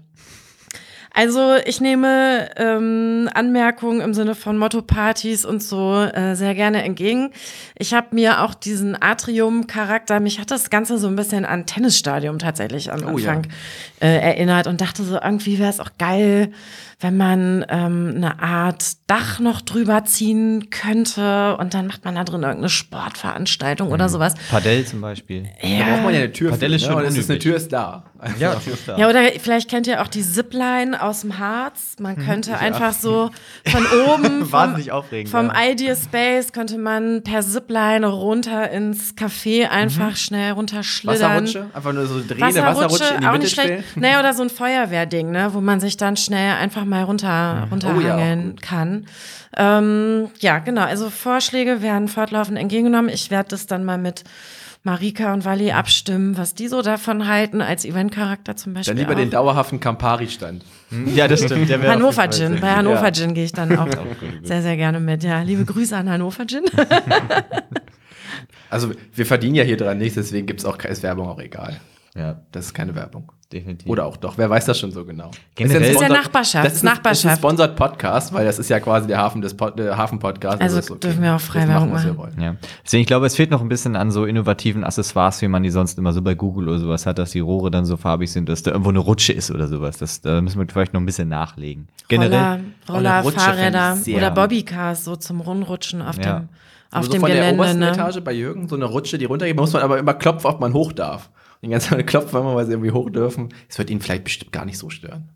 Also 1.14 1.56
ich 1.66 1.82
nehme 1.82 2.50
ähm, 2.56 3.30
Anmerkungen 3.34 4.00
im 4.00 4.14
Sinne 4.14 4.34
von 4.34 4.58
Motto-Partys 4.58 5.44
und 5.44 5.62
so 5.62 6.02
äh, 6.02 6.36
sehr 6.36 6.56
gerne 6.56 6.84
entgegen. 6.84 7.32
Ich 7.78 7.94
habe 7.94 8.08
mir 8.16 8.44
auch 8.44 8.54
diesen 8.54 9.02
Atrium-Charakter, 9.02 10.22
mich 10.22 10.40
hat 10.40 10.52
das 10.52 10.70
Ganze 10.70 10.98
so 10.98 11.08
ein 11.08 11.18
bisschen 11.18 11.44
an 11.44 11.66
Tennisstadium 11.66 12.40
tatsächlich 12.40 12.94
am 12.94 13.04
Oh, 13.04 13.18
ja. 13.18 13.42
Äh, 14.02 14.18
erinnert 14.18 14.66
und 14.66 14.82
dachte 14.82 15.04
so, 15.04 15.20
irgendwie 15.22 15.60
wäre 15.60 15.70
es 15.70 15.80
auch 15.80 15.92
geil, 16.00 16.52
wenn 17.02 17.18
man 17.18 17.64
ähm, 17.70 18.14
eine 18.16 18.42
Art 18.42 18.84
Dach 19.06 19.40
noch 19.40 19.62
drüber 19.62 20.06
ziehen 20.06 20.72
könnte 20.72 21.56
und 21.58 21.76
dann 21.76 21.86
macht 21.86 22.04
man 22.04 22.16
da 22.16 22.24
drin 22.24 22.42
irgendeine 22.42 22.70
Sportveranstaltung 22.70 23.88
Mhm. 23.90 23.94
oder 23.94 24.10
sowas. 24.10 24.34
Padel 24.50 24.86
zum 24.86 25.02
Beispiel. 25.02 25.44
Da 25.62 25.68
braucht 25.68 26.04
man 26.04 26.14
ja 26.14 26.22
eine 26.22 26.32
Tür 26.32 26.50
für, 26.50 26.60
Padel 26.60 26.74
ist 26.74 26.82
ne? 26.82 26.88
schon 26.88 26.98
Und 26.98 27.06
es 27.06 27.18
ist 27.18 27.30
eine. 27.30 27.40
Tür 27.40 27.56
ist 27.58 27.72
da. 27.72 28.06
Ja, 28.40 28.54
ist 28.66 28.88
da. 28.88 28.98
Ja, 28.98 29.10
oder 29.10 29.22
vielleicht 29.40 29.70
kennt 29.70 29.86
ihr 29.88 30.02
auch 30.02 30.08
die 30.08 30.22
Zipline 30.24 31.00
aus 31.02 31.22
dem 31.22 31.38
Harz. 31.40 31.96
Man 32.00 32.18
könnte 32.18 32.58
einfach 32.58 32.94
so 32.94 33.30
von 33.66 33.86
oben, 34.08 34.40
vom, 34.42 34.52
Wahnsinnig 34.52 34.92
aufregend, 34.92 35.30
vom 35.30 35.48
ja. 35.48 35.72
Idea 35.72 35.96
Space 35.96 36.52
könnte 36.54 36.78
man 36.78 37.24
per 37.24 37.42
Zipline 37.42 38.08
runter 38.08 38.70
ins 38.72 39.16
Café 39.16 39.68
einfach 39.68 40.16
schnell 40.16 40.54
runterschlittern. 40.54 41.46
Wasserrutsche? 41.46 41.66
Einfach 41.74 41.94
nur 41.94 42.06
so 42.06 42.22
drehende 42.28 42.62
Wasserrutsche, 42.64 43.14
in 43.16 43.22
die 43.22 43.28
auch 43.28 43.32
Mitte 43.34 43.44
nicht 43.44 43.54
schlecht. 43.54 43.84
Naja, 43.96 44.20
oder 44.20 44.34
so 44.34 44.44
ein 44.44 44.50
Feuerwehrding, 44.50 45.32
ne, 45.32 45.54
wo 45.54 45.62
man 45.62 45.80
sich 45.80 45.98
dann 45.98 46.18
schnell 46.18 46.54
einfach 46.54 46.86
mal 46.86 47.04
runter, 47.04 47.68
runterhangeln 47.72 48.52
Oh 48.52 48.56
ja, 48.56 48.62
kann. 48.62 49.06
Ähm, 49.58 50.30
ja, 50.40 50.60
genau. 50.60 50.82
Also 50.84 51.10
Vorschläge 51.10 51.82
werden 51.82 52.08
fortlaufend 52.08 52.58
entgegengenommen. 52.58 53.10
Ich 53.10 53.32
werde 53.32 53.50
das 53.50 53.68
dann 53.68 53.84
mal 53.84 53.98
mit 53.98 54.24
Marika 54.84 55.34
und 55.34 55.46
Wally 55.46 55.72
abstimmen, 55.72 56.38
was 56.38 56.56
die 56.56 56.68
so 56.68 56.82
davon 56.82 57.28
halten, 57.28 57.62
als 57.62 57.86
Eventcharakter 57.86 58.56
zum 58.56 58.74
Beispiel. 58.74 58.94
Dann 58.96 59.00
lieber 59.00 59.14
auch. 59.14 59.18
den 59.18 59.30
dauerhaften 59.30 59.80
Campari-Stand. 59.80 60.64
Ja, 61.14 61.28
das 61.28 61.44
stimmt. 61.44 61.70
Der 61.70 61.82
Hannover 61.84 62.30
Gin. 62.30 62.60
Bei. 62.60 62.72
Hannover 62.76 63.04
Ja. 63.06 63.12
Gin 63.12 63.34
gehe 63.34 63.46
ich 63.46 63.54
dann 63.54 63.78
auch 63.78 63.88
sehr, 64.44 64.62
sehr 64.62 64.78
gerne 64.78 65.00
mit. 65.00 65.24
Ja, 65.24 65.42
liebe 65.42 65.66
Grüße 65.66 65.96
an 65.96 66.10
Hannover 66.10 66.46
Gin. 66.48 66.64
Also 68.70 68.92
wir 69.14 69.26
verdienen 69.26 69.56
ja 69.56 69.64
hier 69.64 69.76
dran 69.76 69.98
nichts, 69.98 70.16
deswegen 70.16 70.48
gibt's 70.48 70.64
auch 70.64 70.78
ist 70.80 71.04
Werbung 71.04 71.28
auch 71.28 71.40
egal. 71.40 71.80
Ja, 72.16 72.42
Das 72.54 72.68
ist 72.68 72.74
keine 72.74 72.96
Werbung. 72.96 73.32
Definitiv. 73.54 73.88
Oder 73.90 74.06
auch 74.06 74.18
doch, 74.18 74.38
wer 74.38 74.50
weiß 74.50 74.66
das 74.66 74.80
schon 74.80 74.92
so 74.92 75.04
genau. 75.06 75.32
Generell- 75.56 75.82
Das 75.82 75.90
ist 75.92 76.02
ja 76.02 76.10
Nachbarschaft, 76.10 76.34
Das 76.34 76.44
ist, 76.48 76.54
ein- 76.56 76.64
Das 76.66 76.74
ist 76.74 76.82
ein 76.84 76.86
Nachbarschaft. 76.86 77.38
Sponsored 77.38 77.76
Podcast, 77.76 78.34
weil 78.34 78.46
das 78.46 78.60
ist 78.60 78.70
ja 78.70 78.80
quasi 78.80 79.08
der 79.08 79.18
Hafen 79.20 79.42
des 79.42 79.56
Pod, 79.56 79.78
der 79.78 79.98
Hafen-Podcast. 79.98 80.62
Also 80.62 80.80
ist 80.80 80.90
okay. 80.92 81.00
dürfen 81.02 81.24
wir 81.24 81.36
auch 81.36 81.42
frei 81.42 81.66
machen, 81.66 81.92
was 81.94 82.06
wir 82.06 82.18
wollen. 82.18 82.40
Ja. 82.42 82.56
Deswegen, 82.86 83.02
ich 83.02 83.08
glaube, 83.08 83.26
es 83.26 83.36
fehlt 83.36 83.52
noch 83.52 83.62
ein 83.62 83.70
bisschen 83.70 83.96
an 83.96 84.12
so 84.12 84.26
innovativen 84.26 84.84
Accessoires, 84.84 85.42
wie 85.42 85.48
man 85.48 85.64
die 85.64 85.70
sonst 85.70 85.98
immer 85.98 86.14
so 86.14 86.22
bei 86.22 86.34
Google 86.36 86.70
oder 86.70 86.80
sowas 86.80 87.06
hat, 87.06 87.18
dass 87.20 87.32
die 87.32 87.40
Rohre 87.40 87.72
dann 87.72 87.86
so 87.86 87.98
farbig 87.98 88.32
sind, 88.32 88.50
dass 88.50 88.64
da 88.64 88.72
irgendwo 88.72 88.90
eine 88.90 89.00
Rutsche 89.00 89.34
ist 89.34 89.52
oder 89.52 89.68
sowas. 89.68 89.98
Das, 89.98 90.22
da 90.22 90.42
müssen 90.42 90.60
wir 90.60 90.68
vielleicht 90.72 90.94
noch 90.94 91.02
ein 91.02 91.06
bisschen 91.06 91.30
nachlegen. 91.30 91.88
Roller, 92.12 92.24
Generell. 92.28 92.60
Roller 92.90 93.10
Rolle 93.12 93.22
Rutsche 93.24 93.40
Fahrräder 93.40 93.98
oder 94.16 94.32
Bobbycars 94.32 95.04
so 95.06 95.16
zum 95.16 95.42
Rundrutschen 95.42 96.02
auf 96.02 96.18
Ja. 96.18 96.24
dem, 96.40 96.44
auf 96.44 96.50
Also 96.92 97.08
so 97.08 97.12
dem 97.14 97.22
von 97.22 97.30
der 97.30 97.38
Gelände. 97.40 97.62
obersten 97.62 97.80
Ne? 97.80 97.90
Etage 97.92 98.20
bei 98.22 98.34
Jürgen, 98.34 98.68
so 98.68 98.76
eine 98.76 98.86
Rutsche, 98.86 99.18
die 99.18 99.26
runtergeht, 99.26 99.56
muss 99.56 99.72
man 99.72 99.82
aber 99.82 99.98
immer 99.98 100.14
klopfen, 100.14 100.50
ob 100.50 100.60
man 100.60 100.74
hoch 100.74 100.92
darf. 100.92 101.30
Die 101.62 101.70
ganze 101.70 101.90
Zeit 101.90 102.08
klopfen 102.08 102.40
immer, 102.40 102.56
weil 102.56 102.66
sie 102.66 102.72
irgendwie 102.72 102.92
hoch 102.92 103.10
dürfen. 103.10 103.50
Es 103.70 103.78
wird 103.78 103.90
ihn 103.90 104.02
vielleicht 104.02 104.24
bestimmt 104.24 104.52
gar 104.52 104.66
nicht 104.66 104.78
so 104.78 104.90
stören. 104.90 105.30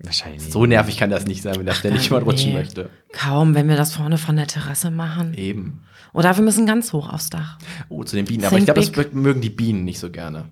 Wahrscheinlich. 0.00 0.42
So 0.44 0.64
nervig 0.64 0.96
kann 0.96 1.10
das 1.10 1.26
nicht 1.26 1.42
sein, 1.42 1.56
wenn 1.56 1.66
da 1.66 1.74
ständig 1.74 2.04
jemand 2.04 2.24
rutschen 2.26 2.50
nee. 2.52 2.58
möchte. 2.58 2.88
Kaum, 3.12 3.54
wenn 3.54 3.68
wir 3.68 3.76
das 3.76 3.94
vorne 3.94 4.16
von 4.16 4.36
der 4.36 4.46
Terrasse 4.46 4.90
machen. 4.92 5.34
Eben. 5.34 5.82
Oder 6.14 6.36
wir 6.36 6.44
müssen 6.44 6.66
ganz 6.66 6.92
hoch 6.92 7.12
aufs 7.12 7.30
Dach. 7.30 7.58
Oh, 7.88 8.04
zu 8.04 8.14
den 8.16 8.24
Bienen. 8.24 8.44
Aber 8.44 8.50
Think 8.56 8.60
ich 8.60 8.64
glaube, 8.66 8.80
das 8.80 8.90
big. 8.90 9.14
mögen 9.14 9.40
die 9.40 9.50
Bienen 9.50 9.84
nicht 9.84 9.98
so 9.98 10.10
gerne. 10.10 10.50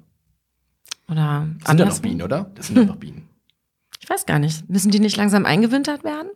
Oder 1.09 1.47
Das 1.61 1.69
sind 1.69 1.79
ja 1.79 1.87
noch 1.87 1.99
Bienen, 2.01 2.23
oder? 2.23 2.51
Das 2.57 2.67
sind 2.67 2.77
ja 2.77 2.85
noch 2.85 2.97
Bienen. 2.97 3.29
Ich 3.99 4.11
weiß 4.11 4.27
gar 4.27 4.39
nicht. 4.39 4.69
Müssen 4.69 4.91
die 4.93 5.01
nicht 5.01 5.17
langsam 5.17 5.47
eingewintert 5.47 6.05
werden? 6.05 6.31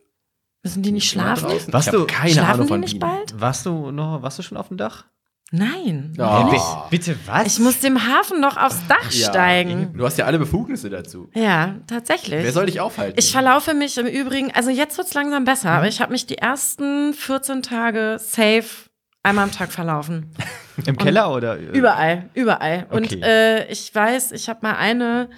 Müssen 0.65 0.83
die 0.83 0.91
nicht 0.93 1.09
schlafen? 1.09 1.51
Was 1.69 1.87
du- 1.87 2.05
keine 2.07 2.33
Schlafen 2.33 2.53
Ahnung 2.53 2.67
die 2.67 2.69
von 2.69 2.81
nicht 2.81 2.99
Bienen. 2.99 3.01
bald? 3.01 3.41
Warst 3.41 3.67
du 3.67 3.91
noch, 3.93 4.23
warst 4.23 4.39
du 4.39 4.43
schon 4.43 4.57
auf 4.59 4.69
dem 4.69 4.77
Dach? 4.77 5.05
Nein. 5.53 6.13
Oh. 6.19 6.53
Bitte 6.91 7.17
was? 7.27 7.47
Ich 7.47 7.59
muss 7.59 7.81
dem 7.81 8.07
Hafen 8.07 8.41
noch 8.41 8.57
aufs 8.57 8.87
Dach 8.87 9.11
Ja, 9.11 9.31
steigen. 9.31 9.93
Du 9.97 10.05
hast 10.05 10.17
ja 10.17 10.25
alle 10.27 10.39
Befugnisse 10.39 10.91
dazu. 10.91 11.29
Ja, 11.35 11.75
tatsächlich. 11.89 12.45
Wer 12.45 12.53
soll 12.53 12.67
dich 12.67 12.79
aufhalten? 12.81 13.19
Ich 13.19 13.33
verlaufe 13.33 13.75
mich 13.75 13.99
im 13.99 14.07
Übrigen, 14.07 14.53
also 14.55 14.71
jetzt 14.71 14.97
wird's 14.97 15.13
langsam 15.15 15.45
besser, 15.45 15.71
Mhm. 15.71 15.77
aber 15.79 15.89
ich 15.89 16.01
habe 16.01 16.13
mich 16.13 16.27
die 16.27 16.39
ersten 16.39 17.15
14 17.15 17.63
Tage 17.63 18.19
safe 18.21 18.89
einmal 19.25 19.45
am 19.45 19.53
Tag 19.53 19.73
verlaufen. 19.73 20.31
Im 20.87 20.97
Keller 20.97 21.35
oder? 21.35 21.57
Überall, 21.59 22.31
überall. 22.35 22.87
Und 22.91 23.07
Okay. 23.07 23.21
äh, 23.23 23.73
ich 23.73 23.93
weiß, 23.93 24.31
ich 24.33 24.49
habe 24.49 24.61
mal 24.63 24.77
eine, 24.77 25.31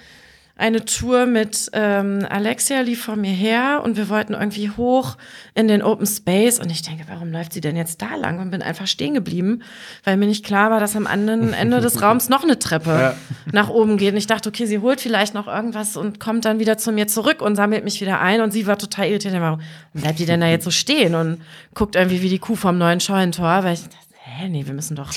eine 0.57 0.85
Tour 0.85 1.27
mit 1.27 1.71
ähm, 1.73 2.25
Alexia 2.29 2.81
lief 2.83 3.05
vor 3.05 3.17
mir 3.17 3.33
her 3.33 3.81
und 3.85 3.97
wir 3.97 4.09
wollten 4.09 4.35
irgendwie 4.35 4.71
hoch 4.71 5.17
in 5.55 5.67
den 5.67 5.83
Open 5.83 6.07
Space 6.07 6.61
und 6.61 6.71
ich 6.71 6.83
denke, 6.83 7.05
warum 7.09 7.33
läuft 7.33 7.53
sie 7.55 7.61
denn 7.61 7.75
jetzt 7.75 8.01
da 8.03 8.15
lang 8.17 8.39
und 8.39 8.51
bin 8.51 8.63
einfach 8.63 8.87
stehen 8.87 9.15
geblieben, 9.15 9.63
weil 10.05 10.17
mir 10.17 10.27
nicht 10.27 10.45
klar 10.45 10.71
war, 10.71 10.79
dass 10.79 10.95
am 10.95 11.07
anderen 11.07 11.53
Ende 11.55 11.81
des 11.81 12.01
Raums 12.03 12.29
noch 12.29 12.45
eine 12.45 12.59
Treppe 12.59 12.91
Ja. 12.91 13.15
nach 13.53 13.71
oben 13.71 13.97
geht. 13.97 14.13
Und 14.13 14.19
ich 14.19 14.27
dachte, 14.27 14.51
okay, 14.51 14.67
sie 14.67 14.79
holt 14.79 15.01
vielleicht 15.01 15.35
noch 15.35 15.47
irgendwas 15.49 15.97
und 15.97 16.21
kommt 16.21 16.45
dann 16.45 16.59
wieder 16.59 16.77
zu 16.79 16.93
mir 16.93 17.09
zurück 17.09 17.41
und 17.43 17.57
sammelt 17.57 17.83
mich 17.83 18.01
wieder 18.01 18.21
ein 18.21 18.41
und 18.43 18.53
sie 18.53 18.67
war 18.67 18.79
total 18.79 19.09
irritiert. 19.09 19.35
Warum 19.35 19.61
bleibt 19.95 20.19
die 20.19 20.27
denn 20.27 20.41
da 20.41 20.49
jetzt 20.49 20.65
so 20.65 20.71
stehen 20.71 21.15
und 21.15 21.41
guckt 21.75 21.97
irgendwie 21.97 22.21
wie 22.23 22.29
die 22.29 22.39
Kuh 22.39 22.55
vom 22.57 22.77
neuen 22.79 23.01
Scheunentor, 23.01 23.65
weil 23.65 23.75
ich 23.75 23.83
dachte, 23.83 23.97
hä, 24.25 24.49
nee, 24.49 24.67
wir 24.67 24.75
müssen 24.75 24.97
doch 24.97 25.11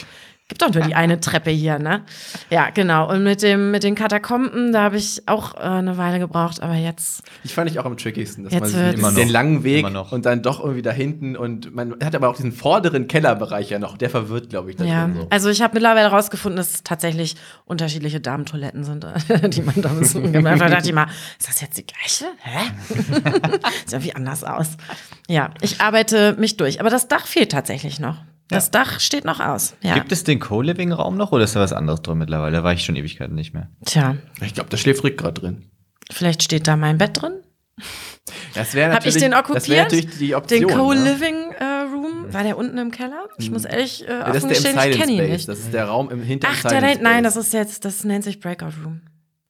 Gibt 0.47 0.61
doch 0.61 0.71
nur 0.71 0.83
die 0.83 0.93
eine 0.93 1.19
Treppe 1.19 1.49
hier, 1.49 1.79
ne? 1.79 2.03
Ja, 2.51 2.69
genau. 2.69 3.09
Und 3.11 3.23
mit 3.23 3.41
dem 3.41 3.71
mit 3.71 3.81
den 3.83 3.95
Katakomben, 3.95 4.71
da 4.71 4.83
habe 4.83 4.97
ich 4.97 5.23
auch 5.27 5.55
äh, 5.55 5.61
eine 5.61 5.97
Weile 5.97 6.19
gebraucht, 6.19 6.61
aber 6.61 6.75
jetzt 6.75 7.23
Ich 7.43 7.55
fand 7.55 7.71
ich 7.71 7.79
auch 7.79 7.85
am 7.85 7.97
trickigsten, 7.97 8.43
dass 8.43 8.53
Jetzt 8.53 8.61
man 8.61 8.69
sich 8.69 8.99
Immer 8.99 9.11
den 9.11 9.25
noch. 9.25 9.33
langen 9.33 9.63
Weg 9.63 9.79
Immer 9.79 9.89
noch. 9.89 10.11
und 10.11 10.23
dann 10.27 10.43
doch 10.43 10.59
irgendwie 10.59 10.83
da 10.83 10.91
hinten 10.91 11.35
und 11.35 11.73
man 11.73 11.95
hat 12.03 12.13
aber 12.13 12.29
auch 12.29 12.35
diesen 12.35 12.51
vorderen 12.51 13.07
Kellerbereich 13.07 13.71
ja 13.71 13.79
noch, 13.79 13.97
der 13.97 14.11
verwirrt, 14.11 14.51
glaube 14.51 14.69
ich, 14.69 14.75
da 14.75 14.83
ja. 14.85 15.09
so. 15.11 15.25
Also 15.31 15.49
ich 15.49 15.63
habe 15.63 15.73
mittlerweile 15.73 16.09
raurausgefunden, 16.09 16.57
dass 16.57 16.75
es 16.75 16.83
tatsächlich 16.83 17.35
unterschiedliche 17.65 18.19
Damentoiletten 18.19 18.83
sind, 18.83 19.03
die 19.47 19.61
man 19.63 19.81
da 19.81 19.89
müssen. 19.93 20.45
Einfach 20.45 20.69
dachte 20.69 20.87
ich 20.89 20.93
mal, 20.93 21.07
ist 21.39 21.49
das 21.49 21.59
jetzt 21.61 21.75
die 21.79 21.87
gleiche? 21.87 22.25
Hä? 22.43 22.59
Sieht 23.85 23.93
irgendwie 23.93 24.15
anders 24.15 24.43
aus. 24.43 24.77
Ja, 25.27 25.49
ich 25.61 25.81
arbeite 25.81 26.35
mich 26.37 26.55
durch, 26.57 26.79
aber 26.79 26.91
das 26.91 27.07
Dach 27.07 27.25
fehlt 27.25 27.51
tatsächlich 27.51 27.99
noch. 27.99 28.17
Das 28.47 28.69
Dach 28.71 28.99
steht 28.99 29.25
noch 29.25 29.39
aus. 29.39 29.75
Ja. 29.81 29.95
Gibt 29.95 30.11
es 30.11 30.23
den 30.23 30.39
Co-Living-Raum 30.39 31.17
noch 31.17 31.31
oder 31.31 31.45
ist 31.45 31.55
da 31.55 31.59
was 31.61 31.73
anderes 31.73 32.01
drin 32.03 32.19
mittlerweile? 32.19 32.57
Da 32.57 32.63
war 32.63 32.73
ich 32.73 32.83
schon 32.85 32.95
Ewigkeiten 32.95 33.33
nicht 33.35 33.53
mehr. 33.53 33.69
Tja, 33.85 34.17
Ich 34.41 34.53
glaube, 34.53 34.69
da 34.69 34.77
schläft 34.77 35.03
Rick 35.03 35.17
gerade 35.17 35.41
drin. 35.41 35.71
vielleicht 36.11 36.43
steht 36.43 36.67
da 36.67 36.75
mein 36.77 36.97
Bett 36.99 37.21
drin. 37.21 37.41
Das 38.53 38.73
wäre 38.73 38.93
Hab 38.93 38.99
ich 39.05 39.13
natürlich, 39.15 39.23
den 39.23 39.31
Das 39.31 39.39
okkupiert? 39.41 39.77
natürlich 39.91 40.17
die 40.17 40.35
Option. 40.35 40.59
Den 40.61 40.67
ne? 40.69 40.75
Co-Living 40.75 41.35
äh, 41.59 42.33
war 42.33 42.43
der 42.43 42.57
unten 42.57 42.77
im 42.77 42.91
Keller? 42.91 43.27
Ich 43.37 43.51
muss 43.51 43.65
ehrlich 43.65 44.07
äh, 44.07 44.11
Ja, 44.11 44.27
das 44.31 44.37
offen 44.43 44.49
gestehen, 44.49 44.79
ich 44.89 44.97
kenne 44.97 45.11
ihn 45.11 45.29
nicht. 45.31 45.47
Das 45.47 45.59
ist 45.59 45.73
der 45.73 45.85
Raum 45.85 46.09
im 46.09 46.21
hinteren 46.21 46.55
Ach, 46.57 46.61
der 46.69 46.77
Space. 46.79 46.99
nein, 47.01 47.23
das 47.23 47.35
ist 47.35 47.53
jetzt, 47.53 47.83
das 47.85 48.03
nennt 48.03 48.23
sich 48.23 48.39
Breakout 48.39 48.73
Room. 48.83 49.01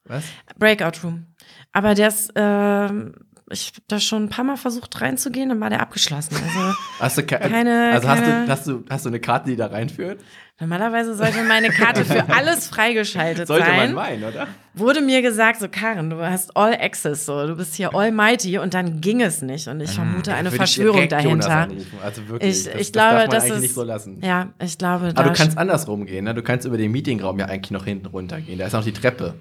Was? 0.06 0.24
Breakout 0.58 1.00
Room. 1.04 1.28
Aber 1.72 1.94
der 1.96 2.08
ist, 2.10 2.32
ähm, 2.36 3.14
ich 3.52 3.68
habe 3.68 3.82
da 3.88 4.00
schon 4.00 4.24
ein 4.24 4.30
paar 4.30 4.44
Mal 4.44 4.58
versucht 4.58 5.00
reinzugehen, 5.02 5.50
dann 5.50 5.60
war 5.62 5.70
der 5.70 5.82
abgeschlossen. 5.82 6.36
Also 6.36 6.76
Hast 7.00 7.18
du 7.18 7.24
ke 7.24 7.38
Keine- 7.38 7.92
also 7.94 8.08
hast, 8.08 8.24
keine- 8.24 8.46
du, 8.46 8.52
hast, 8.52 8.68
du, 8.68 8.84
hast 8.90 9.06
du 9.06 9.10
eine 9.10 9.20
Karte, 9.20 9.50
die 9.50 9.56
da 9.56 9.68
reinführt? 9.68 10.22
normalerweise 10.58 11.16
sollte 11.16 11.44
meine 11.44 11.68
Karte 11.68 12.06
für 12.06 12.30
alles 12.34 12.68
freigeschaltet 12.68 13.46
Sollte 13.46 13.68
man 13.68 13.78
sein. 13.78 13.94
meinen, 13.94 14.24
oder? 14.24 14.48
Wurde 14.74 15.02
mir 15.02 15.22
gesagt, 15.22 15.60
so 15.60 15.68
Karen, 15.68 16.10
du 16.10 16.18
hast 16.22 16.56
All 16.56 16.74
Access, 16.74 17.26
so 17.26 17.46
du 17.46 17.58
bist 17.58 17.76
hier 17.76 17.94
Almighty 17.94 18.58
und 18.58 18.74
dann 18.74 19.02
ging 19.02 19.22
es 19.22 19.42
nicht. 19.42 19.68
Und 19.68 19.82
ich 19.82 19.92
vermute 19.92 20.34
eine 20.34 20.48
ich 20.50 20.56
Verschwörung 20.56 21.10
dahinter. 21.10 21.68
Also 22.02 22.28
wirklich. 22.30 22.60
Ich, 22.60 22.72
das, 22.72 22.82
ich 22.82 22.94
glaube, 22.94 23.16
das 23.16 23.20
darf 23.20 23.28
man 23.28 23.30
das 23.32 23.44
eigentlich 23.44 23.56
ist 23.56 23.62
nicht 23.64 23.74
so 23.76 23.84
lassen. 23.84 24.22
Ja, 24.24 24.54
ich 24.64 24.78
glaube, 24.78 25.12
Aber 25.14 25.24
du 25.30 25.34
kannst 25.34 25.58
andersrum 25.58 26.06
gehen, 26.06 26.24
ne? 26.24 26.34
Du 26.34 26.42
kannst 26.42 26.66
über 26.66 26.78
den 26.78 26.92
Meetingraum 26.94 27.38
ja 27.38 27.48
eigentlich 27.48 27.72
noch 27.72 27.84
hinten 27.84 28.06
runtergehen. 28.08 28.58
Da 28.58 28.66
ist 28.68 28.74
noch 28.74 28.84
die 28.86 28.94
Treppe. 28.94 29.36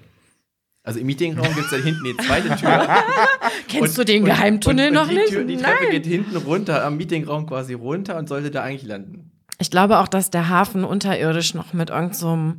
Also 0.85 0.99
im 0.99 1.07
Meetingraum 1.07 1.47
gibt 1.55 1.65
es 1.65 1.71
da 1.71 1.77
hinten 1.77 2.03
die 2.03 2.15
zweite 2.15 2.55
Tür. 2.55 2.87
Kennst 3.67 3.97
du 3.97 4.03
den 4.03 4.23
Geheimtunnel 4.23 4.89
und, 4.89 4.93
noch 4.93 5.03
und 5.03 5.09
die 5.09 5.15
nicht? 5.15 5.29
Tür, 5.29 5.43
die 5.43 5.57
Treppe 5.57 5.83
Nein. 5.83 5.91
geht 5.91 6.05
hinten 6.05 6.37
runter, 6.37 6.85
am 6.85 6.97
Meetingraum 6.97 7.47
quasi 7.47 7.73
runter 7.73 8.17
und 8.17 8.29
sollte 8.29 8.51
da 8.51 8.61
eigentlich 8.61 8.87
landen. 8.87 9.31
Ich 9.57 9.71
glaube 9.71 9.97
auch, 9.99 10.07
dass 10.07 10.29
der 10.29 10.47
Hafen 10.47 10.83
unterirdisch 10.83 11.55
noch 11.55 11.73
mit 11.73 11.89
irgendeinem 11.89 12.13
so 12.13 12.53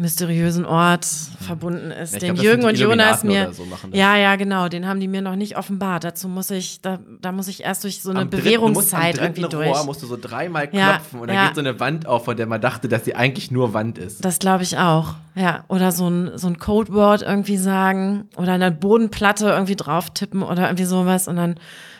mysteriösen 0.00 0.64
Ort 0.64 1.04
verbunden 1.04 1.90
ist, 1.90 2.14
Ja, 2.14 2.18
den 2.20 2.34
glaub, 2.34 2.44
Jürgen 2.44 2.64
und 2.64 2.78
Jonas 2.78 3.22
mir. 3.22 3.52
so 3.52 3.66
ja, 3.92 4.16
ja, 4.16 4.36
genau, 4.36 4.68
den 4.68 4.86
haben 4.86 4.98
die 4.98 5.08
mir 5.08 5.22
noch 5.22 5.36
nicht 5.36 5.56
offenbart. 5.56 6.04
Dazu 6.04 6.26
muss 6.28 6.50
ich, 6.50 6.80
da, 6.80 6.98
da 7.20 7.32
muss 7.32 7.48
ich 7.48 7.62
erst 7.64 7.84
durch 7.84 8.02
so 8.02 8.10
eine 8.10 8.20
Am 8.20 8.30
Bewährungszeit 8.30 9.18
dritten 9.18 9.42
irgendwie 9.42 9.56
Rohr 9.56 9.64
durch. 9.74 9.84
musst 9.84 10.02
du 10.02 10.06
so 10.06 10.16
dreimal 10.20 10.68
Ja, 10.72 10.94
klopfen 10.94 11.20
und 11.20 11.28
dann 11.28 11.36
ja. 11.36 11.46
geht 11.46 11.54
so 11.54 11.60
eine 11.60 11.78
Wand 11.78 12.06
auf, 12.06 12.24
von 12.24 12.36
der 12.36 12.46
man 12.46 12.60
dachte, 12.60 12.88
dass 12.88 13.04
sie 13.04 13.14
eigentlich 13.14 13.50
nur 13.50 13.74
Wand 13.74 13.98
ist. 13.98 14.24
Das 14.24 14.38
glaube 14.38 14.62
ich 14.64 14.78
auch. 14.78 15.14
Ja, 15.34 15.64
oder 15.68 15.92
so 15.92 16.08
ein, 16.08 16.36
so 16.36 16.48
ein 16.48 16.58
Codewort 16.58 17.22
irgendwie 17.22 17.56
sagen 17.56 18.28
oder 18.36 18.52
eine 18.54 18.70
Bodenplatte 18.72 19.48
irgendwie 19.50 19.76
drauf 19.76 20.10
tippen 20.10 20.42
oder 20.42 20.64
irgendwie 20.64 20.84
sowas 20.84 21.28
und 21.28 21.36
dann 21.36 21.54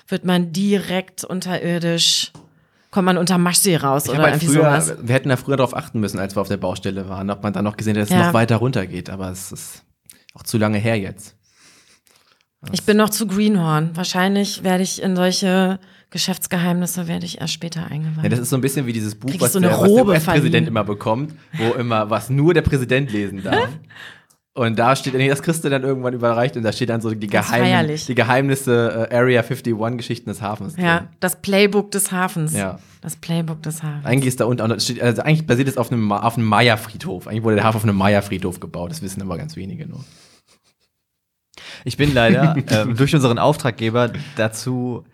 wird 0.09 0.25
man 0.25 0.53
direkt 0.53 1.23
unterirdisch, 1.25 2.33
kommt 2.91 3.07
man 3.07 3.17
unter 3.19 3.39
Maschsee 3.39 3.77
raus 3.77 4.05
Ich 4.07 4.11
oder 4.11 4.23
halt 4.23 4.35
irgendwie 4.43 4.55
früher, 4.55 4.81
sowas. 4.81 4.95
wir 5.03 5.15
hätten 5.15 5.29
da 5.29 5.37
früher 5.37 5.57
darauf 5.57 5.77
achten 5.77 6.01
müssen, 6.01 6.19
als 6.19 6.37
wir 6.37 6.41
auf 6.41 6.49
der 6.49 6.57
Baustelle 6.57 7.09
waren, 7.09 7.31
ob 7.31 7.43
man 7.43 7.53
dann 7.53 7.65
noch 7.65 7.77
gesehen 7.77 7.95
hat, 7.97 8.03
dass 8.03 8.11
es 8.11 8.17
Ja. 8.17 8.27
noch 8.27 8.35
weiter 8.35 8.57
runter 8.57 8.87
geht. 8.87 9.11
Aber 9.11 9.31
es 9.31 9.53
ist 9.53 9.85
auch 10.35 10.43
zu 10.43 10.59
lange 10.59 10.79
her 10.79 10.99
jetzt. 10.99 11.37
Ich 12.73 12.85
bin 12.85 12.97
noch 12.99 13.09
zu 13.09 13.27
Greenhorn. 13.27 13.91
Wahrscheinlich 13.97 14.63
werde 14.63 14.83
ich 14.83 15.01
in 15.03 15.17
solche 15.17 15.79
Geschäftsgeheimnisse 16.11 17.07
werde 17.09 17.25
ich 17.25 17.41
erst 17.41 17.55
später 17.55 17.87
eingeweiht. 17.87 18.25
Ja, 18.25 18.29
das 18.29 18.41
ist 18.41 18.51
so 18.51 18.57
ein 18.57 18.61
bisschen 18.61 18.85
wie 18.87 18.93
dieses 18.93 19.15
Buch, 19.15 19.31
was, 19.39 19.53
so 19.53 19.61
der, 19.61 19.71
was 19.71 19.81
der 19.93 20.05
US-Präsident 20.07 20.69
immer 20.69 20.85
bekommt, 20.85 21.35
wo 21.55 21.73
immer, 21.75 22.11
was 22.11 22.29
nur 22.29 22.53
der 22.53 22.63
Präsident 22.63 23.13
lesen 23.13 23.43
darf. 23.43 23.69
Und 24.53 24.79
da 24.79 24.97
steht, 24.97 25.15
nee, 25.15 25.29
das 25.29 25.43
kriegst 25.43 25.65
du 25.65 25.69
dann 25.69 25.85
irgendwann 25.85 26.13
überreicht 26.13 26.57
und 26.57 26.65
da 26.65 26.73
steht 26.73 26.89
dann 26.89 27.01
so 27.01 27.15
die, 27.15 27.29
Geheim, 27.29 27.87
die 27.87 28.15
Geheimnisse 28.17 29.09
äh, 29.09 29.15
Area 29.15 29.43
51 29.43 29.97
Geschichten 29.97 30.29
des 30.29 30.43
Hafens. 30.43 30.77
ja, 30.77 30.99
drin. 30.99 31.09
das 31.21 31.41
Playbook 31.41 31.93
des 31.93 32.11
Hafens. 32.11 32.53
Ja. 32.53 32.81
Das 33.01 33.15
Playbook 33.15 33.63
des 33.63 33.85
Hafens. 33.85 34.05
Eigentlich 34.05 34.27
ist 34.27 34.41
da 34.41 34.47
unten, 34.47 34.63
also 34.63 35.23
eigentlich 35.23 35.47
basiert 35.47 35.69
es 35.69 35.79
auf 35.79 35.93
einem, 35.93 36.11
auf 36.11 36.37
einem 36.37 36.49
Maya-Friedhof. 36.49 37.29
Eigentlich 37.29 37.45
wurde 37.45 37.57
der 37.57 37.65
Hafen 37.65 37.77
auf 37.77 37.85
einem 37.85 37.97
Maya-Friedhof 37.97 38.59
gebaut. 38.59 38.91
Das 38.91 39.03
wissen 39.03 39.23
aber 39.23 39.39
ganz 39.39 39.55
wenige 39.55 39.87
nur. 39.87 40.05
Ich 41.85 41.97
bin 41.97 42.13
leider 42.13 42.57
ähm, 42.71 42.97
durch 42.97 43.15
unseren 43.15 43.39
Auftraggeber 43.39 44.13
dazu 44.37 45.05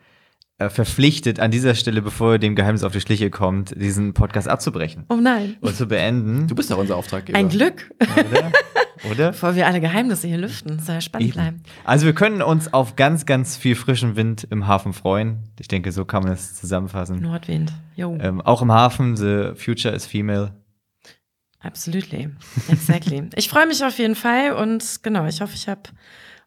äh, 0.58 0.70
verpflichtet, 0.70 1.40
an 1.40 1.50
dieser 1.50 1.74
Stelle, 1.74 2.00
bevor 2.00 2.32
ihr 2.32 2.38
dem 2.38 2.56
Geheimnis 2.56 2.84
auf 2.84 2.92
die 2.92 3.02
Schliche 3.02 3.28
kommt, 3.28 3.78
diesen 3.78 4.14
Podcast 4.14 4.48
abzubrechen 4.48 5.04
oh 5.10 5.16
nein. 5.16 5.56
und 5.60 5.76
zu 5.76 5.86
beenden. 5.86 6.48
Du 6.48 6.54
bist 6.54 6.70
doch 6.70 6.78
unser 6.78 6.96
Auftraggeber. 6.96 7.38
Ein 7.38 7.50
Glück, 7.50 7.90
Oder? 8.00 8.50
Oder? 9.10 9.28
bevor 9.32 9.54
wir 9.54 9.66
alle 9.66 9.80
Geheimnisse 9.80 10.28
hier 10.28 10.38
lüften. 10.38 10.78
Soll 10.78 10.96
ja 10.96 11.00
spannend 11.00 11.32
bleiben. 11.32 11.62
Also 11.84 12.06
wir 12.06 12.14
können 12.14 12.42
uns 12.42 12.72
auf 12.72 12.96
ganz, 12.96 13.26
ganz 13.26 13.56
viel 13.56 13.74
frischen 13.74 14.16
Wind 14.16 14.46
im 14.50 14.66
Hafen 14.66 14.92
freuen. 14.92 15.44
Ich 15.58 15.68
denke, 15.68 15.92
so 15.92 16.04
kann 16.04 16.22
man 16.22 16.32
es 16.32 16.54
zusammenfassen. 16.54 17.20
Nordwind. 17.20 17.72
Jo. 17.94 18.16
Ähm, 18.20 18.40
auch 18.40 18.62
im 18.62 18.72
Hafen, 18.72 19.16
the 19.16 19.52
future 19.54 19.94
is 19.94 20.06
female. 20.06 20.52
Absolutely. 21.60 22.30
Exactly. 22.68 23.30
ich 23.36 23.48
freue 23.48 23.66
mich 23.66 23.84
auf 23.84 23.98
jeden 23.98 24.14
Fall 24.14 24.52
und 24.52 25.02
genau, 25.02 25.26
ich 25.26 25.40
hoffe, 25.40 25.54
ich 25.54 25.68
habe 25.68 25.82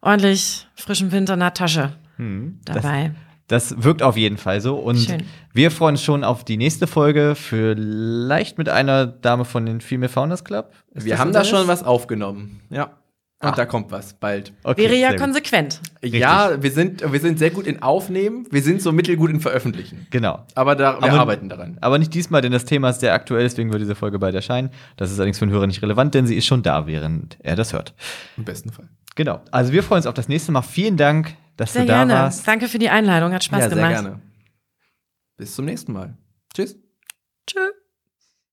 ordentlich 0.00 0.66
frischen 0.74 1.12
Wind 1.12 1.30
in 1.30 1.40
der 1.40 1.54
Tasche 1.54 1.92
Hm, 2.16 2.60
dabei. 2.66 3.08
Das, 3.08 3.29
das 3.50 3.82
wirkt 3.82 4.02
auf 4.02 4.16
jeden 4.16 4.36
Fall 4.38 4.60
so. 4.60 4.76
Und 4.76 4.98
Schön. 4.98 5.22
wir 5.52 5.70
freuen 5.70 5.94
uns 5.94 6.02
schon 6.02 6.22
auf 6.24 6.44
die 6.44 6.56
nächste 6.56 6.86
Folge, 6.86 7.34
vielleicht 7.34 8.58
mit 8.58 8.68
einer 8.68 9.06
Dame 9.06 9.44
von 9.44 9.66
den 9.66 9.80
Female 9.80 10.08
Founders 10.08 10.44
Club. 10.44 10.72
Ist 10.94 11.04
Wir 11.04 11.18
haben 11.18 11.32
da 11.32 11.44
schon 11.44 11.66
was 11.68 11.82
aufgenommen. 11.82 12.60
Ja. 12.70 12.90
Und 13.42 13.48
Ah. 13.48 13.52
da 13.52 13.64
kommt 13.64 13.90
was 13.90 14.12
bald. 14.12 14.52
Okay, 14.64 14.82
Wäre 14.82 14.96
ja 14.96 15.16
konsequent. 15.16 15.80
Ja, 16.02 16.62
wir 16.62 16.70
sind, 16.70 17.10
wir 17.10 17.20
sind 17.20 17.38
sehr 17.38 17.48
gut 17.48 17.66
in 17.66 17.80
Aufnehmen, 17.82 18.46
wir 18.50 18.60
sind 18.60 18.82
so 18.82 18.92
mittelgut 18.92 19.30
in 19.30 19.40
Veröffentlichen. 19.40 20.06
Genau. 20.10 20.44
Aber 20.54 20.76
da, 20.76 21.00
wir 21.00 21.04
Aber- 21.10 21.20
arbeiten 21.20 21.48
daran. 21.48 21.78
Aber 21.80 21.98
nicht 21.98 22.12
diesmal, 22.12 22.42
denn 22.42 22.52
das 22.52 22.66
Thema 22.66 22.90
ist 22.90 23.00
sehr 23.00 23.14
aktuell, 23.14 23.44
deswegen 23.44 23.72
wird 23.72 23.80
diese 23.80 23.94
Folge 23.94 24.18
bald 24.18 24.34
erscheinen. 24.34 24.68
Das 24.98 25.10
ist 25.10 25.16
allerdings 25.18 25.38
für 25.38 25.46
den 25.46 25.52
Hörer 25.52 25.66
nicht 25.66 25.80
relevant, 25.80 26.12
denn 26.14 26.26
sie 26.26 26.36
ist 26.36 26.44
schon 26.44 26.62
da, 26.62 26.86
während 26.86 27.38
er 27.40 27.56
das 27.56 27.72
hört. 27.72 27.94
Im 28.36 28.44
besten 28.44 28.72
Fall. 28.72 28.88
Genau. 29.16 29.40
Also 29.50 29.72
wir 29.72 29.82
freuen 29.82 30.00
uns 30.00 30.06
auf 30.06 30.14
das 30.14 30.28
nächste 30.28 30.52
Mal. 30.52 30.60
Vielen 30.60 30.98
Dank, 30.98 31.34
dass 31.60 31.74
Sehr 31.74 31.82
du 31.82 31.88
da 31.88 31.96
gerne. 31.96 32.14
warst. 32.14 32.48
Danke 32.48 32.68
für 32.68 32.78
die 32.78 32.88
Einladung. 32.88 33.34
Hat 33.34 33.44
Spaß 33.44 33.60
ja, 33.60 33.68
sehr 33.68 33.76
gemacht. 33.76 33.92
gerne. 33.92 34.20
Bis 35.36 35.54
zum 35.54 35.66
nächsten 35.66 35.92
Mal. 35.92 36.16
Tschüss. 36.54 36.78
Tschüss. 37.46 37.72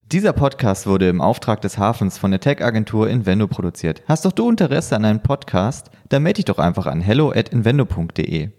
Dieser 0.02 0.34
Podcast 0.34 0.88
wurde 0.88 1.08
im 1.08 1.22
Auftrag 1.22 1.62
des 1.62 1.78
Hafens 1.78 2.18
von 2.18 2.32
der 2.32 2.42
Tech-Agentur 2.42 3.10
Invendo 3.10 3.48
produziert. 3.48 4.04
Hast 4.08 4.26
doch 4.26 4.34
du 4.34 4.50
Interesse 4.50 4.96
an 4.96 5.06
einem 5.06 5.22
Podcast? 5.22 5.90
Dann 6.10 6.24
melde 6.24 6.38
dich 6.38 6.46
doch 6.46 6.60
einfach 6.60 6.86
an 6.86 7.00
hello 7.00 7.32
at 7.32 7.50
invendo.de. 7.50 8.50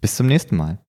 Bis 0.00 0.16
zum 0.16 0.26
nächsten 0.26 0.56
Mal. 0.56 0.78